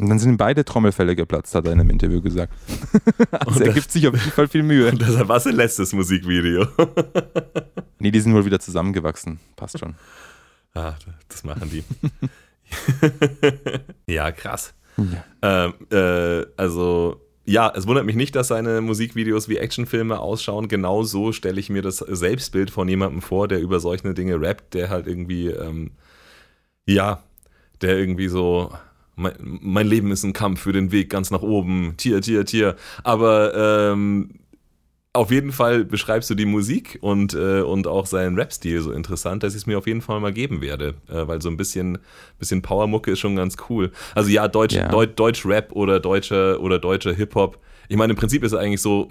[0.03, 2.53] Und dann sind ihm beide Trommelfälle geplatzt, hat er in einem Interview gesagt.
[3.31, 4.89] also er das- gibt sich auf jeden Fall viel Mühe.
[4.91, 6.67] Und deshalb war sein letztes Musikvideo.
[8.01, 9.39] Nee, die sind wohl wieder zusammengewachsen.
[9.55, 9.95] Passt schon.
[10.75, 10.95] ah,
[11.29, 11.85] das machen die.
[14.09, 14.75] ja, krass.
[14.97, 15.67] Ja.
[15.67, 20.67] Ähm, äh, also, ja, es wundert mich nicht, dass seine Musikvideos wie Actionfilme ausschauen.
[20.67, 24.75] Genau so stelle ich mir das Selbstbild von jemandem vor, der über solche Dinge rappt,
[24.75, 25.93] der halt irgendwie, ähm,
[26.87, 27.23] ja,
[27.83, 28.73] der irgendwie so.
[29.15, 31.95] Mein, mein Leben ist ein Kampf für den Weg ganz nach oben.
[31.97, 32.77] Tier, Tier, Tier.
[33.05, 33.55] Aber
[33.93, 34.31] ähm,
[35.15, 39.43] auf jeden Fall beschreibst du die Musik und, äh, und auch seinen Rap-Stil so interessant,
[39.43, 40.95] dass ich es mir auf jeden Fall mal geben werde.
[41.09, 41.99] Äh, weil so ein bisschen,
[42.39, 43.93] bisschen Powermucke ist schon ganz cool.
[44.15, 44.89] Also ja, Deutsch, Ja.
[44.89, 47.59] Deut, Deutsch Rap oder deutscher oder deutscher Hip-Hop.
[47.89, 49.11] Ich meine, im Prinzip ist es eigentlich so,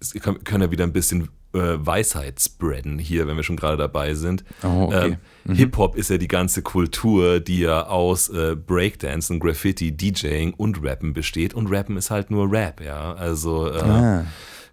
[0.00, 4.14] es können, ja wieder ein bisschen äh, Weisheit spreaden hier, wenn wir schon gerade dabei
[4.14, 4.44] sind.
[4.62, 5.16] Oh, okay.
[5.46, 10.82] Ähm, Hip-Hop ist ja die ganze Kultur, die ja aus äh, Breakdancen, Graffiti, DJing und
[10.84, 11.54] Rappen besteht.
[11.54, 13.14] Und Rappen ist halt nur Rap, ja.
[13.14, 14.26] Also äh, Ah.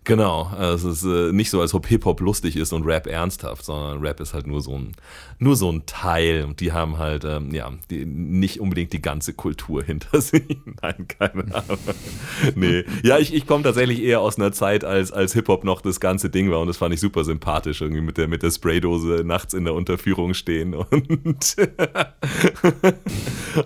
[0.05, 3.65] Genau, also es ist äh, nicht so, als ob Hip-Hop lustig ist und Rap ernsthaft,
[3.65, 4.91] sondern Rap ist halt nur so ein,
[5.39, 9.33] nur so ein Teil und die haben halt, ähm, ja, die, nicht unbedingt die ganze
[9.33, 10.43] Kultur hinter sich.
[10.79, 11.79] Nein, keine Ahnung.
[12.55, 15.99] nee, ja, ich, ich komme tatsächlich eher aus einer Zeit, als, als Hip-Hop noch das
[15.99, 19.23] ganze Ding war und das fand ich super sympathisch, irgendwie mit der, mit der Spraydose
[19.25, 21.55] nachts in der Unterführung stehen und,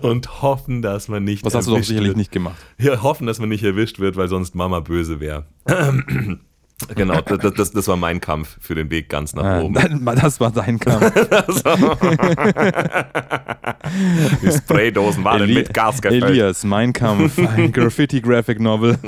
[0.00, 2.16] und hoffen, dass man nicht Was hast du doch sicherlich wird.
[2.16, 2.56] nicht gemacht.
[2.78, 5.44] Ja, hoffen, dass man nicht erwischt wird, weil sonst Mama böse wäre.
[6.94, 9.74] Genau, das, das, das war mein Kampf für den Weg ganz nach Ah, oben.
[10.16, 11.12] das war dein Kampf.
[14.42, 16.24] Die Spraydosen waren Eli mit Gas gefüllt.
[16.24, 18.98] Elias, Mein Kampf, ein Graffiti-Graphic-Novel.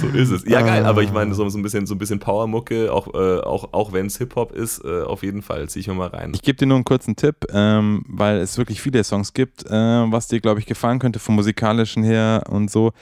[0.00, 0.44] So ist es.
[0.46, 1.14] Ja, geil, aber ich Ah.
[1.14, 4.18] meine, so, so ein bisschen, so ein bisschen Powermucke, auch, äh, auch, auch wenn es
[4.18, 5.68] Hip-Hop ist, äh, auf jeden Fall.
[5.68, 6.32] Zieh ich mir mal rein.
[6.34, 9.70] Ich gebe dir nur einen kurzen Tipp, ähm, weil es wirklich viele Songs gibt, äh,
[9.70, 12.92] was dir, glaube ich, gefallen könnte vom musikalischen her und so,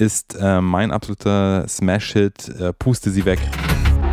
[0.00, 3.38] ist äh, mein absoluter Smash-Hit, äh, Puste sie weg.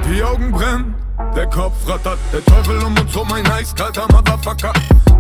[0.10, 0.96] Die Augen brennen,
[1.38, 4.74] der Kopf rattert, der Teufel um uns rum, ein eiskalter Motherfucker.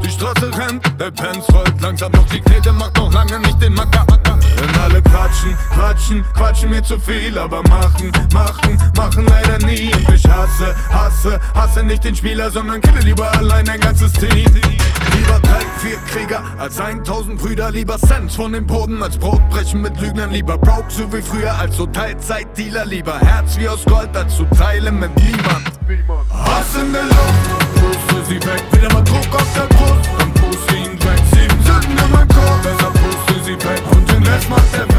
[0.03, 3.75] Die Straße rennt, der Pants rollt langsam, doch die Knete macht noch lange nicht den
[3.75, 4.03] Macker.
[4.23, 9.93] Denn alle quatschen, quatschen, quatschen mir zu viel, aber machen, machen, machen leider nie.
[9.93, 14.31] Und ich hasse, hasse, hasse nicht den Spieler, sondern kille lieber allein ein ganzes Team.
[14.33, 20.01] Lieber drei, vier Krieger als 1000 Brüder, lieber Cent von dem Boden als Brotbrechen mit
[20.01, 24.35] Lügnern, lieber broke so wie früher als so Teilzeitdealer, lieber Herz wie aus Gold als
[24.35, 25.76] zu teilen mit niemand.
[25.89, 30.75] Hass in der Luft, puste sie weg, wieder mal Druck auf der Brust, dann puste
[30.75, 31.19] ihn weg.
[31.31, 34.97] Sieben Sünden in meinem Kopf, besser puste sie weg und den Rest macht der Wind.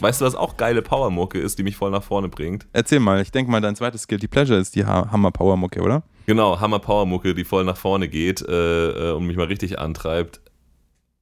[0.00, 2.66] Weißt du, was auch geile Powermucke ist, die mich voll nach vorne bringt?
[2.72, 5.80] Erzähl mal, ich denke mal, dein zweites Guilty Pleasure ist die Ha- Hammer Power Mucke,
[5.80, 6.02] oder?
[6.26, 10.40] Genau, Hammer Powermucke, die voll nach vorne geht äh, äh, und mich mal richtig antreibt.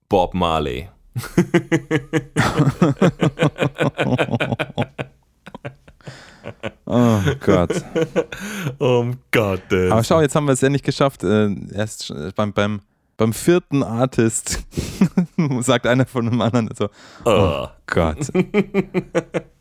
[0.09, 0.89] Bob Marley.
[6.87, 7.71] Oh Gott.
[8.79, 9.91] Um Gottes.
[9.91, 11.25] Aber schau, jetzt haben wir es endlich geschafft.
[11.25, 12.81] Äh, erst beim, beim,
[13.17, 14.65] beim vierten Artist
[15.61, 16.89] sagt einer von dem anderen so,
[17.25, 17.67] Oh.
[17.87, 18.29] Gott.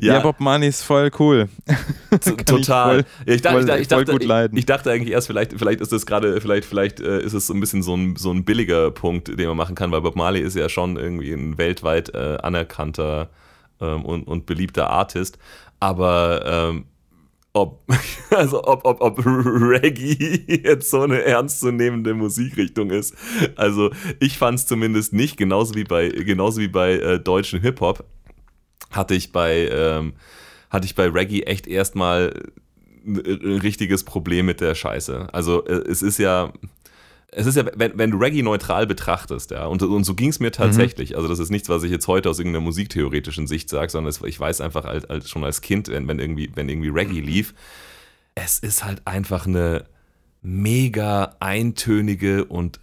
[0.00, 1.48] Ja, Bob Marley ist voll cool.
[2.46, 3.04] Total.
[3.04, 4.56] voll- ja, ich, dachte, voll- ich, dachte, ich, voll dachte, gut leiden.
[4.56, 7.46] ich, ich dachte eigentlich erst, vielleicht, vielleicht ist das gerade, vielleicht, vielleicht äh, ist es
[7.46, 10.16] so ein bisschen so ein, so ein billiger Punkt, den man machen kann, weil Bob
[10.16, 13.30] Marley ist ja schon irgendwie ein weltweit äh, anerkannter
[13.80, 15.38] ähm, und, und beliebter Artist.
[15.80, 16.84] Aber ähm,
[17.54, 17.82] ob,
[18.30, 23.14] also ob, ob, ob Reggae jetzt so eine ernstzunehmende Musikrichtung ist.
[23.56, 23.90] Also
[24.20, 28.04] ich fand es zumindest nicht, genauso wie bei, genauso wie bei äh, deutschen Hip-Hop
[28.92, 30.14] hatte ich bei, ähm,
[30.70, 32.32] hatte ich bei Reggae echt erstmal
[33.04, 35.28] ein richtiges Problem mit der Scheiße.
[35.32, 36.52] Also äh, es ist ja,
[37.34, 40.38] es ist ja, wenn, wenn du Reggae neutral betrachtest, ja, und, und so ging es
[40.38, 41.16] mir tatsächlich.
[41.16, 44.20] Also das ist nichts, was ich jetzt heute aus irgendeiner musiktheoretischen Sicht sage, sondern es,
[44.22, 47.54] ich weiß einfach als, als, schon als Kind, wenn, wenn, irgendwie, wenn irgendwie Reggae lief,
[48.34, 49.86] es ist halt einfach eine
[50.42, 52.80] mega eintönige und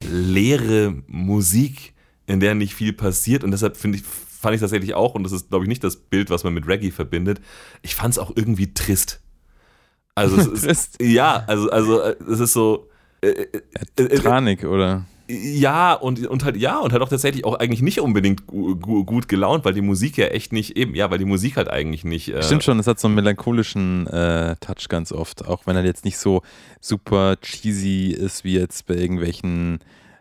[0.00, 1.92] leere Musik,
[2.26, 3.44] in der nicht viel passiert.
[3.44, 4.04] Und deshalb finde ich,
[4.44, 6.68] fand ich tatsächlich auch, und das ist, glaube ich, nicht das Bild, was man mit
[6.68, 7.40] Reggae verbindet,
[7.82, 9.20] ich fand es auch irgendwie trist.
[10.14, 11.02] Also es ist, Trist.
[11.02, 12.88] ja, also, also äh, es ist so.
[13.20, 13.62] äh, äh,
[13.96, 15.04] äh, Tranik, oder?
[15.26, 19.04] ja, und, und halt, ja, und halt auch tatsächlich auch eigentlich nicht unbedingt gu gu
[19.04, 22.04] gut gelaunt, weil die Musik ja echt nicht eben, ja, weil die Musik halt eigentlich
[22.04, 22.28] nicht.
[22.28, 25.84] Äh, Stimmt schon, es hat so einen melancholischen äh, Touch ganz oft, auch wenn er
[25.84, 26.42] jetzt nicht so
[26.80, 29.78] super cheesy ist wie jetzt bei irgendwelchen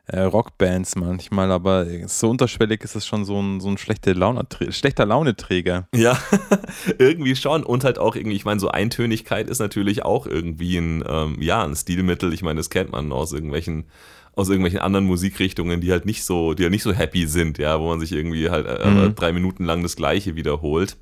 [0.07, 4.45] äh, Rockbands manchmal, aber so unterschwellig ist es schon so ein, so ein schlechte Laune,
[4.69, 5.87] schlechter Launeträger.
[5.95, 6.17] Ja,
[6.97, 7.63] irgendwie schon.
[7.63, 11.63] Und halt auch irgendwie, ich meine, so Eintönigkeit ist natürlich auch irgendwie ein, ähm, ja,
[11.63, 12.33] ein Stilmittel.
[12.33, 13.85] Ich meine, das kennt man aus irgendwelchen,
[14.35, 17.79] aus irgendwelchen anderen Musikrichtungen, die halt nicht so, die halt nicht so happy sind, ja,
[17.79, 19.15] wo man sich irgendwie halt äh, Mhm.
[19.15, 20.97] drei Minuten lang das Gleiche wiederholt.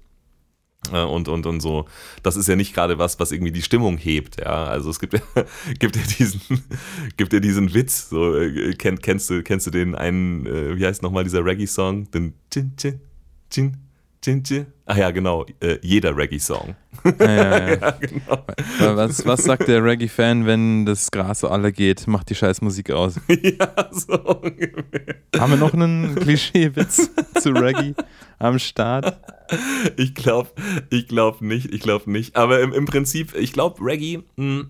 [0.92, 1.86] Äh, Und, und, und so,
[2.24, 4.66] das ist ja nicht gerade was, was irgendwie die Stimmung hebt, ja.
[4.66, 5.20] Also es gibt ja,
[5.80, 6.42] gibt ja diesen,
[7.18, 10.86] gibt ja diesen Witz, so, äh, kenn, kennst du, kennst du den einen, äh, wie
[10.86, 12.10] heißt nochmal dieser Reggae-Song?
[12.12, 13.00] Den Chin Chin
[13.50, 13.78] Chin
[14.22, 14.66] Chin Chin.
[14.86, 16.76] Ach ja, genau, äh, jeder Reggae-Song.
[17.20, 17.91] Ja, ja, ja.
[17.99, 18.45] genau.
[18.95, 22.08] was, was sagt der Reggae-Fan, wenn das Gras so alle geht?
[22.08, 23.20] Macht die scheiß Musik aus.
[23.28, 25.16] ja, so ungefähr.
[25.38, 27.93] Haben wir noch einen Klischeewitz zu Reggae
[28.39, 29.18] am Start?
[29.97, 30.52] Ich glaube,
[30.89, 32.36] ich glaube nicht, ich glaube nicht.
[32.36, 34.66] Aber im, im Prinzip, ich glaube, Reggae, mh,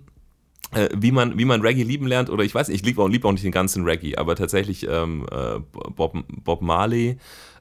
[0.74, 3.10] äh, wie, man, wie man Reggae lieben lernt, oder ich weiß nicht, ich liebe auch,
[3.10, 5.60] lieb auch nicht den ganzen Reggae, aber tatsächlich ähm, äh,
[5.96, 7.18] Bob, Bob Marley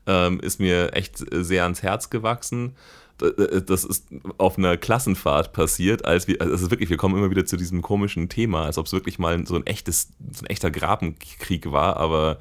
[0.06, 2.74] ähm, ist mir echt sehr ans Herz gewachsen.
[3.20, 4.08] D- Das ist
[4.38, 7.56] auf einer Klassenfahrt passiert, als wir, also es ist wirklich, wir kommen immer wieder zu
[7.56, 11.70] diesem komischen Thema, als ob es wirklich mal so ein echtes, so ein echter Grabenkrieg
[11.70, 12.38] war, aber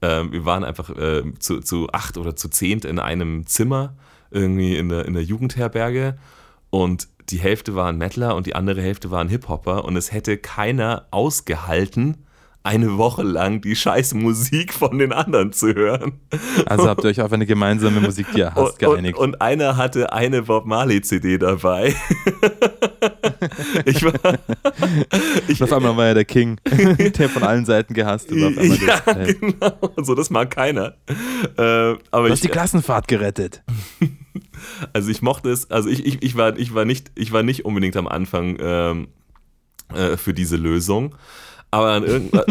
[0.00, 3.94] ähm, wir waren einfach äh, zu, zu acht oder zu zehnt in einem Zimmer,
[4.30, 6.18] irgendwie in der, in der Jugendherberge
[6.70, 11.06] und die Hälfte waren Mettler und die andere Hälfte waren Hip-Hopper und es hätte keiner
[11.10, 12.26] ausgehalten,
[12.64, 16.20] eine Woche lang die scheiß Musik von den anderen zu hören.
[16.66, 19.18] Also habt ihr euch auf eine gemeinsame Musik, die ihr hasst, Und, und, geeinigt.
[19.18, 21.94] und einer hatte eine Bob Marley CD dabei.
[23.84, 24.12] ich war,
[25.48, 26.60] ich, Und auf einmal war er der King,
[27.18, 28.56] der von allen Seiten gehasst wird.
[28.80, 29.72] Ja, das, äh, genau.
[29.96, 30.94] So, das mag keiner.
[31.56, 33.62] Äh, aber Du ich, hast die Klassenfahrt gerettet.
[34.92, 37.64] also ich mochte es, also ich, ich, ich, war, ich, war, nicht, ich war nicht
[37.64, 39.08] unbedingt am Anfang ähm,
[39.94, 41.14] äh, für diese Lösung.
[41.72, 42.44] Aber an irgendwann,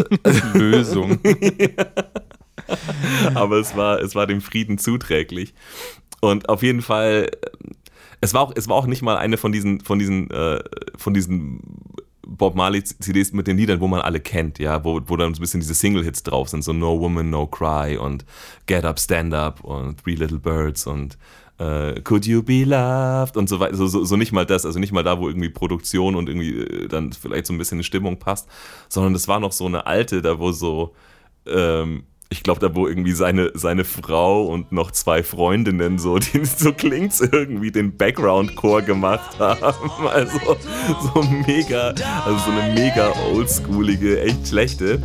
[0.54, 1.20] Lösung.
[3.36, 5.54] aber es war, es war dem Frieden zuträglich.
[6.20, 7.48] Und auf jeden Fall, äh,
[8.20, 10.60] es war auch, es war auch nicht mal eine von diesen, von diesen, äh,
[10.98, 11.62] von diesen
[12.28, 15.40] Bob Marley CDs mit den Liedern, wo man alle kennt, ja, wo, wo dann so
[15.40, 18.26] ein bisschen diese Single-Hits drauf sind, so No Woman, No Cry und
[18.66, 21.18] Get Up, Stand Up und Three Little Birds und
[21.62, 24.80] äh, Could You Be Loved und so weiter, so, so, so nicht mal das, also
[24.80, 28.18] nicht mal da, wo irgendwie Produktion und irgendwie äh, dann vielleicht so ein bisschen Stimmung
[28.18, 28.50] passt,
[28.90, 30.96] sondern das war noch so eine alte, da wo so,
[31.46, 36.46] ähm, ich glaube, da wo irgendwie seine, seine Frau und noch zwei Freundinnen so, die
[36.46, 39.92] so klingt's irgendwie den Background-Chor gemacht haben.
[40.12, 40.40] Also
[41.14, 41.94] so mega,
[42.26, 45.02] also so eine mega oldschoolige, echt schlechte.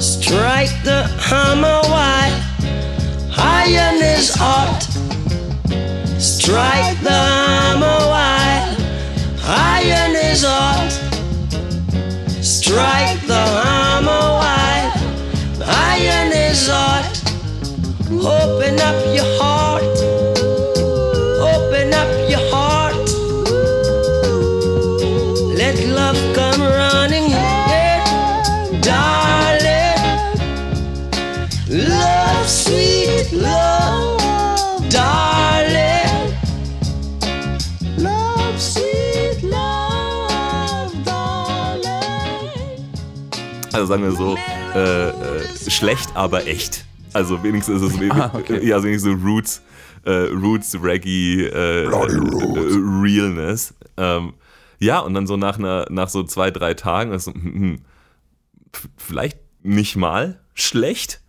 [0.00, 2.49] Strike the hammer while
[3.40, 4.82] iron is hot.
[6.18, 8.76] Strike the hammer while
[9.46, 10.90] iron is hot.
[12.42, 14.92] Strike the hammer while
[15.66, 17.08] iron is hot.
[18.10, 20.09] Open up your heart.
[43.72, 44.36] Also sagen wir so,
[44.74, 46.84] äh, äh, schlecht, aber echt.
[47.12, 48.64] Also wenigstens ist es Ah, okay.
[48.66, 49.62] ja, also wenigstens so Roots,
[50.04, 53.74] äh, Roots, Reggae, äh, äh, Realness.
[53.96, 54.34] Ähm,
[54.78, 57.80] ja, und dann so nach, einer, nach so zwei, drei Tagen ist so, hm,
[58.96, 61.20] vielleicht nicht mal schlecht.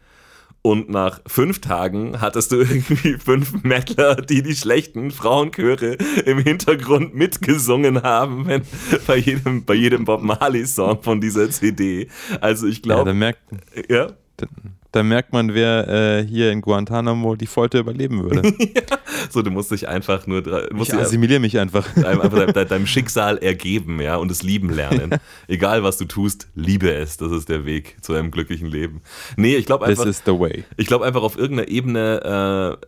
[0.64, 7.16] Und nach fünf Tagen hattest du irgendwie fünf Mettler, die die schlechten Frauenchöre im Hintergrund
[7.16, 8.62] mitgesungen haben, wenn,
[9.08, 12.10] bei jedem, bei jedem Bob Marley-Song von dieser CD.
[12.42, 13.42] Also ich Ja, glaube, da merkt,
[13.90, 14.12] ja,
[14.92, 18.54] da, merkt man, wer äh, hier in Guantanamo die Folter überleben würde.
[19.30, 20.42] so du musst dich einfach nur
[20.74, 21.88] musst Ich dich assimiliere mich einfach.
[22.06, 25.20] einfach deinem, deinem- deinem Schicksal ergeben, ja, und es lieben lernen.
[25.48, 27.18] Egal was du tust, liebe es.
[27.18, 29.02] Das ist der Weg zu einem glücklichen Leben.
[29.38, 30.64] Nee, ich glaube This einfach, is the way.
[30.78, 32.86] ich glaube einfach auf irgendeiner Ebene, äh,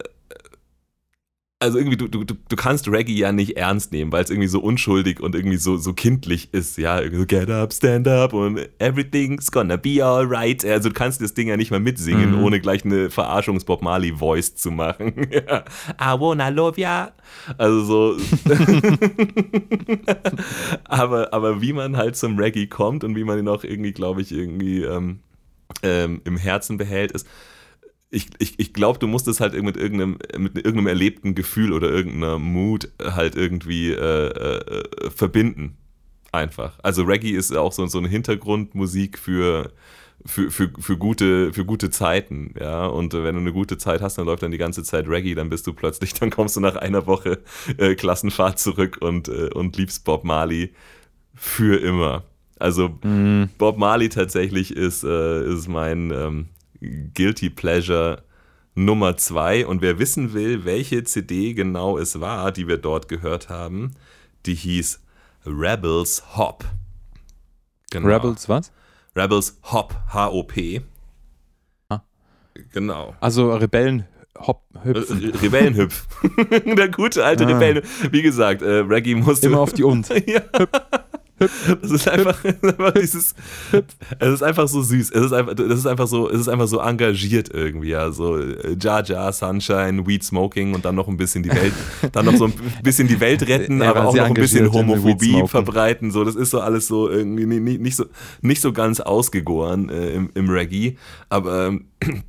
[1.64, 4.60] also irgendwie, du, du, du kannst Reggae ja nicht ernst nehmen, weil es irgendwie so
[4.60, 8.60] unschuldig und irgendwie so, so kindlich ist, ja, irgendwie so get up, stand up und
[8.80, 10.66] everything's gonna be alright.
[10.66, 12.44] Also du kannst das Ding ja nicht mal mitsingen, Mhm.
[12.44, 15.14] ohne gleich eine Verarschungs-Bob Marley-Voice zu machen.
[15.32, 15.64] ja.
[16.00, 17.12] I wanna love ya.
[17.58, 17.84] Also
[18.14, 18.18] so.
[20.86, 24.22] aber, aber wie man halt zum Reggae kommt und wie man ihn auch irgendwie, glaube
[24.22, 25.20] ich, irgendwie ähm,
[25.82, 27.28] ähm, im Herzen behält, ist,
[28.14, 31.90] ich, ich, ich glaube, du musst es halt mit irgendeinem, mit irgendeinem erlebten Gefühl oder
[31.90, 35.78] irgendeiner Mut halt irgendwie äh, äh, verbinden.
[36.32, 36.78] Einfach.
[36.84, 39.72] Also Reggae ist auch so, so eine Hintergrundmusik für,
[40.26, 42.86] für, für, für, gute, für gute Zeiten, ja.
[42.86, 45.50] Und wenn du eine gute Zeit hast, dann läuft dann die ganze Zeit Reggae, dann
[45.50, 47.40] bist du plötzlich, dann kommst du nach einer Woche
[47.78, 50.74] äh, Klassenfahrt zurück und, äh, und liebst Bob Marley
[51.36, 52.24] für immer.
[52.60, 53.50] Also Mhm.
[53.58, 56.48] Bob Marley tatsächlich ist, äh, ist mein ähm,
[57.14, 58.24] Guilty Pleasure
[58.76, 59.66] Nummer zwei.
[59.66, 63.92] Und wer wissen will, welche CD genau es war, die wir dort gehört haben,
[64.46, 65.00] die hieß
[65.46, 66.66] Rebels Hop.
[67.92, 68.08] Genau.
[68.08, 68.72] Rebels, was?
[69.16, 70.82] Rebels Hop, H-O-P.
[71.90, 72.02] Ah.
[72.72, 73.16] Genau.
[73.20, 74.08] Also Rebellen
[74.40, 75.20] hop, Äh, hüpfen.
[75.20, 76.08] Re- Rebellenhüpf.
[76.76, 77.48] Der gute alte Ah.
[77.50, 78.12] Rebellenhüpf.
[78.12, 79.48] Wie gesagt, äh, Reggae musste.
[79.48, 80.10] Immer auf die Und.
[80.28, 80.42] ja.
[81.40, 83.36] Das ist einfach, einfach dieses.
[84.20, 85.12] Es ist einfach so süß.
[85.12, 87.90] Es ist einfach, das ist einfach so, es ist einfach so engagiert irgendwie.
[87.90, 91.74] Ja, so äh, Jar Jar, Sunshine, Weed Smoking und dann noch ein bisschen die Welt,
[92.12, 92.54] dann noch so ein
[92.84, 96.12] bisschen die Welt retten, Er aber auch noch ein bisschen Homophobie verbreiten.
[96.12, 98.06] So, das ist so alles so irgendwie nicht, nicht, nicht so,
[98.42, 100.98] nicht so ganz ausgegoren äh, im, im Reggae.
[101.30, 101.86] Aber ähm,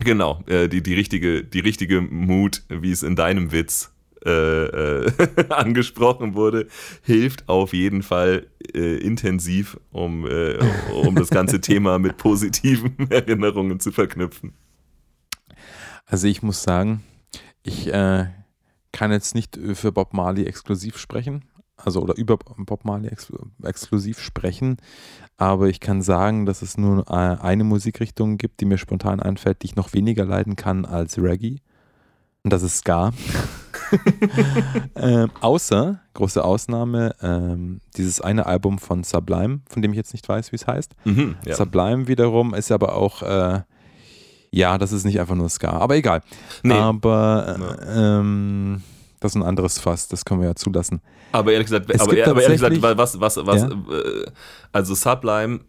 [0.00, 3.92] genau, äh, die, die richtige, die richtige Mut, wie es in deinem Witz
[4.24, 5.12] äh, äh,
[5.50, 6.68] angesprochen wurde,
[7.02, 10.58] hilft auf jeden Fall äh, intensiv, um, äh,
[11.04, 14.54] um das ganze Thema mit positiven Erinnerungen zu verknüpfen.
[16.06, 17.02] Also ich muss sagen,
[17.62, 18.26] ich äh,
[18.92, 21.44] kann jetzt nicht für Bob Marley exklusiv sprechen,
[21.76, 24.78] also oder über Bob Marley ex exklusiv sprechen,
[25.36, 29.62] aber ich kann sagen, dass es nur äh, eine Musikrichtung gibt, die mir spontan einfällt,
[29.62, 31.58] die ich noch weniger leiden kann als Reggae.
[32.42, 33.12] Und das ist Ska.
[34.96, 40.28] ähm, außer, große Ausnahme, ähm, dieses eine Album von Sublime, von dem ich jetzt nicht
[40.28, 40.94] weiß, wie es heißt.
[41.04, 41.54] Mhm, ja.
[41.56, 43.60] Sublime wiederum ist aber auch, äh,
[44.50, 46.22] ja, das ist nicht einfach nur Ska, aber egal.
[46.62, 46.74] Nee.
[46.74, 48.82] Aber äh, ähm,
[49.20, 51.00] das ist ein anderes Fass, das können wir ja zulassen.
[51.32, 53.68] Aber ehrlich gesagt, Es aber, aber ehrlich gesagt, was, was, was, Ja.
[53.68, 54.26] äh,
[54.72, 55.60] also Sublime,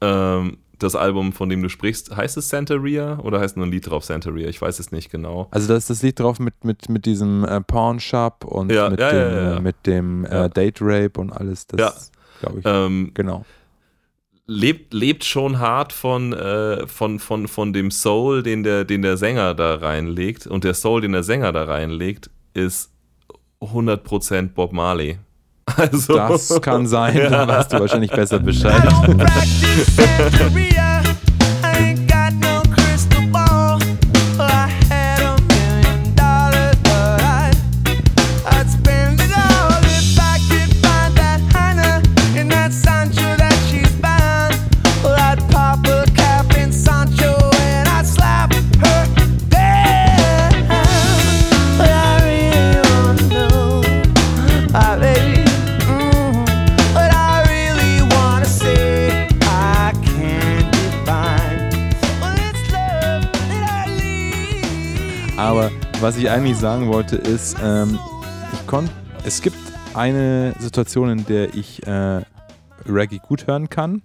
[0.00, 3.88] ähm, das Album, von dem du sprichst, heißt es Santeria oder heißt nur ein Lied
[3.88, 4.48] drauf Santeria?
[4.48, 5.48] Ich weiß es nicht genau.
[5.50, 8.90] Also da ist das Lied drauf mit, mit, mit diesem äh, Pawn Shop und Ja,
[8.90, 11.66] mit, ja, dem, ja, mit dem äh, Date Rape und alles.
[11.66, 11.92] Das Ja.
[12.40, 12.64] glaube ich.
[12.66, 13.44] Ähm, genau.
[14.46, 19.16] lebt, lebt schon hart von, äh, von, von, von dem Soul, den der, den der
[19.16, 20.46] Sänger da reinlegt.
[20.46, 22.90] Und der Soul, den der Sänger da reinlegt, ist
[23.60, 25.18] 100% Bob Marley.
[25.76, 28.82] Also, Das kann sein, da weißt du wahrscheinlich besser Bescheid.
[66.12, 67.98] Was ich eigentlich sagen wollte ist, ähm,
[68.52, 68.86] ich kon
[69.24, 69.56] es gibt
[69.94, 72.20] eine Situation, in der ich äh,
[72.86, 74.02] Reggae gut hören kann,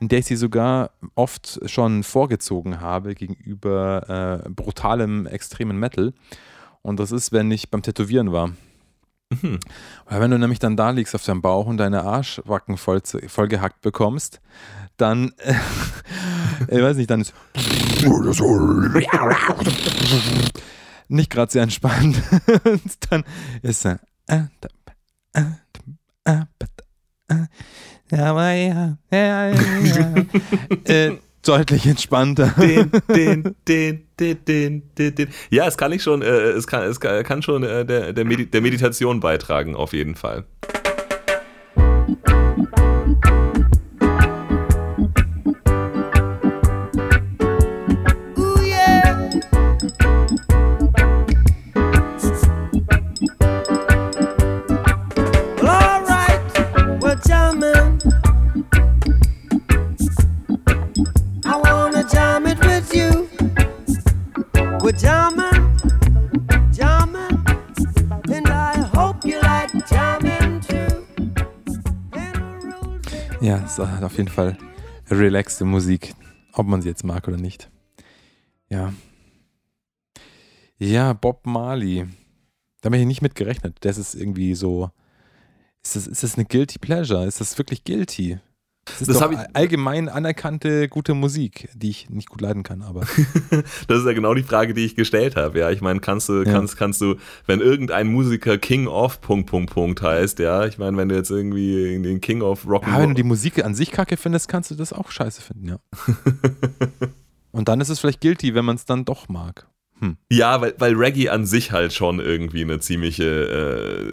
[0.00, 6.14] in der ich sie sogar oft schon vorgezogen habe gegenüber äh, brutalem, extremen Metal.
[6.80, 8.52] Und das ist, wenn ich beim Tätowieren war.
[9.42, 13.48] Weil wenn du nämlich dann da liegst auf deinem Bauch und deine Arschwacken voll, voll
[13.48, 14.40] gehackt bekommst,
[14.96, 15.52] dann, äh,
[16.74, 17.34] ich weiß nicht, dann ist
[21.14, 22.20] nicht gerade sehr entspannt.
[22.64, 23.24] und dann
[23.62, 24.00] ist er
[30.84, 31.12] äh,
[31.42, 32.54] deutlich entspannter.
[32.58, 35.28] Den, den, den, den, den, den.
[35.50, 38.46] Ja, es kann ich schon, äh, es kann, es kann schon äh, der, der, Medi
[38.46, 40.44] der Meditation beitragen, auf jeden Fall.
[73.40, 74.58] Ja, es ist auf jeden Fall
[75.08, 76.14] relaxte Musik,
[76.52, 77.70] ob man sie jetzt mag oder nicht.
[78.68, 78.92] Ja.
[80.76, 82.06] Ja, Bob Marley.
[82.82, 83.78] Da habe ich nicht mit gerechnet.
[83.80, 84.90] Das ist irgendwie so.
[85.82, 87.24] Ist das, ist das eine Guilty Pleasure?
[87.24, 88.38] Ist das wirklich guilty?
[88.86, 93.02] Das ist Das doch allgemein anerkannte gute Musik, die ich nicht gut leiden kann, aber.
[93.88, 95.58] Das ist ja genau die Frage, die ich gestellt habe.
[95.58, 96.52] Ja, ich meine, kannst du, Ja.
[96.52, 97.16] kannst, kannst du,
[97.46, 101.30] wenn irgendein Musiker King of Punkt Punkt Punkt heißt, ja, ich meine, wenn du jetzt
[101.30, 104.70] irgendwie den King of Rock Ja, wenn du die Musik an sich kacke findest, kannst
[104.70, 105.78] du das auch scheiße finden, ja.
[107.52, 109.66] Und dann ist es vielleicht guilty, wenn man es dann doch mag.
[110.30, 114.12] Ja, weil, weil Reggae an sich halt schon irgendwie eine ziemliche, äh,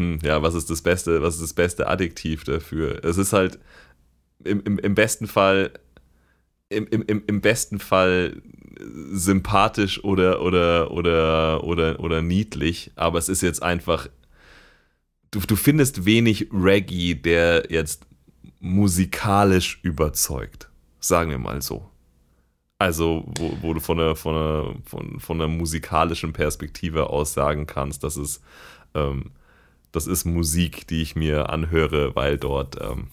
[0.00, 3.04] hm, ja, was ist das beste, was ist das beste Adjektiv dafür?
[3.04, 3.58] Es ist halt
[4.44, 5.72] im, im, im besten Fall,
[6.68, 8.42] im, im, im, besten Fall
[9.12, 14.08] sympathisch oder, oder, oder, oder, oder niedlich, aber es ist jetzt einfach,
[15.30, 18.06] du, du findest wenig Reggae, der jetzt
[18.60, 20.68] musikalisch überzeugt.
[20.98, 21.88] Sagen wir mal so.
[22.78, 27.66] Also, wo, wo du von einer, von, einer, von, von einer musikalischen Perspektive aus sagen
[27.66, 28.42] kannst, das ist,
[28.94, 29.30] ähm,
[29.94, 33.08] das ist Musik, die ich mir anhöre, weil dort ähm,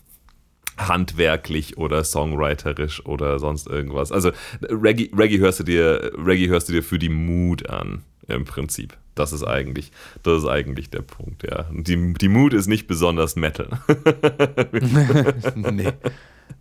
[0.78, 4.12] handwerklich oder songwriterisch oder sonst irgendwas.
[4.12, 4.32] Also
[4.64, 8.98] Reggae, Reggae, hörst du dir, Reggae hörst du dir für die Mood an, im Prinzip.
[9.14, 9.92] Das ist eigentlich,
[10.24, 11.66] das ist eigentlich der Punkt, ja.
[11.72, 13.68] Die, die Mood ist nicht besonders Metal.
[15.56, 15.92] nee,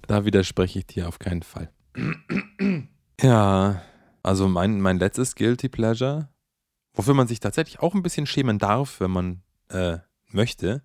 [0.07, 1.71] da widerspreche ich dir auf keinen Fall.
[3.23, 3.83] ja,
[4.23, 6.29] also mein, mein letztes Guilty Pleasure,
[6.93, 9.99] wofür man sich tatsächlich auch ein bisschen schämen darf, wenn man äh,
[10.35, 10.83] möchte,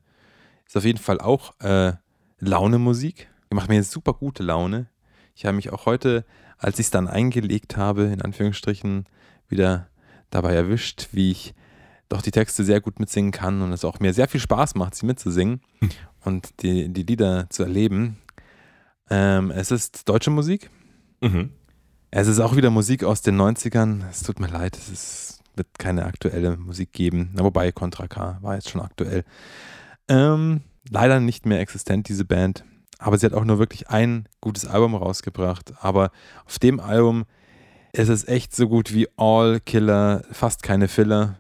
[0.66, 1.94] ist auf jeden Fall auch äh,
[2.40, 3.30] Launemusik.
[3.52, 4.88] Die macht mir super gute Laune.
[5.36, 6.26] Ich habe mich auch heute,
[6.58, 9.06] als ich es dann eingelegt habe, in Anführungsstrichen,
[9.48, 9.88] wieder
[10.30, 11.54] dabei erwischt, wie ich
[12.10, 14.96] doch die Texte sehr gut mitsingen kann und es auch mir sehr viel Spaß macht,
[14.96, 15.62] sie mitzusingen
[16.24, 18.18] und die, die Lieder zu erleben.
[19.10, 20.70] Ähm, es ist deutsche Musik.
[21.22, 21.52] mhm.
[22.12, 24.08] Es ist auch wieder Musik aus den 90ern.
[24.10, 27.32] Es tut mir leid, es ist, wird keine aktuelle Musik geben.
[27.34, 29.24] Na, wobei Contra K war jetzt schon aktuell.
[30.08, 32.64] Ähm, leider nicht mehr existent, diese Band.
[33.00, 35.74] Aber sie hat auch nur wirklich ein gutes Album rausgebracht.
[35.82, 36.12] Aber
[36.46, 37.26] auf dem Album
[37.92, 41.38] ist es echt so gut wie All Killer, fast keine Filler.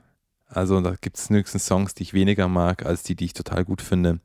[0.48, 3.66] Also da gibt es höchstens Songs, die ich weniger mag, als die, die ich total
[3.66, 4.20] gut finde.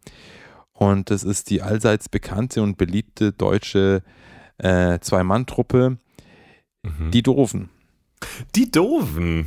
[0.73, 4.03] Und das ist die allseits bekannte und beliebte deutsche
[4.59, 5.99] äh, Zwei-Mann-Truppe,
[6.83, 7.11] Mhm.
[7.11, 7.69] die Doofen.
[8.57, 9.47] Die Doofen.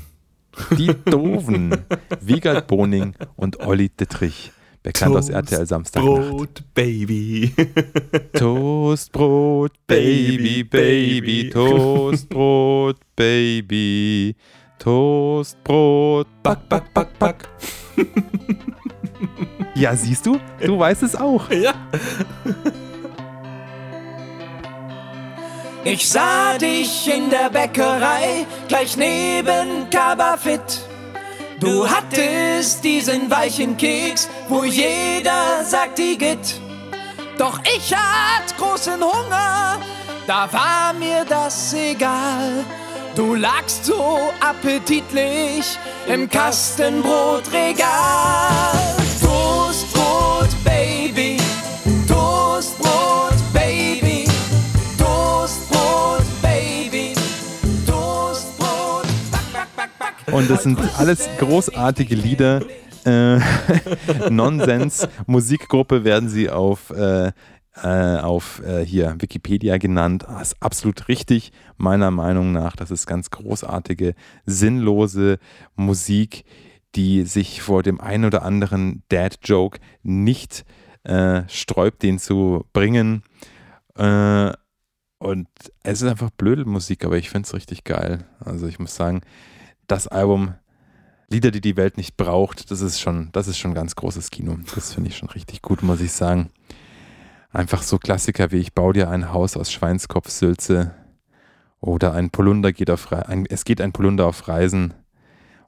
[0.77, 1.75] Die Doofen.
[2.21, 4.51] Wiegald Boning und Olli Dittrich.
[4.83, 6.29] Bekannt aus Toast, RTL Samstagnacht.
[6.29, 7.53] Brot, Baby.
[8.33, 14.35] Toastbrot, Baby, Baby, Toastbrot, Baby,
[14.79, 17.49] Toastbrot, back, back, back, back.
[19.75, 20.37] Ja, siehst du?
[20.63, 21.49] Du weißt es auch.
[21.49, 21.73] ja.
[25.85, 30.61] Ich sah dich in der Bäckerei, gleich neben Kabafit.
[31.59, 36.61] Du hattest diesen weichen Keks, wo jeder sagt, die geht.
[37.37, 39.77] Doch ich hatte großen Hunger,
[40.25, 42.63] da war mir das egal.
[43.15, 45.77] Du lagst so appetitlich
[46.07, 48.95] im Kastenbrotregal.
[49.21, 50.92] Toastbrot, Baby,
[60.33, 62.63] Und das sind alles großartige Lieder.
[63.05, 63.39] Äh,
[64.31, 67.31] Nonsens, Musikgruppe werden sie auf, äh,
[67.83, 70.25] äh, auf äh, hier Wikipedia genannt.
[70.27, 72.75] Das ist absolut richtig, meiner Meinung nach.
[72.75, 74.15] Das ist ganz großartige,
[74.47, 75.37] sinnlose
[75.75, 76.45] Musik,
[76.95, 80.65] die sich vor dem einen oder anderen Dad-Joke nicht
[81.03, 83.21] äh, sträubt, den zu bringen.
[83.95, 84.51] Äh,
[85.19, 85.47] und
[85.83, 88.25] es ist einfach blöde Musik, aber ich finde es richtig geil.
[88.43, 89.21] Also ich muss sagen,
[89.87, 90.53] das Album
[91.29, 94.55] Lieder, die die Welt nicht braucht, das ist schon, das ist schon ganz großes Kino.
[94.75, 96.51] Das finde ich schon richtig gut, muss ich sagen.
[97.51, 100.93] Einfach so Klassiker wie Ich baue dir ein Haus aus Schweinskopfsülze
[101.79, 104.93] oder ein Polunder geht auf Re ein, Es geht ein Polunder auf Reisen.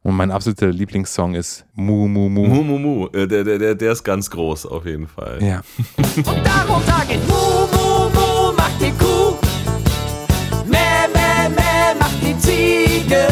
[0.03, 2.45] Und mein absoluter Lieblingssong ist Mu Mu Mu.
[2.45, 3.07] Mu, mu, mu.
[3.07, 5.41] Äh, Der, der, der, der ist ganz groß auf jeden Fall.
[5.41, 5.61] Ja.
[6.17, 9.33] Und darum sag ich Mu, Mu, Mu, macht die Kuh.
[10.67, 13.27] Mäh, mäh, mäh, macht die Ziege.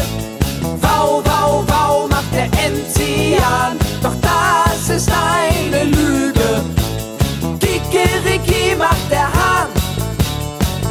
[2.44, 3.78] Enzian.
[4.02, 6.64] Doch das ist eine Lüge.
[7.60, 9.68] Kikeriki macht der Hahn.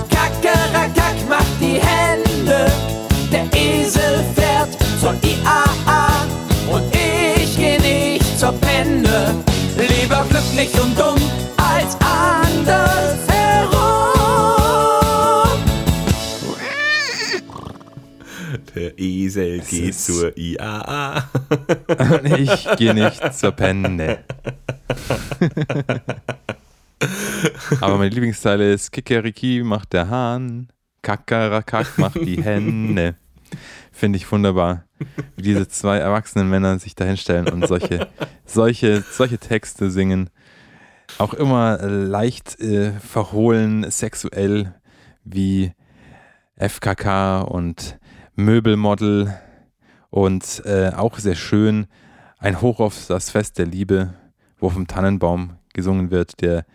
[0.10, 2.72] Kakerakack macht die Hände.
[3.32, 6.08] Der Esel fährt zur IAA.
[6.72, 9.36] Und ich geh nicht zur Penne.
[9.78, 11.22] Lieber glücklich und dumm
[11.58, 13.33] als andersherum.
[18.84, 21.30] Der Esel Es geht zur IAA.
[22.38, 24.26] Ich gehe nicht zur Penne.
[27.80, 30.68] Aber meine Lieblingszeile ist Kikeriki macht der Hahn,
[31.02, 33.16] Kakarakak macht die Henne.
[33.94, 34.84] Finde ich wunderbar,
[35.38, 38.10] wie diese zwei erwachsenen Männer sich da hinstellen und solche,
[38.46, 40.30] solche, solche Texte singen.
[41.20, 44.76] Auch immer äh, leicht äh, verhohlen, sexuell
[45.24, 45.72] wie
[46.58, 47.98] FKK und
[48.36, 49.34] Möbelmodel
[50.10, 51.88] und äh, auch sehr schön
[52.40, 54.14] ein Hoch auf das Fest der Liebe,
[54.60, 56.66] wo vom Tannenbaum gesungen wird, der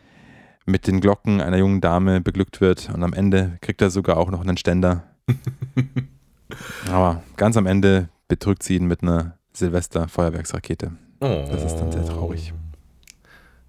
[0.67, 4.31] mit den Glocken einer jungen Dame beglückt wird und am Ende kriegt er sogar auch
[4.31, 5.05] noch einen Ständer.
[6.89, 10.93] Aber ganz am Ende betrügt sie ihn mit einer Silvester-Feuerwerksrakete.
[11.21, 12.53] Das ist dann sehr traurig.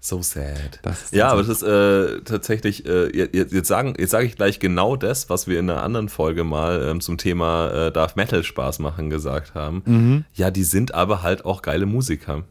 [0.02, 0.78] So sad.
[0.82, 4.34] Das ist Ja, aber das ist äh, tatsächlich, äh, jetzt, jetzt, sagen, jetzt sage ich
[4.34, 8.16] gleich genau das, was wir in einer anderen Folge mal ähm, zum Thema äh, Darf
[8.16, 9.82] Metal Spaß machen gesagt haben.
[9.84, 10.24] Mhm.
[10.32, 12.44] Ja, die sind aber halt auch geile Musiker.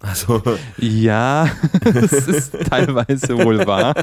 [0.00, 0.42] Also,
[0.78, 1.50] Ja,
[1.84, 3.94] das ist teilweise wohl wahr.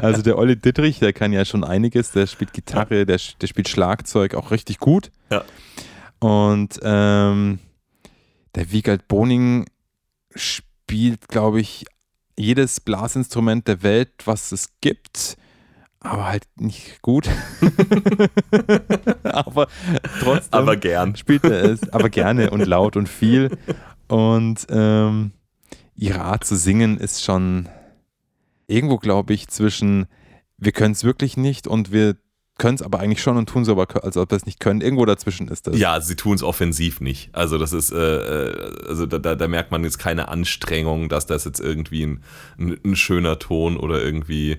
[0.00, 3.68] Also der Olli Dittrich, der kann ja schon einiges, der spielt Gitarre, der, der spielt
[3.68, 5.10] Schlagzeug auch richtig gut.
[5.30, 5.44] Ja.
[6.20, 7.58] Und ähm,
[8.54, 9.66] der Wiegald Boning
[10.36, 10.67] spielt,
[11.28, 11.84] glaube ich,
[12.36, 15.36] jedes Blasinstrument der Welt, was es gibt,
[16.00, 17.28] aber halt nicht gut.
[19.24, 19.66] aber
[20.20, 21.16] trotzdem aber gern.
[21.16, 23.56] spielt er es, aber gerne und laut und viel.
[24.06, 25.32] Und ähm,
[25.96, 27.68] ihre Art zu singen ist schon
[28.68, 30.06] irgendwo, glaube ich, zwischen
[30.58, 32.16] wir können es wirklich nicht und wir
[32.58, 34.80] können es aber eigentlich schon und tun so, aber als ob es nicht können.
[34.80, 35.78] Irgendwo dazwischen ist das.
[35.78, 37.30] Ja, sie tun es offensiv nicht.
[37.32, 41.26] Also das ist, äh, äh, also da, da, da merkt man jetzt keine Anstrengung, dass
[41.26, 42.24] das jetzt irgendwie ein,
[42.58, 44.58] ein, ein schöner Ton oder irgendwie, äh,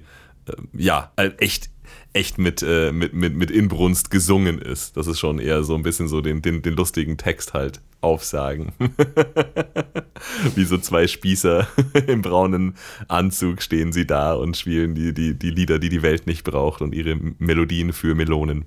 [0.73, 1.69] ja, halt echt,
[2.13, 4.97] echt mit, äh, mit, mit, mit Inbrunst gesungen ist.
[4.97, 8.71] Das ist schon eher so ein bisschen so den, den, den lustigen Text halt aufsagen.
[10.55, 11.67] Wie so zwei Spießer
[12.07, 12.75] im braunen
[13.07, 16.81] Anzug stehen sie da und spielen die, die, die Lieder, die die Welt nicht braucht
[16.81, 18.65] und ihre Melodien für Melonen.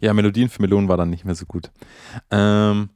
[0.00, 1.70] Ja, Melodien für Melonen war dann nicht mehr so gut.
[2.30, 2.88] Ähm,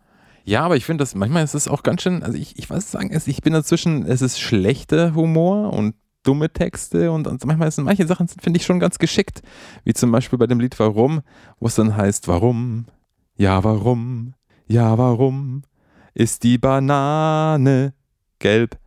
[0.45, 2.91] ja, aber ich finde das, manchmal ist es auch ganz schön, also ich, ich weiß
[2.91, 5.95] sagen, ich bin dazwischen, es ist schlechter Humor und
[6.25, 9.43] dumme Texte und, und manchmal sind manche Sachen, finde ich schon ganz geschickt.
[9.85, 11.23] Wie zum Beispiel bei dem Lied Warum,
[11.61, 12.87] wo es dann heißt, warum?
[13.37, 14.35] Ja, warum?
[14.67, 15.63] Ja, warum?
[16.15, 17.95] Ist die Banane
[18.39, 18.79] gelb?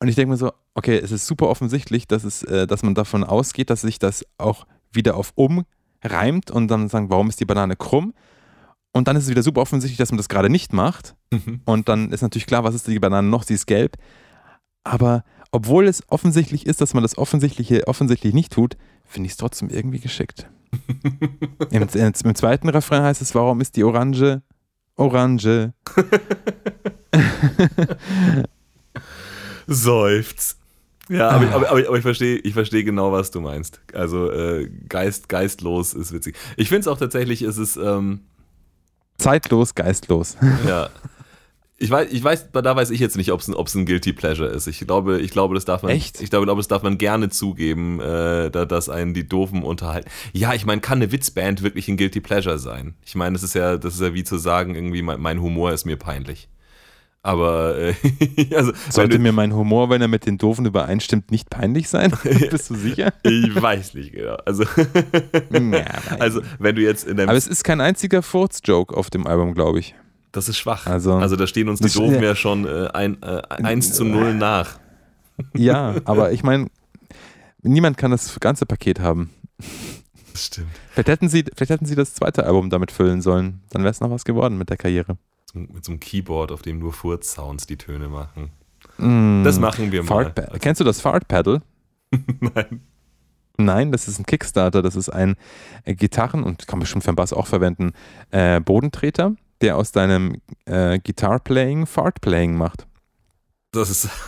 [0.00, 2.94] Und ich denke mir so, okay, es ist super offensichtlich, dass, es, äh, dass man
[2.94, 5.64] davon ausgeht, dass sich das auch wieder auf um
[6.02, 8.12] reimt und dann sagen, warum ist die Banane krumm?
[8.92, 11.14] Und dann ist es wieder super offensichtlich, dass man das gerade nicht macht.
[11.66, 13.42] Und dann ist natürlich klar, was ist die Banane noch?
[13.42, 13.96] Sie ist gelb.
[14.84, 15.24] Aber
[15.56, 18.76] obwohl es offensichtlich ist, dass man das Offensichtliche offensichtlich nicht tut,
[19.06, 20.50] finde ich es trotzdem irgendwie geschickt.
[21.70, 24.42] Im, im, zweiten Refrain heißt es, warum ist die Orange
[24.96, 25.72] Orange?
[29.66, 30.58] Seufz.
[31.08, 33.80] Ja, aber, aber, aber, aber ich verstehe ich versteh genau, was du meinst.
[33.94, 36.36] Also äh, Geist, geistlos ist witzig.
[36.58, 38.26] Ich finde es auch tatsächlich, ist es, ähm,
[39.16, 40.36] Zeitlos, geistlos.
[40.66, 40.90] ja.
[41.78, 44.14] Ich weiß, ich weiß, da weiß ich jetzt nicht, ob es ein, ob's ein Guilty
[44.14, 44.66] Pleasure ist.
[44.66, 45.92] Ich glaube, ich glaube, das darf man.
[45.92, 46.22] Echt?
[46.22, 50.08] Ich glaube, das darf man gerne zugeben, äh, da, dass einen die doofen unterhalten.
[50.32, 52.94] Ja, ich meine, kann eine Witzband wirklich ein Guilty Pleasure sein?
[53.04, 55.72] Ich meine, das ist ja, das ist ja wie zu sagen, irgendwie mein, mein Humor
[55.72, 56.48] ist mir peinlich.
[57.26, 57.94] Aber äh,
[58.54, 62.10] also, Sollte du, mir mein Humor, wenn er mit den Doofen übereinstimmt, nicht peinlich sein?
[62.22, 63.12] Bist du sicher?
[63.22, 64.36] ich weiß nicht genau.
[64.46, 64.64] Also,
[65.50, 65.84] Ja,
[66.20, 69.52] also wenn du jetzt in deinem Aber es ist kein einziger Furz-Joke auf dem Album,
[69.54, 69.94] glaube ich.
[70.36, 70.86] Das ist schwach.
[70.86, 74.34] Also- Also, da stehen uns die Doofen ja schon äh, ein, äh, 1 zu 0
[74.34, 74.78] nach.
[75.54, 76.68] Ja, aber ich meine,
[77.62, 79.30] niemand kann das ganze Paket haben.
[80.32, 80.68] Das stimmt.
[80.92, 83.60] Vielleicht hätten, sie, vielleicht hätten sie das zweite Album damit füllen sollen.
[83.70, 85.16] Dann wäre es noch was geworden mit der Karriere.
[85.54, 88.50] Mit so einem Keyboard, auf dem nur Furz-Sounds die Töne machen.
[88.98, 89.42] Mm.
[89.44, 90.30] Das machen wir mal.
[90.30, 91.62] Pa- Kennst du das Fart Pedal?
[92.40, 92.80] Nein.
[93.58, 94.82] Nein, das ist ein Kickstarter.
[94.82, 95.36] Das ist ein
[95.84, 97.92] äh, Gitarren- und kann man schon für den Bass auch verwenden,
[98.30, 102.86] äh, Bodentreter, der aus deinem äh, Guitar-Playing Fart-Playing macht.
[103.72, 104.08] Das ist.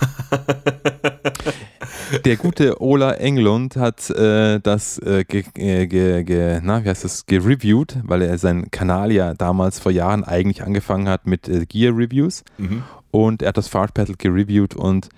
[2.24, 7.26] Der gute Ola Englund hat äh, das äh, ge, ge, ge, na, wie heißt das,
[7.26, 11.94] gereviewt, weil er seinen Kanal ja damals vor Jahren eigentlich angefangen hat mit äh, Gear
[11.94, 12.82] Reviews mhm.
[13.10, 15.10] und er hat das Fart Pedal gereviewt und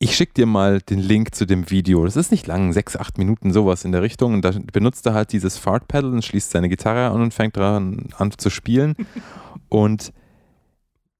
[0.00, 2.04] ich schicke dir mal den Link zu dem Video.
[2.04, 4.34] Das ist nicht lang, sechs, acht Minuten, sowas in der Richtung.
[4.34, 7.56] Und da benutzt er halt dieses Fart Pedal und schließt seine Gitarre an und fängt
[7.56, 8.94] daran an zu spielen.
[9.68, 10.14] Und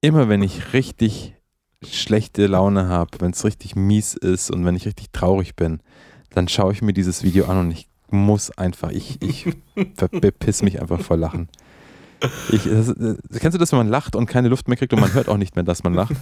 [0.01, 1.35] immer wenn ich richtig
[1.83, 5.81] schlechte Laune habe, wenn es richtig mies ist und wenn ich richtig traurig bin,
[6.31, 9.45] dann schaue ich mir dieses Video an und ich muss einfach, ich, ich
[10.11, 11.47] bepiss mich einfach vor Lachen.
[12.51, 14.99] Ich, das, äh, kennst du das, wenn man lacht und keine Luft mehr kriegt und
[14.99, 16.13] man hört auch nicht mehr, dass man lacht?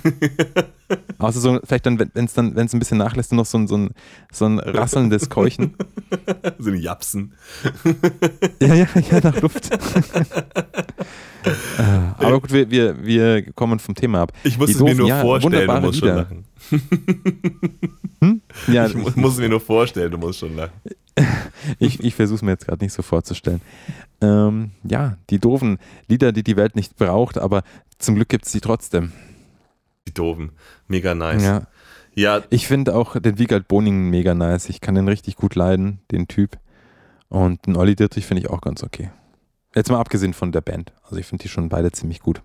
[1.18, 3.68] Außer so, vielleicht dann, wenn es dann, wenn es ein bisschen nachlässt, noch so ein,
[3.68, 3.90] so ein,
[4.32, 5.74] so ein rasselndes Keuchen.
[6.60, 7.34] So ein Japsen.
[8.62, 9.70] Ja, ja, ja, nach Luft.
[11.78, 14.32] Ah, Aber gut, wir, wir, wir kommen vom Thema ab.
[14.44, 16.46] Ich muss Die es mir nur ja, vorstellen, du musst schon lachen.
[18.68, 20.72] Ja, Ich mu- muss es mir nur vorstellen, du musst schon lachen.
[21.80, 23.62] Ich, ich versuche es mir jetzt gerade nicht so vorzustellen.
[24.22, 27.64] Ähm, ja, die doofen Lieder, die die Welt nicht braucht, aber
[27.98, 29.12] zum Glück gibt es sie trotzdem.
[30.08, 30.52] Die Doofen.
[30.88, 31.44] Mega nice.
[31.44, 31.68] Ja.
[32.16, 34.70] Ja, Ich finde auch den Wiegald Boning mega nice.
[34.70, 36.58] Ich kann den richtig gut leiden, den Typ.
[37.30, 39.12] Und den Olli Dittrich finde ich auch ganz okay.
[39.76, 40.94] Jetzt mal abgesehen von der Band.
[41.04, 42.42] Also ich finde die schon beide ziemlich gut.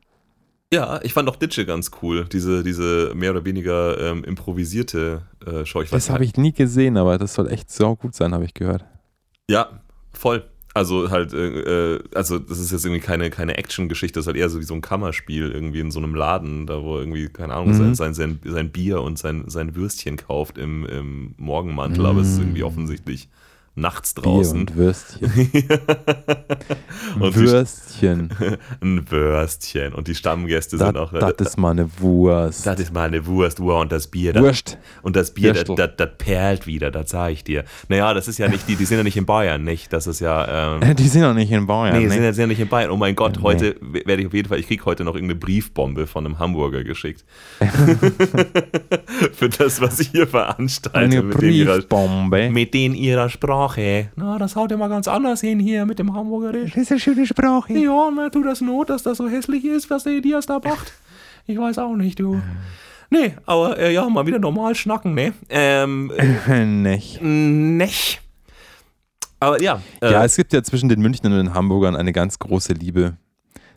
[0.72, 2.24] Ja, ich fand auch Ditsche ganz cool.
[2.32, 5.82] Diese, diese mehr oder weniger ähm, improvisierte äh, Show.
[5.82, 8.54] Ich Das habe ich nie gesehen, aber das soll echt sau gut sein, habe ich
[8.54, 8.84] gehört.
[9.50, 9.80] Ja,
[10.12, 10.44] voll.
[10.74, 14.38] Also halt, äh, äh, also das ist jetzt irgendwie keine, keine Action-Geschichte, das ist halt
[14.38, 17.52] eher so wie so ein Kammerspiel irgendwie in so einem Laden, da wo irgendwie, keine
[17.52, 17.94] Ahnung, Mhm.
[17.94, 22.28] sein, sein, sein, sein Bier und sein, sein Würstchen kauft im, im Morgenmantel, aber es
[22.28, 23.28] ist irgendwie offensichtlich
[23.74, 24.60] nachts Bier draußen.
[24.68, 25.30] und Würstchen.
[27.20, 27.40] Und die-
[28.02, 28.30] Würstchen.
[28.80, 29.92] Ein Würstchen.
[29.94, 31.12] Und die Stammgäste Das sind auch.
[31.12, 32.66] das ist mal eine Wurst.
[32.66, 34.78] das ist mal eine Wurst, wow, und das Bier, das, Wurst.
[35.02, 35.64] und das Bier, das,
[36.18, 37.64] perlt wieder, das sage ich dir.
[37.88, 39.92] Naja, das ist ja nicht die, die sind ja nicht in Bayern, nicht?
[39.92, 40.76] Das ist ja.
[40.76, 41.96] Ähm, Die sind noch nicht in Bayern.
[41.98, 42.10] Nee, ne?
[42.10, 42.90] sind ja, sind ja nicht in Bayern.
[42.90, 43.42] Oh mein Gott, Nee.
[43.42, 46.84] heute werde ich auf jeden Fall, ich kriege heute noch irgendeine Briefbombe von einem Hamburger
[46.84, 47.24] geschickt.
[49.34, 52.50] Für das, was ich hier veranstalte Eine mit, den ihrer, Briefbombe.
[52.50, 54.08] mit den ihrer Sprache.
[54.16, 56.72] Na, das haut ja mal ganz anders hin hier mit dem Hamburgerisch.
[56.72, 57.72] Das ist eine schöne Sprache.
[57.72, 60.92] Ja, na, tut das Not, dass das so hässlich ist, was der Elias da macht?
[61.44, 62.40] Ich weiß auch nicht, du.
[63.10, 65.32] Nee, aber äh, ja, mal wieder normal schnacken, ne?
[65.48, 66.12] Ähm,
[66.82, 67.20] nicht.
[67.20, 68.22] nicht.
[69.40, 69.82] Aber ja.
[70.00, 73.16] Äh, Ja, es gibt ja zwischen den Münchnern und den Hamburgern eine ganz große Liebe.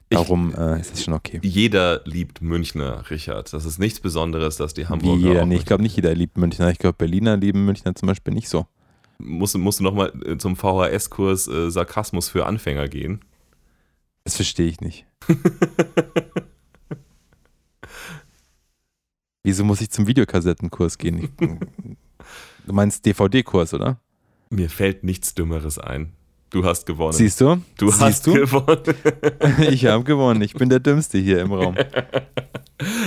[0.09, 1.39] Darum äh, ist es schon okay.
[1.41, 3.51] jeder liebt Münchner, Richard.
[3.51, 6.13] Das ist nichts Besonderes, dass die Wie Hamburger jeder, auch nee, ich glaube nicht jeder
[6.13, 6.69] liebt Münchner.
[6.69, 8.67] Ich glaube, Berliner lieben Münchner zum Beispiel nicht so.
[9.17, 13.21] musst, musst du nochmal zum VHS-Kurs äh, Sarkasmus für Anfänger gehen.
[14.25, 15.05] Das verstehe ich nicht.
[19.43, 21.19] Wieso muss ich zum Videokassettenkurs gehen?
[21.19, 21.29] Ich,
[22.65, 23.99] du meinst DVD-Kurs, oder?
[24.49, 26.13] Mir fällt nichts Dümmeres ein.
[26.49, 27.13] Du hast gewonnen.
[27.13, 27.61] Siehst du?
[27.77, 28.33] du Siehst hast du?
[28.33, 28.95] gewonnen.
[29.69, 30.41] Ich habe gewonnen.
[30.41, 31.75] Ich bin der Dümmste hier im Raum.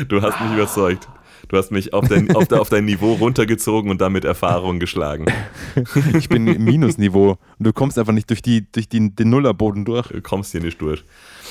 [0.08, 1.08] Du hast mich überzeugt.
[1.48, 5.26] Du hast mich auf dein, auf, de, auf dein Niveau runtergezogen und damit Erfahrung geschlagen.
[6.18, 9.84] Ich bin im Minusniveau und du kommst einfach nicht durch, die, durch die, den Nullerboden
[9.84, 10.08] durch.
[10.08, 11.04] Du kommst hier nicht durch.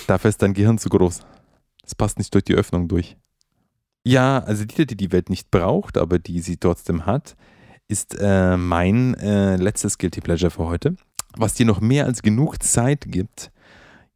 [0.06, 1.22] Dafür ist dein Gehirn zu groß.
[1.84, 3.18] Es passt nicht durch die Öffnung durch.
[4.04, 7.36] Ja, also die, die die Welt nicht braucht, aber die sie trotzdem hat,
[7.88, 10.96] ist äh, mein äh, letztes Guilty Pleasure für heute.
[11.36, 13.52] Was dir noch mehr als genug Zeit gibt,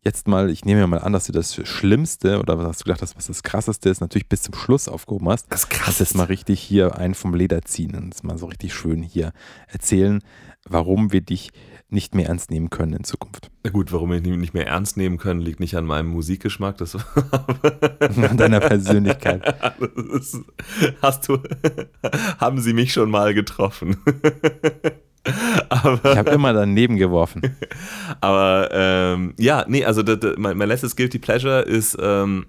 [0.03, 2.83] jetzt mal, ich nehme mir mal an, dass du das Schlimmste oder was hast du
[2.85, 5.45] gedacht hast, was das Krasseste ist, natürlich bis zum Schluss aufgehoben hast.
[5.51, 8.73] Das Kannst jetzt mal richtig hier einen vom Leder ziehen und es mal so richtig
[8.73, 9.31] schön hier
[9.67, 10.21] erzählen,
[10.67, 11.51] warum wir dich
[11.89, 13.51] nicht mehr ernst nehmen können in Zukunft.
[13.63, 16.77] Na gut, warum wir ihn nicht mehr ernst nehmen können, liegt nicht an meinem Musikgeschmack.
[16.77, 16.95] Das
[17.99, 19.43] An deiner Persönlichkeit.
[19.79, 19.89] Das
[20.33, 20.41] ist-
[21.01, 21.39] hast du,
[22.39, 23.97] haben sie mich schon mal getroffen.
[25.69, 27.41] Aber, Ich habe immer daneben geworfen.
[28.21, 32.47] aber ähm, ja, nee, also das, das, mein, mein letztes Guilty Pleasure ist, ähm,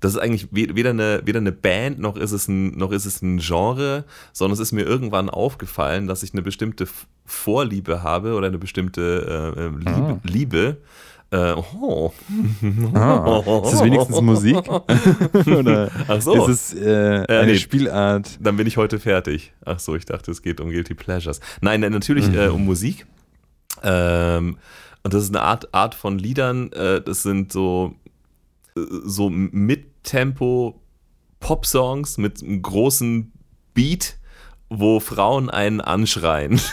[0.00, 3.04] das ist eigentlich we- weder eine, weder eine Band noch ist, es ein, noch ist
[3.04, 6.88] es ein Genre, sondern es ist mir irgendwann aufgefallen, dass ich eine bestimmte
[7.26, 10.20] Vorliebe habe oder eine bestimmte äh, äh, Liebe.
[10.24, 10.76] Liebe
[11.32, 12.12] äh, oh.
[12.94, 14.56] Ah, ist es wenigstens Musik?
[15.46, 16.46] Oder Ach so.
[16.48, 17.58] ist es äh, eine nee.
[17.58, 18.38] Spielart?
[18.40, 19.52] Dann bin ich heute fertig.
[19.64, 21.40] Ach so, ich dachte, es geht um Guilty Pleasures.
[21.60, 22.38] Nein, nein, natürlich Mhm.
[22.38, 23.06] äh, um Musik.
[23.82, 24.58] Ähm,
[25.02, 26.72] und das ist eine Art, Art von Liedern.
[26.72, 27.94] Äh, das sind so,
[28.76, 30.80] äh, so Mittempo
[31.40, 33.32] Pop-Songs mit einem großen
[33.72, 34.18] Beat,
[34.70, 36.60] wo Frauen einen anschreien.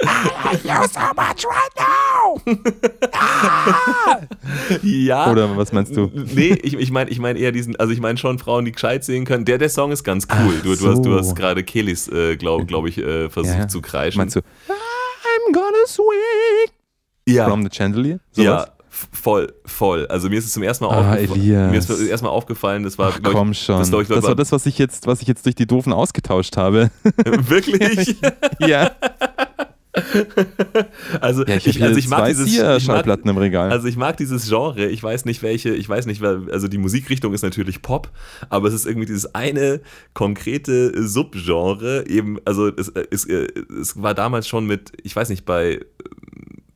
[4.82, 5.30] ja.
[5.30, 6.10] Oder was meinst du?
[6.12, 9.04] Nee, ich, ich meine ich mein eher diesen, also ich meine schon Frauen, die gescheit
[9.04, 9.44] singen können.
[9.44, 10.54] Der, der Song ist ganz cool.
[10.62, 11.18] Du, du hast, du so.
[11.18, 13.68] hast gerade Kelis, äh, glaube glaub ich, äh, versucht Ja.
[13.68, 14.18] zu kreischen.
[14.18, 14.40] Meinst du?
[14.40, 16.70] I'm gonna swing
[17.26, 18.18] ja, from the chandelier?
[18.32, 18.44] Sowas?
[18.44, 18.66] ja,
[19.12, 20.06] voll, voll.
[20.06, 21.70] Also mir ist es zum ersten Mal, Ah, aufgef- Elias.
[21.70, 23.78] mir ist es erst mal aufgefallen, das war, Ach, ich, komm schon.
[23.78, 25.92] das, Das, ich, glaub, war das, was ich jetzt, was ich jetzt durch die Doofen
[25.92, 26.90] ausgetauscht habe.
[27.24, 28.16] wirklich.
[28.60, 28.90] ja.
[31.20, 33.70] Also, ja, ich, ich, also ich mag dieses ich mag, im Regal.
[33.72, 36.78] Also ich mag dieses Genre, ich weiß nicht welche, ich weiß nicht, weil- also die
[36.78, 38.08] Musikrichtung ist natürlich Pop,
[38.48, 39.80] aber es ist irgendwie dieses eine
[40.14, 45.80] konkrete Subgenre, eben, also es, es, es war damals schon mit, ich weiß nicht, bei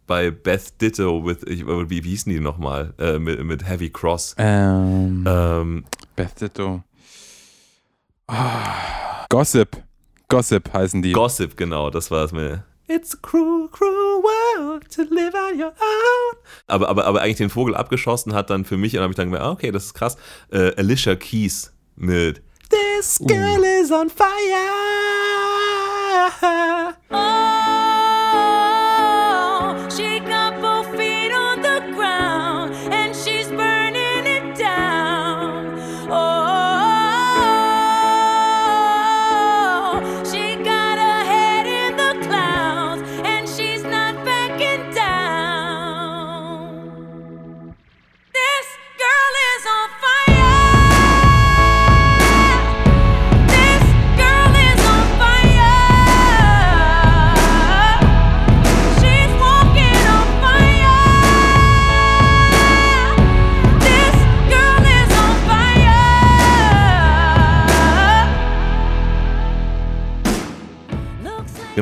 [0.06, 4.34] bei Beth Ditto with, ich, wie, wie hießen die nochmal, äh, mit, mit Heavy Cross.
[4.38, 5.84] ähm, Ähm,
[6.16, 6.82] Beth Ditto.
[8.26, 9.82] Ah, Gossip.
[10.28, 11.12] Gossip heißen die.
[11.12, 12.64] Gossip, genau, das war es mir.
[12.86, 16.36] It's a cruel, cruel world to live on your own.
[16.66, 19.28] Aber, aber, aber eigentlich den Vogel abgeschossen hat dann für mich, und habe ich dann
[19.28, 20.16] gemerkt, ah, okay, das ist krass,
[20.50, 24.28] äh, Alicia Keys mit This girl is on fire.
[27.10, 27.83] Oh,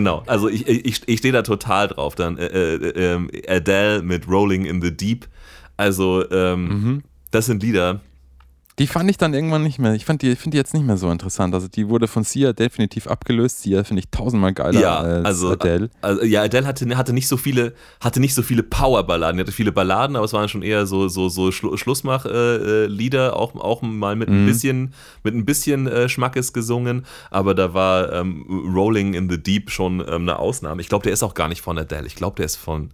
[0.03, 2.17] Genau, also ich, ich, ich stehe da total drauf.
[2.17, 5.29] Dann äh, äh, ähm, Adele mit Rolling in the Deep.
[5.77, 8.01] Also, ähm, das sind Lieder.
[8.79, 9.93] Die fand ich dann irgendwann nicht mehr.
[9.95, 11.55] Ich fand die, ich finde die jetzt nicht mehr so interessant.
[11.55, 13.61] Also die wurde von Sia definitiv abgelöst.
[13.63, 15.91] Sia finde ich tausendmal geiler Ja, als also Adele.
[16.01, 19.37] Also, ja, Adele hatte, hatte nicht so viele, hatte nicht so viele Powerballaden.
[19.37, 22.87] Die hatte viele Balladen, aber es waren schon eher so, so, so Schlu Schlussmach-Lieder, äh,
[22.87, 24.47] Lieder, auch, auch mal mit ein Mhm.
[24.47, 27.05] bisschen, mit ein bisschen äh, Schmackes gesungen.
[27.31, 30.81] Aber da war ähm, Rolling in the Deep schon ähm, eine Ausnahme.
[30.81, 32.07] Ich glaube, der ist auch gar nicht von Adele.
[32.07, 32.91] Ich glaube, der ist von.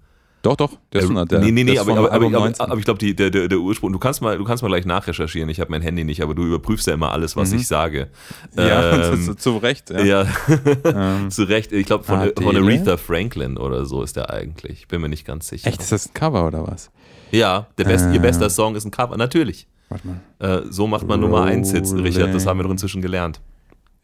[0.48, 1.44] Doch, doch, der ist von Adele.
[1.44, 2.66] Nee, nee, Der nee, aber, aber, aber, aber, 19.
[2.70, 5.50] aber ich glaube, der, der, der Ursprung, du kannst mal, du kannst mal gleich nachrecherchieren.
[5.50, 8.08] Ich habe mein Handy nicht, aber du überprüfst ja immer alles, was ich sage.
[8.56, 8.62] Mhm.
[8.62, 9.90] ja, Ähm, zu, zu Recht.
[9.90, 10.00] Ja.
[10.04, 10.26] ja,
[10.84, 11.72] Ähm, zu Recht.
[11.72, 12.56] Ich glaube, von, von?
[12.56, 14.78] Aretha Franklin oder so ist der eigentlich.
[14.80, 15.68] Ich bin mir nicht ganz sicher.
[15.68, 16.90] Echt, ist das ein Cover oder was?
[17.30, 18.22] Ja, der best, ihr Ah.
[18.22, 19.18] bester Song ist ein Cover.
[19.18, 19.66] Natürlich.
[19.90, 20.20] Warte mal.
[20.60, 22.34] Äh, so macht man Nummer 1 Hits, Richard.
[22.34, 23.40] Das haben wir doch inzwischen gelernt.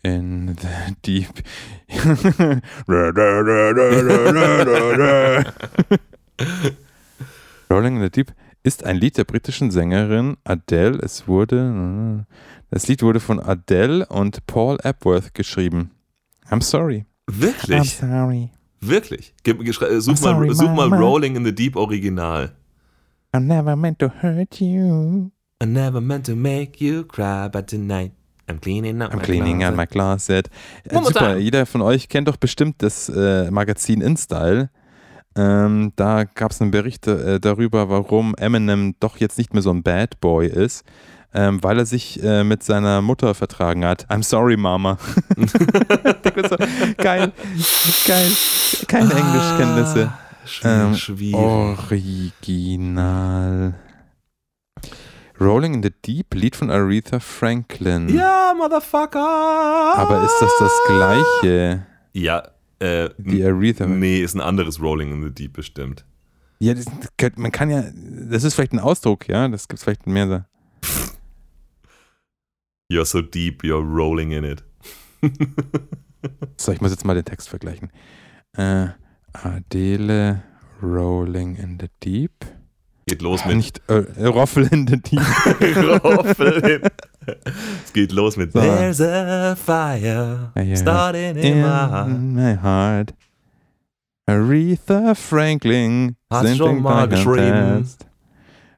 [0.02, 0.66] In the
[1.06, 1.42] deep.
[7.70, 8.32] Rolling in the Deep
[8.62, 10.98] ist ein Lied der britischen Sängerin Adele.
[11.02, 12.26] Es wurde.
[12.70, 15.90] Das Lied wurde von Adele und Paul Epworth geschrieben.
[16.50, 17.04] I'm sorry.
[17.26, 17.96] Wirklich?
[17.96, 18.50] sorry.
[18.80, 19.34] Wirklich?
[19.44, 20.92] Äh, such, I'm sorry, mal, such mal.
[20.92, 22.52] Rolling in the Deep Original.
[23.34, 25.30] I never meant to hurt you.
[25.62, 28.12] I never meant to make you cry, but tonight
[28.48, 29.76] I'm cleaning up I'm my cleaning out closet.
[29.76, 30.50] my closet.
[30.90, 34.68] Äh, super, jeder von euch kennt doch bestimmt das äh, Magazin InStyle.
[35.36, 39.70] Ähm, da gab es einen Bericht äh, darüber, warum Eminem doch jetzt nicht mehr so
[39.70, 40.84] ein Bad Boy ist,
[41.34, 44.06] ähm, weil er sich äh, mit seiner Mutter vertragen hat.
[44.08, 44.98] I'm sorry, Mama.
[45.36, 45.58] So,
[46.98, 47.32] geil,
[48.06, 48.32] geil,
[48.86, 50.12] keine Englischkenntnisse.
[50.46, 51.34] Sch Ähm, schwierig.
[51.90, 53.74] Original.
[55.40, 58.08] Rolling in the Deep, Lied von Aretha Franklin.
[58.08, 59.18] Ja, Motherfucker!
[59.96, 62.42] Aber ist das das gleiche Ja,
[62.78, 63.86] äh, wie Aretha?
[63.86, 66.04] nee, ist ein anderes Rolling in the Deep bestimmt.
[66.58, 66.86] Ja, das,
[67.36, 70.26] man kann ja, das ist vielleicht ein Ausdruck, ja, das gibt es vielleicht mehr.
[70.28, 70.44] so.
[72.92, 74.62] You're so deep, you're rolling in it.
[76.56, 77.90] So, ich muss jetzt mal den Text vergleichen.
[78.56, 78.88] Äh,
[79.32, 80.42] Adele
[80.82, 82.46] Rolling in the Deep.
[83.06, 84.86] Geht los mit Nicht äh, Roffel in.
[87.84, 88.52] Es geht los mit.
[88.52, 92.08] There's a fire starting in my heart.
[92.08, 93.14] In my heart.
[94.26, 96.16] Aretha Franklin.
[96.30, 97.88] Hast sind schon mal geschrieben.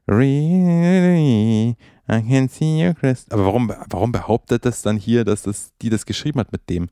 [0.07, 1.75] Really,
[2.09, 3.33] I can see your crest.
[3.33, 6.87] Aber warum, warum behauptet das dann hier, dass das, die das geschrieben hat mit dem?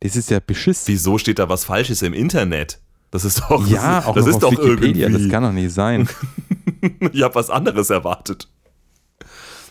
[0.00, 0.86] Das ist ja Beschiss.
[0.86, 2.80] Wieso steht da was Falsches im Internet?
[3.10, 5.06] Das ist doch, ja, auch das ist auf doch Wikipedia.
[5.08, 5.22] irgendwie.
[5.24, 6.08] Das kann doch nicht sein.
[7.12, 8.48] ich habe was anderes erwartet.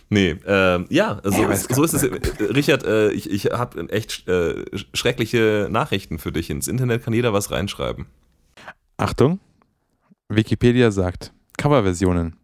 [0.09, 2.03] Nee, ähm, ja, also Ja, aber es- es so ist es.
[2.03, 2.19] Äh,
[2.53, 6.49] Richard, äh, ich, ich habe echt äh, schreckliche Nachrichten für dich.
[6.49, 8.05] Ins Internet kann jeder was reinschreiben.
[8.95, 9.39] Achtung,
[10.29, 12.37] Wikipedia sagt, Coverversionen.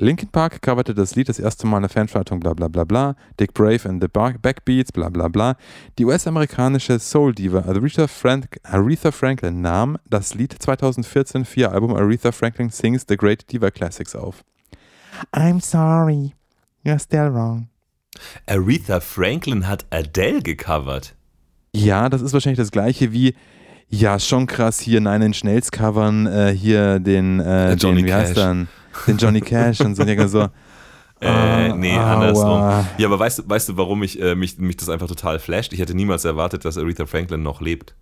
[0.00, 3.16] Linkin Park coverte das Lied das erste Mal in der Fanverhaltung, bla bla bla bla.
[3.38, 5.56] Dick Brave and the Backbeats, bla bla bla.
[5.98, 12.32] Die US-amerikanische Soul-Diva Aretha, Frank Aretha Franklin nahm das Lied 2014 für ihr Album Aretha
[12.32, 14.42] Franklin Sings The Great Diva Classics auf.
[15.34, 16.32] I'm sorry,
[16.82, 17.68] you're still wrong.
[18.46, 21.14] Aretha Franklin hat Adele gecovert.
[21.74, 23.34] Ja, das ist wahrscheinlich das gleiche wie,
[23.88, 28.14] ja, schon krass, hier Nine Inch Nails covern, äh, hier den, äh, Johnny den, wie
[28.14, 28.42] heißt Cash.
[28.42, 28.68] dann,
[29.06, 30.48] den Johnny Cash und so, und so.
[31.22, 32.14] Äh, Ah, nee, aua.
[32.14, 32.86] andersrum.
[32.96, 35.74] Ja, aber weißt, du- weißt du, warum ich, äh, mich, mich das einfach total flasht?
[35.74, 37.94] Ich hätte niemals erwartet, dass Aretha Franklin noch lebt.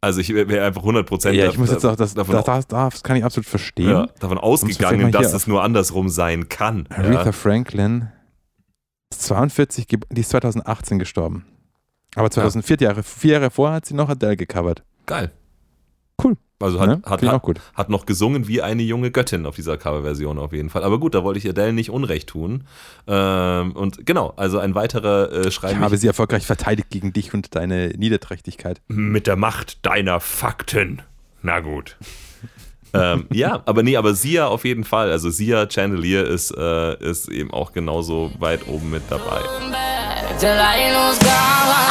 [0.00, 3.02] Also ich wäre einfach 100% Ja, ich muss jetzt auch, das, davon, das, das, das
[3.02, 3.90] kann ich absolut verstehen.
[3.90, 6.86] ja, davon ausgegangen, dass es nur andersrum sein kann.
[6.90, 7.32] Aretha Ja.
[7.32, 8.12] Franklin
[9.12, 11.46] ist 42, ge- die ist 2018 gestorben.
[12.14, 14.84] Aber 2004 Jahre, vier Jahre vorher hat sie noch Adele gecovert.
[15.06, 15.32] Geil.
[16.22, 16.36] Cool.
[16.58, 17.02] Also hat, Ne?
[17.04, 17.60] hat, ich hat, auch gut.
[17.74, 20.84] hat noch gesungen wie eine junge Göttin auf dieser Coverversion auf jeden Fall.
[20.84, 22.64] Aber gut, da wollte ich Adele nicht Unrecht tun.
[23.06, 27.34] Ähm, und genau, also ein weiterer äh, Ich Schreiben habe sie erfolgreich verteidigt gegen dich
[27.34, 28.80] und deine Niederträchtigkeit.
[28.88, 31.02] mit der Macht deiner Fakten.
[31.42, 31.96] Na gut.
[32.94, 35.10] ähm, ja, aber nee, aber Sia auf jeden Fall.
[35.10, 39.40] Also Sia Chandelier ist, äh, ist eben auch genauso weit oben mit dabei.
[40.40, 41.85] Till I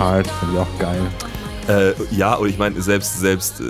[0.00, 1.00] Heart, finde ich auch geil.
[1.68, 3.64] Äh, ja, und ich meine, selbst, selbst, äh,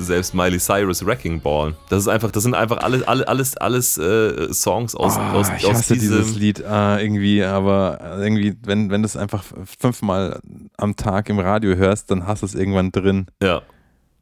[0.00, 1.74] selbst Miley Cyrus Wrecking Ball.
[1.90, 5.66] Das ist einfach, das sind einfach alles, alles, alles, äh, Songs aus, Oh, aus, ich
[5.66, 6.18] aus hasse diesem.
[6.18, 9.44] dieses Lied äh, irgendwie, aber irgendwie, wenn, wenn du es einfach
[9.78, 10.40] fünfmal
[10.78, 13.26] am Tag im Radio hörst, dann hast du es irgendwann drin.
[13.42, 13.60] Ja.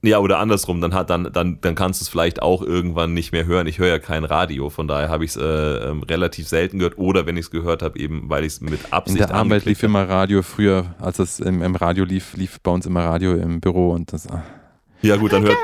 [0.07, 3.33] Ja, oder andersrum, dann, hat, dann, dann, dann kannst du es vielleicht auch irgendwann nicht
[3.33, 3.67] mehr hören.
[3.67, 6.97] Ich höre ja kein Radio, von daher habe ich es äh, ähm, relativ selten gehört.
[6.97, 9.65] Oder wenn ich es gehört habe, eben weil ich es mit In Absicht der Arbeit
[9.65, 13.35] lief immer Radio früher, als es im, im Radio lief, lief bei uns immer Radio
[13.35, 14.29] im Büro und das.
[14.29, 14.43] ah.
[15.03, 15.57] Ja, gut, dann hört.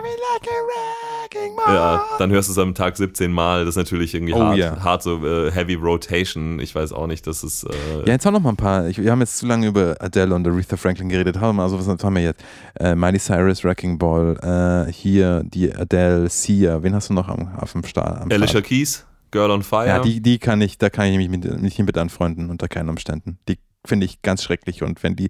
[1.66, 3.64] Ja, dann hörst du es am Tag 17 Mal.
[3.64, 4.82] Das ist natürlich irgendwie Oh, hart, ja.
[4.82, 6.58] hart so äh, Heavy Rotation.
[6.58, 7.64] Ich weiß auch nicht, dass es.
[7.64, 7.68] Äh,
[8.06, 8.88] Ja, jetzt auch noch mal ein paar.
[8.88, 11.40] Ich, wir haben jetzt zu lange über Adele und Aretha Franklin geredet.
[11.40, 12.42] Haben also was haben wir jetzt?
[12.78, 16.82] Äh, Miley Cyrus, Wrecking Ball, äh, hier die Adele, Sia.
[16.82, 18.22] Wen hast du noch am, auf dem Start?
[18.22, 18.60] Am Alicia?
[18.60, 19.86] Keys, Girl on Fire.
[19.86, 22.88] Ja, die, die kann ich, da kann ich mich mit, nicht mit anfreunden unter keinen
[22.88, 23.38] Umständen.
[23.48, 25.28] Die finde ich ganz schrecklich und wenn die,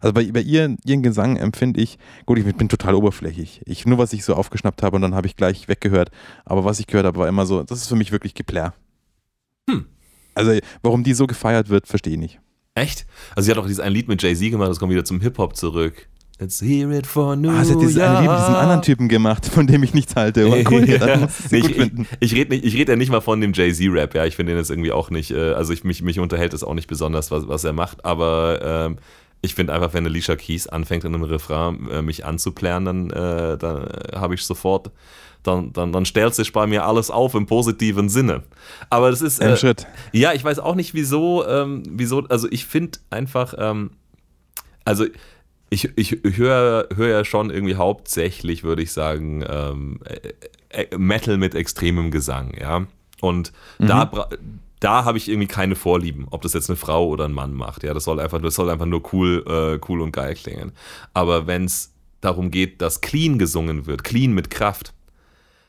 [0.00, 3.62] also bei, bei ihr, ihren Gesang empfinde ich, gut, ich bin total oberflächlich.
[3.64, 6.10] Ich, nur was ich so aufgeschnappt habe und dann habe ich gleich weggehört.
[6.44, 8.74] Aber was ich gehört habe, war immer so, das ist für mich wirklich Geplär.
[9.68, 9.86] Hm.
[10.34, 12.40] Also, warum die so gefeiert wird, verstehe ich nicht.
[12.74, 13.06] Echt?
[13.36, 15.56] Also, sie hat auch dieses ein Lied mit Jay-Z gemacht, das kommt wieder zum Hip-Hop
[15.56, 16.08] zurück.
[16.42, 17.88] Let's hear it for New ah, hat diesen, York.
[17.88, 20.48] Diesen anderen Typen gemacht, von dem ich nichts halte.
[20.48, 21.28] Oh, cool, ja.
[21.52, 24.24] nee, ich, ich, ich rede red ja nicht mal von dem Jay-Z-Rap, ja.
[24.24, 26.74] Ich finde den jetzt irgendwie auch nicht, äh, also ich, mich, mich unterhält es auch
[26.74, 28.96] nicht besonders, was, was er macht, aber ähm,
[29.40, 33.56] ich finde einfach, wenn Alicia Keys anfängt in einem Refrain äh, mich anzuplären, dann, äh,
[33.56, 34.90] dann äh, habe ich sofort
[35.44, 38.42] dann, dann, dann stellt sich bei mir alles auf im positiven Sinne.
[38.90, 39.40] Aber das ist.
[39.40, 39.86] Äh, Ein äh, Schritt.
[40.12, 43.90] Ja, ich weiß auch nicht, wieso, ähm, wieso, also ich finde einfach, ähm,
[44.84, 45.06] also
[45.72, 51.38] ich, ich höre hör ja schon irgendwie hauptsächlich, würde ich sagen, ähm, äh, äh, Metal
[51.38, 52.86] mit extremem Gesang, ja.
[53.22, 53.86] Und mhm.
[53.86, 54.28] da,
[54.80, 57.84] da habe ich irgendwie keine Vorlieben, ob das jetzt eine Frau oder ein Mann macht.
[57.84, 60.72] Ja, das soll einfach, das soll einfach nur cool, äh, cool und geil klingen.
[61.14, 64.92] Aber wenn es darum geht, dass clean gesungen wird, clean mit Kraft,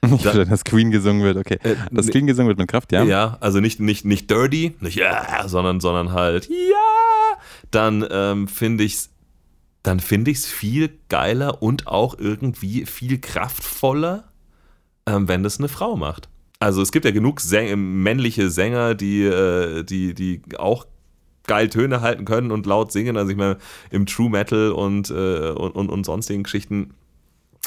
[0.01, 1.59] ich da, dass Queen gesungen wird, okay.
[1.63, 3.03] Äh, dass Queen gesungen wird mit Kraft, ja.
[3.03, 7.37] Ja, also nicht, nicht, nicht dirty, nicht ja, sondern, sondern halt ja.
[7.71, 9.12] Dann ähm, finde ich es
[9.83, 14.23] dann finde ich es viel geiler und auch irgendwie viel kraftvoller,
[15.05, 16.29] ähm, wenn das eine Frau macht.
[16.59, 20.85] Also es gibt ja genug Säng männliche Sänger, die, äh, die, die auch
[21.45, 23.17] geil Töne halten können und laut singen.
[23.17, 23.57] Also ich meine,
[23.91, 26.93] im True Metal und, äh, und, und, und, sonstigen Geschichten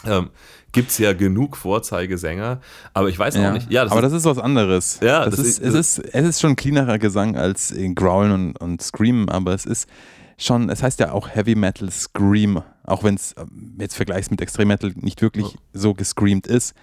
[0.06, 0.30] ähm,
[0.72, 2.62] gibt es ja genug Vorzeigesänger.
[2.94, 3.52] Aber ich weiß ja.
[3.52, 3.70] nicht.
[3.70, 5.00] Ja, das aber ist, das ist was anderes.
[5.02, 8.32] Ja, das, das ist, ist, es, äh ist, es ist schon cleanerer Gesang als Growlen
[8.32, 9.88] und, und Screamen, aber es ist
[10.38, 13.44] schon, es heißt ja auch Heavy Metal Scream, auch wenn es äh,
[13.78, 16.74] jetzt vergleichs mit Extrem Metal nicht wirklich so gescreamt ist.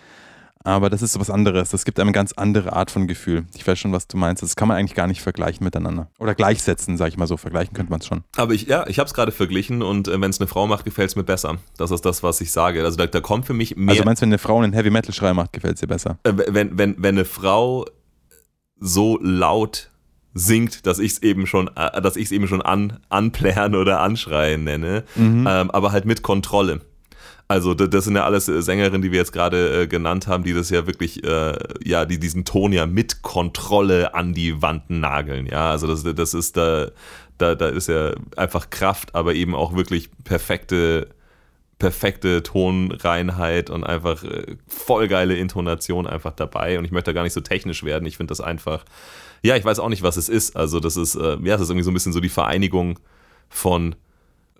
[0.65, 1.71] Aber das ist so was anderes.
[1.71, 3.45] Das gibt eine ganz andere Art von Gefühl.
[3.53, 4.41] Ich weiß schon, was du meinst.
[4.41, 6.09] Das kann man eigentlich gar nicht vergleichen miteinander.
[6.19, 7.35] Oder gleichsetzen, sage ich mal so.
[7.35, 8.23] Vergleichen könnte man es schon.
[8.37, 10.85] Aber ich, ja, ich habe es gerade verglichen und äh, wenn es eine Frau macht,
[10.85, 11.57] gefällt es mir besser.
[11.77, 12.83] Das ist das, was ich sage.
[12.83, 13.91] Also da, da kommt für mich mehr.
[13.91, 16.17] Also meinst du, wenn eine Frau einen Heavy Metal-Schrei macht, gefällt es dir besser?
[16.23, 17.85] Äh, wenn, wenn, wenn eine Frau
[18.79, 19.91] so laut
[20.33, 23.99] singt, dass ich es eben schon, äh, dass ich es eben schon an, anplären oder
[24.01, 25.47] anschreien nenne, mhm.
[25.49, 26.81] ähm, aber halt mit Kontrolle.
[27.47, 30.53] Also das sind ja alles äh, Sängerinnen, die wir jetzt gerade äh, genannt haben, die
[30.53, 31.53] das ja wirklich, äh,
[31.83, 35.45] ja, die diesen Ton ja mit Kontrolle an die Wand nageln.
[35.45, 36.87] Ja, also das, das ist da,
[37.37, 41.09] da, da ist ja einfach Kraft, aber eben auch wirklich perfekte
[41.79, 46.77] perfekte Tonreinheit und einfach äh, voll geile Intonation einfach dabei.
[46.79, 48.05] Und ich möchte da gar nicht so technisch werden.
[48.05, 48.85] Ich finde das einfach,
[49.41, 50.55] ja, ich weiß auch nicht, was es ist.
[50.55, 52.99] Also das ist, äh, ja, das ist irgendwie so ein bisschen so die Vereinigung
[53.49, 53.95] von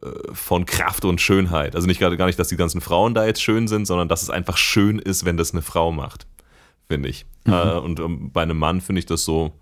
[0.04, 1.76] äh, von Kraft und Schönheit.
[1.76, 4.22] Also nicht gerade gar nicht, dass die ganzen Frauen da jetzt schön sind, sondern dass
[4.22, 6.28] es einfach schön ist, wenn das eine Frau macht,
[6.88, 7.26] finde ich.
[7.46, 7.54] Mhm.
[7.54, 9.54] Äh, und ähm, bei einem Mann finde ich das so,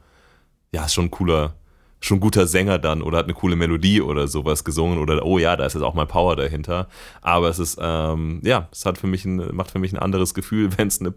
[0.72, 1.56] ja, ist schon ein cooler,
[2.02, 5.56] schon guter Sänger dann oder hat eine coole Melodie oder sowas gesungen oder oh ja,
[5.56, 6.88] da ist jetzt auch mal Power dahinter.
[7.22, 10.34] Aber es ist, ähm, ja, es hat für mich ein, macht für mich ein anderes
[10.34, 11.14] Gefühl, wenn es eine,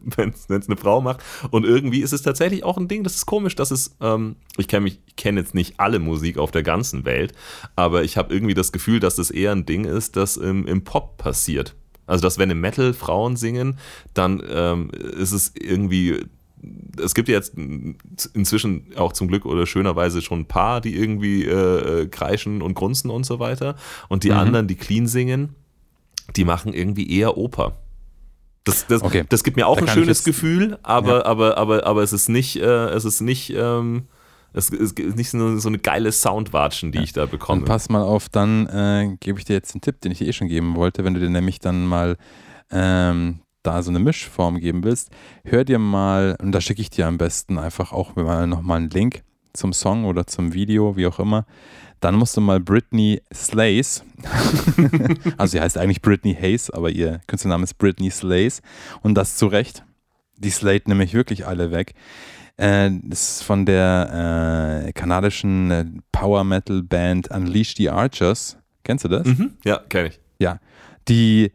[0.49, 1.23] eine Frau macht.
[1.51, 4.69] Und irgendwie ist es tatsächlich auch ein Ding, das ist komisch, dass es, ähm, ich
[4.69, 7.33] kenne mich, kenne jetzt nicht alle Musik auf der ganzen Welt,
[7.77, 10.85] aber ich habe irgendwie das Gefühl, dass das eher ein Ding ist, das im, im
[10.85, 11.75] Pop passiert.
[12.07, 13.79] Also, dass wenn im Metal Frauen singen,
[14.13, 16.27] dann ähm, ist es irgendwie
[17.03, 17.55] es gibt jetzt
[18.35, 22.75] inzwischen auch zum Glück oder schönerweise schon ein paar, die irgendwie äh, äh, kreischen und
[22.75, 23.77] grunzen und so weiter.
[24.09, 24.37] Und die mhm.
[24.37, 25.55] anderen, die clean singen,
[26.37, 27.77] die machen irgendwie eher Oper.
[28.65, 29.25] Das, das, okay.
[29.29, 31.25] das gibt mir auch da ein schönes jetzt, Gefühl, aber, ja.
[31.27, 34.05] aber, aber, aber es ist nicht, äh, es ist nicht, ähm,
[34.55, 37.05] es ist nicht so, so eine geile Soundwatschen, die ja.
[37.05, 37.61] ich da bekomme.
[37.61, 40.29] Dann pass mal auf, dann äh, gebe ich dir jetzt einen Tipp, den ich dir
[40.29, 42.17] eh schon geben wollte, wenn du dir nämlich dann mal
[42.71, 45.11] ähm, da so eine Mischform geben willst,
[45.45, 49.25] hör dir mal, und da schicke ich dir am besten einfach auch nochmal einen Link
[49.53, 51.47] zum Song oder zum Video, wie auch immer,
[52.01, 54.05] dann musst du mal Britney Slays,
[55.39, 58.61] also sie heißt eigentlich Britney Hayes, aber ihr Künstlername ist Britney Slays
[59.03, 59.85] und das zu Recht.
[60.37, 61.95] Die slayt nämlich wirklich alle weg.
[62.59, 68.59] Äh, ist von der äh, kanadischen äh, Power Metal Band Unleash the Archers.
[68.83, 69.27] Kennst du das?
[69.27, 69.55] Mhm.
[69.65, 70.21] Ja, kenne ich.
[70.39, 70.61] Ja.
[71.09, 71.53] Die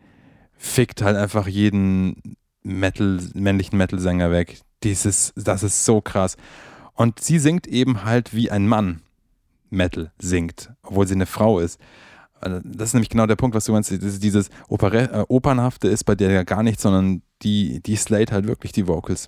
[0.60, 4.60] fickt halt einfach jeden Metal, männlichen Metal-Sänger weg.
[4.84, 6.36] Dieses, das ist so krass.
[6.94, 9.02] Und sie singt eben halt wie ein Mann
[9.69, 11.80] Metal singt, obwohl sie eine Frau ist.
[12.41, 13.91] Also, das ist nämlich genau der Punkt, was du meinst.
[13.91, 18.48] dieses Opere, äh, Opernhafte ist bei der ja gar nichts, sondern die, die slate halt
[18.48, 19.27] wirklich die Vocals.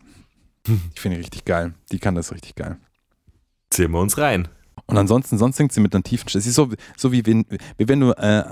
[0.94, 1.74] Ich finde die richtig geil.
[1.92, 2.78] Die kann das richtig geil.
[3.70, 4.48] Ziehen wir uns rein.
[4.86, 6.42] Und ansonsten, sonst singt sie mit einer tiefen Stimme.
[6.42, 7.46] Es ist so, so wie wenn,
[7.78, 8.44] wie wenn du äh,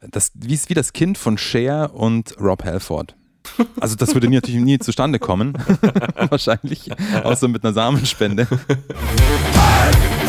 [0.00, 3.14] das, wie, wie das Kind von Cher und Rob Halford.
[3.80, 5.54] Also das würde natürlich nie zustande kommen,
[6.28, 6.90] wahrscheinlich,
[7.22, 8.46] außer mit einer Samenspende.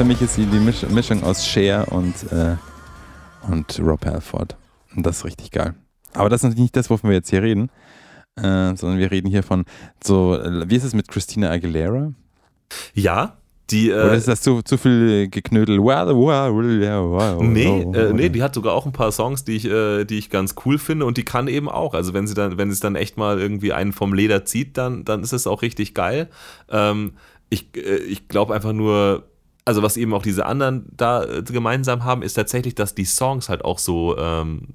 [0.00, 2.56] für mich ist sie die Misch Mischung aus Cher und, äh,
[3.50, 4.56] und Rob Halford.
[4.96, 5.74] Und das ist richtig geil.
[6.14, 7.68] Aber das ist natürlich nicht das, wovon wir jetzt hier reden,
[8.36, 9.66] äh, sondern wir reden hier von
[10.02, 12.14] so, äh, wie ist es mit Christina Aguilera?
[12.94, 13.36] Ja,
[13.70, 13.92] die.
[13.92, 15.78] Oder Äh, ist das zu, zu viel geknödel?
[17.42, 20.30] Nee, äh, nee, die hat sogar auch ein paar Songs, die ich, äh, die ich
[20.30, 21.92] ganz cool finde und die kann eben auch.
[21.92, 25.04] Also wenn sie dann, wenn es dann echt mal irgendwie einen vom Leder zieht, dann,
[25.04, 26.30] dann ist es auch richtig geil.
[26.70, 27.12] Ähm,
[27.50, 29.24] ich äh, ich glaube einfach nur,
[29.70, 33.48] also was eben auch diese anderen da äh, gemeinsam haben, ist tatsächlich, dass die Songs
[33.48, 34.66] halt auch so ähm,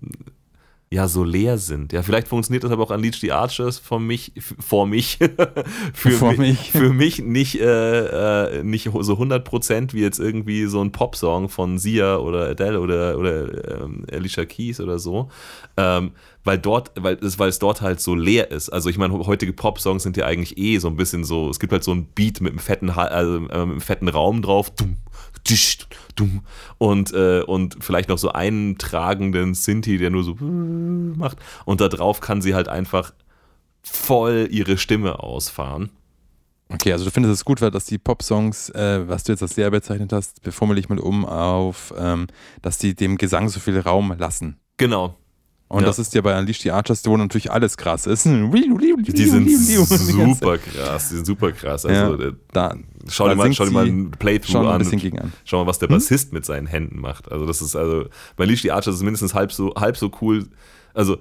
[0.91, 1.93] ja so leer sind.
[1.93, 5.17] Ja, vielleicht funktioniert das aber auch Unleash the Archers für mich, vor mich,
[5.93, 6.71] für Vor mich, mich.
[6.71, 11.77] für mich nicht, äh, äh, nicht so 100% wie jetzt irgendwie so ein Popsong von
[11.79, 15.29] Sia oder Adele oder, oder ähm, Alicia Keys oder so.
[15.77, 16.11] Ähm,
[16.45, 18.69] weil dort, weil es, weil es dort halt so leer ist.
[18.69, 21.73] Also ich meine, heutige Popsongs sind ja eigentlich eh so ein bisschen so, es gibt
[21.73, 24.97] halt so ein Beat mit einem fetten, also, äh, mit einem fetten Raum drauf, dumm,
[26.77, 31.37] und, äh, und vielleicht noch so einen tragenden Sinti, der nur so macht.
[31.65, 33.13] Und da drauf kann sie halt einfach
[33.83, 35.91] voll ihre Stimme ausfahren.
[36.69, 39.55] Okay, also du findest es gut, weil dass die Popsongs, äh, was du jetzt als
[39.55, 42.27] leer bezeichnet hast, formuliere ich mal um auf, ähm,
[42.63, 44.57] dass die dem Gesang so viel Raum lassen.
[44.77, 45.15] Genau.
[45.67, 45.87] Und Ja.
[45.87, 48.25] das ist ja bei Unleash the Archers, wo natürlich alles krass ist.
[48.25, 48.31] Die
[49.13, 51.85] Die sind super krass, die sind super krass.
[51.85, 52.75] Also Ja, äh, da,
[53.09, 54.77] schau da dir mal, schau dir mal ein Playthrough schon ein an.
[54.79, 55.33] bisschen gegen an.
[55.43, 57.31] Schau mal, was der Bassist mit seinen Händen macht.
[57.31, 58.05] Also das ist also,
[58.35, 60.45] bei Leash the Archer ist es mindestens halb so, halb so cool.
[60.93, 61.17] Also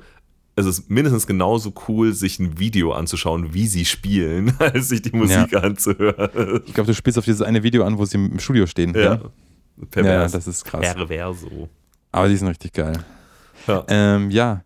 [0.57, 5.17] es ist mindestens genauso cool, sich ein Video anzuschauen, wie sie spielen, als sich die
[5.17, 6.61] Musik anzuhören.
[6.67, 8.93] Ich glaube, du spielst auf dieses eine Video an, wo sie im Studio stehen.
[8.95, 9.01] Ja.
[9.15, 9.21] Ja,
[9.91, 10.33] Pervers.
[10.33, 10.95] ja das ist krass.
[10.95, 11.69] Perverso.
[12.13, 13.03] Aber die sind richtig geil.
[13.67, 13.85] Ja.
[13.89, 14.65] Ähm, ja.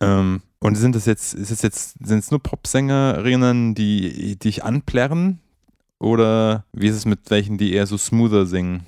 [0.00, 5.40] Ähm, und sind das jetzt, ist es jetzt, sind es nur Popsängerinnen, die, dich anplärren?
[5.98, 8.86] Oder wie ist es mit welchen, die eher so smoother singen?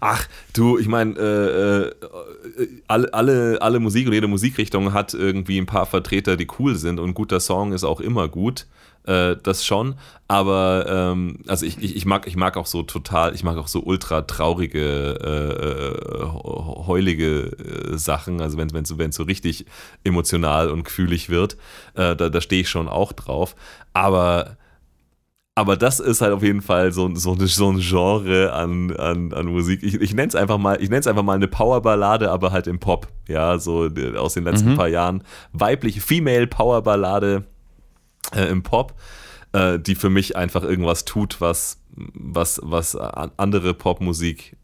[0.00, 5.58] Ach, du, ich meine, äh, äh, alle, alle, alle Musik oder jede Musikrichtung hat irgendwie
[5.58, 8.66] ein paar Vertreter, die cool sind und guter Song ist auch immer gut.
[9.04, 9.94] Äh, das schon,
[10.28, 13.66] aber ähm, also ich, ich, ich, mag, ich mag auch so total, ich mag auch
[13.66, 19.64] so ultra traurige, äh, äh, heulige äh, Sachen, also wenn es so, wenn's so richtig
[20.04, 21.56] emotional und gefühlig wird,
[21.94, 23.56] äh, da, da stehe ich schon auch drauf,
[23.94, 24.58] aber
[25.56, 29.46] aber das ist halt auf jeden Fall so, so, so ein Genre an, an, an
[29.46, 29.82] Musik.
[29.82, 32.66] Ich, ich nenne es einfach mal, ich nenne es einfach mal eine Powerballade, aber halt
[32.66, 33.08] im Pop.
[33.28, 34.76] Ja, so aus den letzten Mhm.
[34.76, 35.22] paar Jahren.
[35.52, 37.44] Weibliche Female Powerballade
[38.34, 38.94] äh, im Pop,
[39.52, 44.56] äh, die für mich einfach irgendwas tut, was, was, was an- andere Popmusik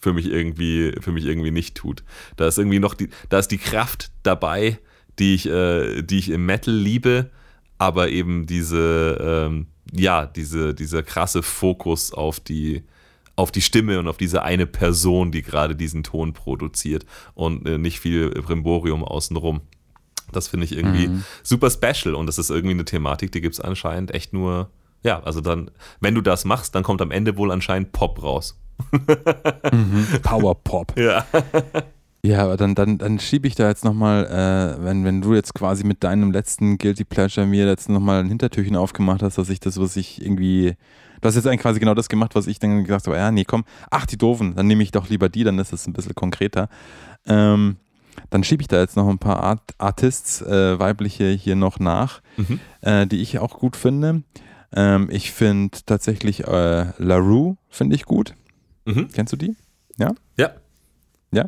[0.00, 2.02] für mich irgendwie, für mich irgendwie nicht tut.
[2.36, 4.78] Da ist irgendwie noch die, da ist die Kraft dabei,
[5.18, 7.30] die ich, äh, die ich im Metal liebe,
[7.78, 12.84] aber eben diese, ähm, ja, diese, dieser krasse Fokus auf die,
[13.36, 17.04] auf die Stimme und auf diese eine Person, die gerade diesen Ton produziert
[17.34, 19.60] und äh, nicht viel Brimborium außenrum.
[20.32, 21.24] Das finde ich irgendwie Mhm.
[21.42, 24.70] super special und das ist irgendwie eine Thematik, die gibt es anscheinend echt nur,
[25.02, 25.70] ja, also dann,
[26.00, 28.58] wenn du das machst, dann kommt am Ende wohl anscheinend Pop raus.
[30.22, 30.98] Power Pop.
[30.98, 31.24] Ja.
[32.22, 35.54] Ja, aber dann, dann, dann schiebe ich da jetzt nochmal, äh, wenn, wenn du jetzt
[35.54, 39.58] quasi mit deinem letzten Guilty Pleasure mir jetzt nochmal ein Hintertürchen aufgemacht hast, dass ich
[39.60, 40.74] das, was ich irgendwie.
[41.22, 43.44] Du hast jetzt eigentlich quasi genau das gemacht, was ich dann gesagt habe, ja, nee,
[43.44, 46.14] komm, ach, die Doofen, dann nehme ich doch lieber die, dann ist es ein bisschen
[46.14, 46.68] konkreter.
[47.26, 47.76] Ähm,
[48.28, 52.20] dann schiebe ich da jetzt noch ein paar Art Artists, äh, weibliche hier noch nach,
[52.36, 52.60] Mhm.
[52.82, 54.22] äh, die ich auch gut finde.
[54.72, 58.34] Ähm, ich finde tatsächlich äh, LaRue, finde ich gut.
[58.84, 59.08] Mhm.
[59.12, 59.56] Kennst du die?
[59.98, 60.12] Ja?
[60.38, 60.50] Ja.
[61.32, 61.46] Ja.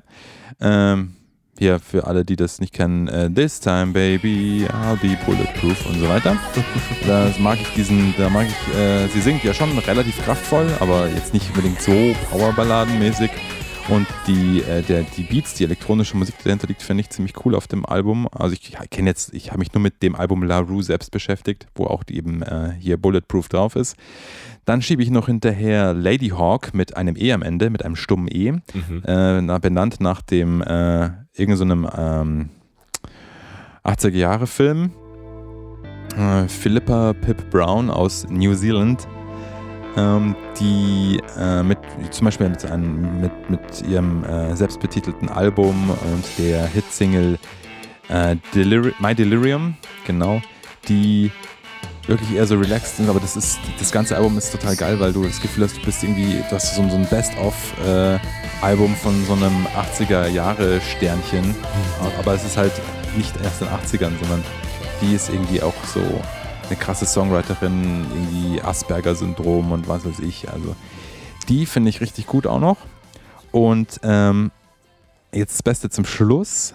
[0.60, 1.14] Ähm,
[1.58, 6.00] hier für alle, die das nicht kennen, äh, This Time Baby, I'll be bulletproof und
[6.00, 6.36] so weiter.
[7.06, 11.08] Das mag ich diesen, da mag ich, äh, sie singt ja schon relativ kraftvoll, aber
[11.08, 11.92] jetzt nicht unbedingt so
[12.30, 13.30] Powerballadenmäßig.
[13.88, 17.34] Und die, äh, der, die Beats, die elektronische Musik, die dahinter liegt, finde ich ziemlich
[17.44, 18.28] cool auf dem Album.
[18.30, 21.66] Also ich kenne jetzt, ich habe mich nur mit dem Album La Rue selbst beschäftigt,
[21.74, 23.96] wo auch eben äh, hier Bulletproof drauf ist.
[24.64, 28.28] Dann schiebe ich noch hinterher Lady Hawk mit einem E am Ende, mit einem stummen
[28.30, 29.02] E, Mhm.
[29.04, 32.48] äh, na, benannt nach dem äh, irgendeinem so ähm,
[33.84, 34.92] 80er-Jahre-Film.
[36.16, 39.06] Äh, Philippa Pip Brown aus New Zealand,
[39.96, 41.78] ähm, die äh, mit
[42.10, 47.38] zum Beispiel mit, einem, mit, mit ihrem äh, selbstbetitelten Album und der Hitsingle
[48.08, 50.40] äh, Deliri My Delirium, genau,
[50.88, 51.30] die
[52.06, 55.12] wirklich eher so relaxed sind, aber das ist, das ganze Album ist total geil, weil
[55.12, 59.34] du das Gefühl hast, du bist irgendwie, du hast so, so ein Best-of-Album von so
[59.34, 59.66] einem
[59.98, 61.54] 80er-Jahre-Sternchen,
[62.18, 62.72] aber es ist halt
[63.16, 64.42] nicht erst in den 80ern, sondern
[65.00, 66.00] die ist irgendwie auch so
[66.72, 70.74] eine krasse Songwriterin, irgendwie Asperger-Syndrom und was weiß ich, also
[71.48, 72.78] Die finde ich richtig gut auch noch.
[73.50, 74.50] Und ähm,
[75.34, 76.74] jetzt das Beste zum Schluss.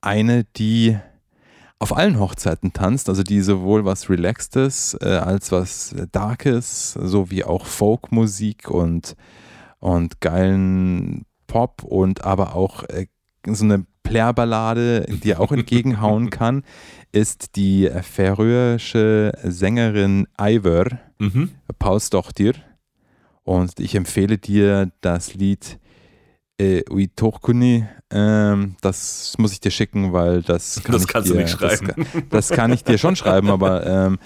[0.00, 0.96] Eine, die
[1.78, 7.66] auf allen Hochzeiten tanzt, also die sowohl was Relaxedes äh, als was Darkes, sowie auch
[7.66, 9.16] Folkmusik und,
[9.80, 13.06] und geilen Pop und aber auch äh,
[13.54, 16.62] so eine Plärr-Ballade, die auch entgegenhauen kann,
[17.12, 20.86] ist die färöische Sängerin Ivor
[21.18, 21.52] Mhm.
[21.78, 22.52] Pausdochtir.
[23.42, 25.78] Und ich empfehle dir das Lied
[26.60, 27.86] äh, Uitokuni.
[28.10, 31.50] Ähm, das muss ich dir schicken, weil das kann Das ich kannst du dir, nicht
[31.50, 31.86] schreiben.
[31.86, 34.18] Das, kann- das kann ich dir schon schreiben, aber ähm,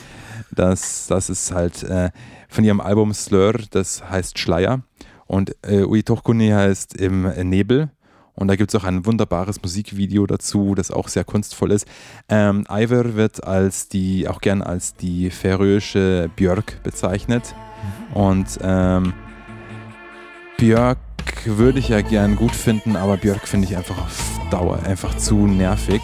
[0.50, 2.10] das, das ist halt äh,
[2.48, 4.82] von ihrem Album Slur, das heißt Schleier.
[5.26, 7.90] Und äh, Uitokuni heißt im Nebel.
[8.40, 11.86] Und da gibt es auch ein wunderbares Musikvideo dazu, das auch sehr kunstvoll ist.
[12.30, 17.54] Ähm, Ivor wird als die, auch gern als die färöische Björk bezeichnet.
[18.14, 19.12] Und ähm,
[20.56, 20.98] Björk
[21.44, 25.46] würde ich ja gern gut finden, aber Björk finde ich einfach auf Dauer einfach zu
[25.46, 26.00] nervig.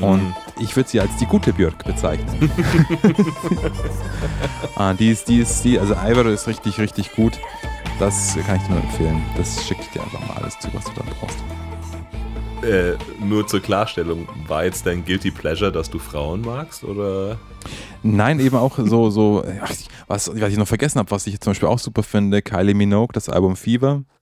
[0.00, 2.50] Und ich würde sie als die gute Björk bezeichnen.
[4.74, 7.38] ah, die ist, die ist, die, also Ivor ist richtig, richtig gut.
[8.00, 9.22] Das kann ich dir nur empfehlen.
[9.36, 11.38] Das schicke ich dir einfach mal alles zu, was du dann brauchst.
[12.62, 16.82] Äh, nur zur Klarstellung, war jetzt dein Guilty Pleasure, dass du Frauen magst?
[16.82, 17.38] Oder?
[18.02, 19.44] Nein, eben auch so, so
[20.08, 23.12] was, was ich noch vergessen habe, was ich zum Beispiel auch super finde, Kylie Minogue,
[23.12, 24.02] das Album Fever.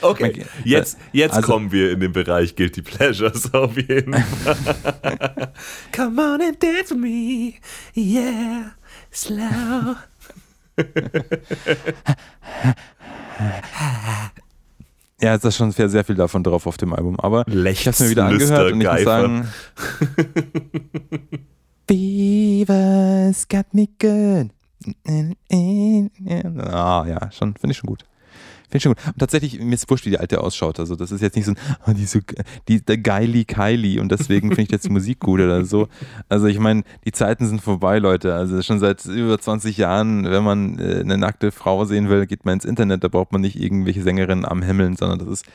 [0.00, 5.52] Okay, jetzt, jetzt also- kommen wir in den Bereich Guilty Pleasures auf jeden Fall.
[5.94, 7.54] Come on and dance with me,
[7.94, 8.70] yeah,
[9.10, 9.96] slow.
[15.20, 17.18] Ja, es ist schon sehr, sehr viel davon drauf auf dem Album.
[17.18, 19.48] Aber ich habe es mir wieder angehört und ich muss Lüster, sagen.
[21.88, 24.50] Fever's got me good.
[26.60, 28.04] Ah, ja, schon, finde ich schon gut.
[28.68, 29.06] Finde ich schon gut.
[29.06, 30.78] Und tatsächlich, mir ist wurscht, wie die alte ausschaut.
[30.78, 32.20] Also, das ist jetzt nicht so ein, ah, die, so,
[32.68, 35.88] die der Geili Kylie und deswegen finde ich jetzt Musik gut oder so.
[36.28, 38.34] Also, ich meine, die Zeiten sind vorbei, Leute.
[38.34, 42.44] Also, schon seit über 20 Jahren, wenn man äh, eine nackte Frau sehen will, geht
[42.44, 43.02] man ins Internet.
[43.04, 45.46] Da braucht man nicht irgendwelche Sängerinnen am Himmeln, sondern das ist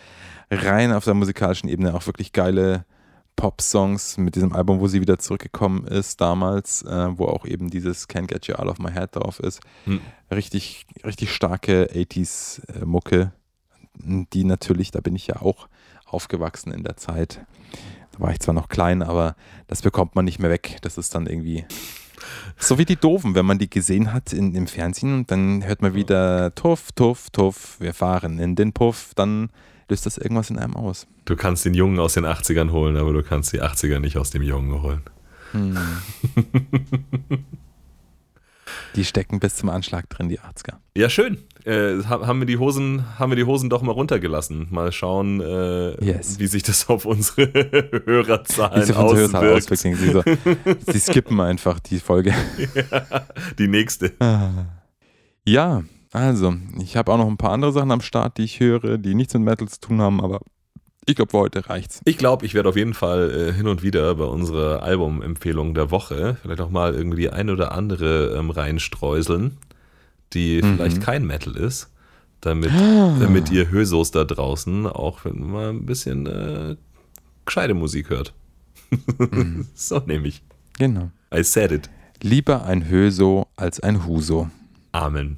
[0.50, 2.86] rein auf der musikalischen Ebene auch wirklich geile
[3.36, 8.08] Pop-Songs mit diesem Album, wo sie wieder zurückgekommen ist damals, äh, wo auch eben dieses
[8.08, 9.62] Can't Get You Out of My Head drauf ist.
[9.86, 10.02] Hm.
[10.32, 13.34] Richtig, richtig starke 80s-Mucke,
[13.96, 15.68] die natürlich, da bin ich ja auch
[16.06, 17.46] aufgewachsen in der Zeit.
[18.14, 19.36] Da war ich zwar noch klein, aber
[19.68, 20.78] das bekommt man nicht mehr weg.
[20.82, 21.66] Das ist dann irgendwie
[22.58, 25.82] so wie die Doofen, wenn man die gesehen hat in, im Fernsehen und dann hört
[25.82, 29.50] man wieder Tuff, Tuff, Tuff, wir fahren in den Puff, dann
[29.90, 31.08] löst das irgendwas in einem aus.
[31.26, 34.30] Du kannst den Jungen aus den 80ern holen, aber du kannst die 80er nicht aus
[34.32, 35.02] dem Jungen holen.
[38.96, 40.76] Die stecken bis zum Anschlag drin, die 80er.
[40.96, 41.38] Ja, schön.
[41.66, 44.68] Äh, ha- haben, wir die Hosen, haben wir die Hosen doch mal runtergelassen.
[44.72, 46.40] Mal schauen, äh, Yes.
[46.40, 47.52] wie sich das auf unsere
[48.06, 49.36] Hörerzahlen auswirkt.
[49.36, 49.96] auswirken.
[49.96, 50.24] Sie, so,
[50.92, 52.34] sie skippen einfach die Folge.
[53.58, 54.14] Die nächste.
[55.46, 55.84] Ja,
[56.14, 59.16] also, ich habe auch noch ein paar andere Sachen am Start, die ich höre, die
[59.16, 60.40] nichts mit Metal zu tun haben, aber
[61.06, 62.00] ich glaube, für heute reicht's.
[62.06, 65.92] Ich glaube, ich werde auf jeden Fall äh, hin und wieder bei unserer Albumempfehlung der
[65.92, 69.58] Woche vielleicht auch mal irgendwie die ein oder andere ähm, reinstreuseln,
[70.34, 70.76] die Mhm.
[70.78, 71.90] vielleicht kein Metal ist,
[72.40, 73.18] damit, Ah.
[73.20, 76.78] damit ihr Hösos da draußen auch mal ein bisschen äh,
[77.46, 78.34] gescheite Musik hört.
[79.18, 79.68] Mhm.
[79.76, 80.42] so nämlich.
[80.78, 81.12] Genau.
[81.36, 81.90] I said it.
[82.22, 84.50] Lieber ein Höso als ein Huso.
[84.94, 85.38] Amen.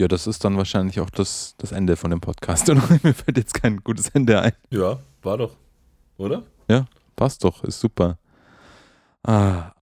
[0.00, 2.70] Ja, das ist dann wahrscheinlich auch das, das Ende von dem Podcast.
[2.70, 2.80] Oder?
[3.02, 4.52] Mir fällt jetzt kein gutes Ende ein.
[4.70, 5.58] Ja, war doch.
[6.16, 6.44] Oder?
[6.70, 6.86] Ja,
[7.16, 8.16] passt doch, ist super.
[9.22, 9.72] Ah,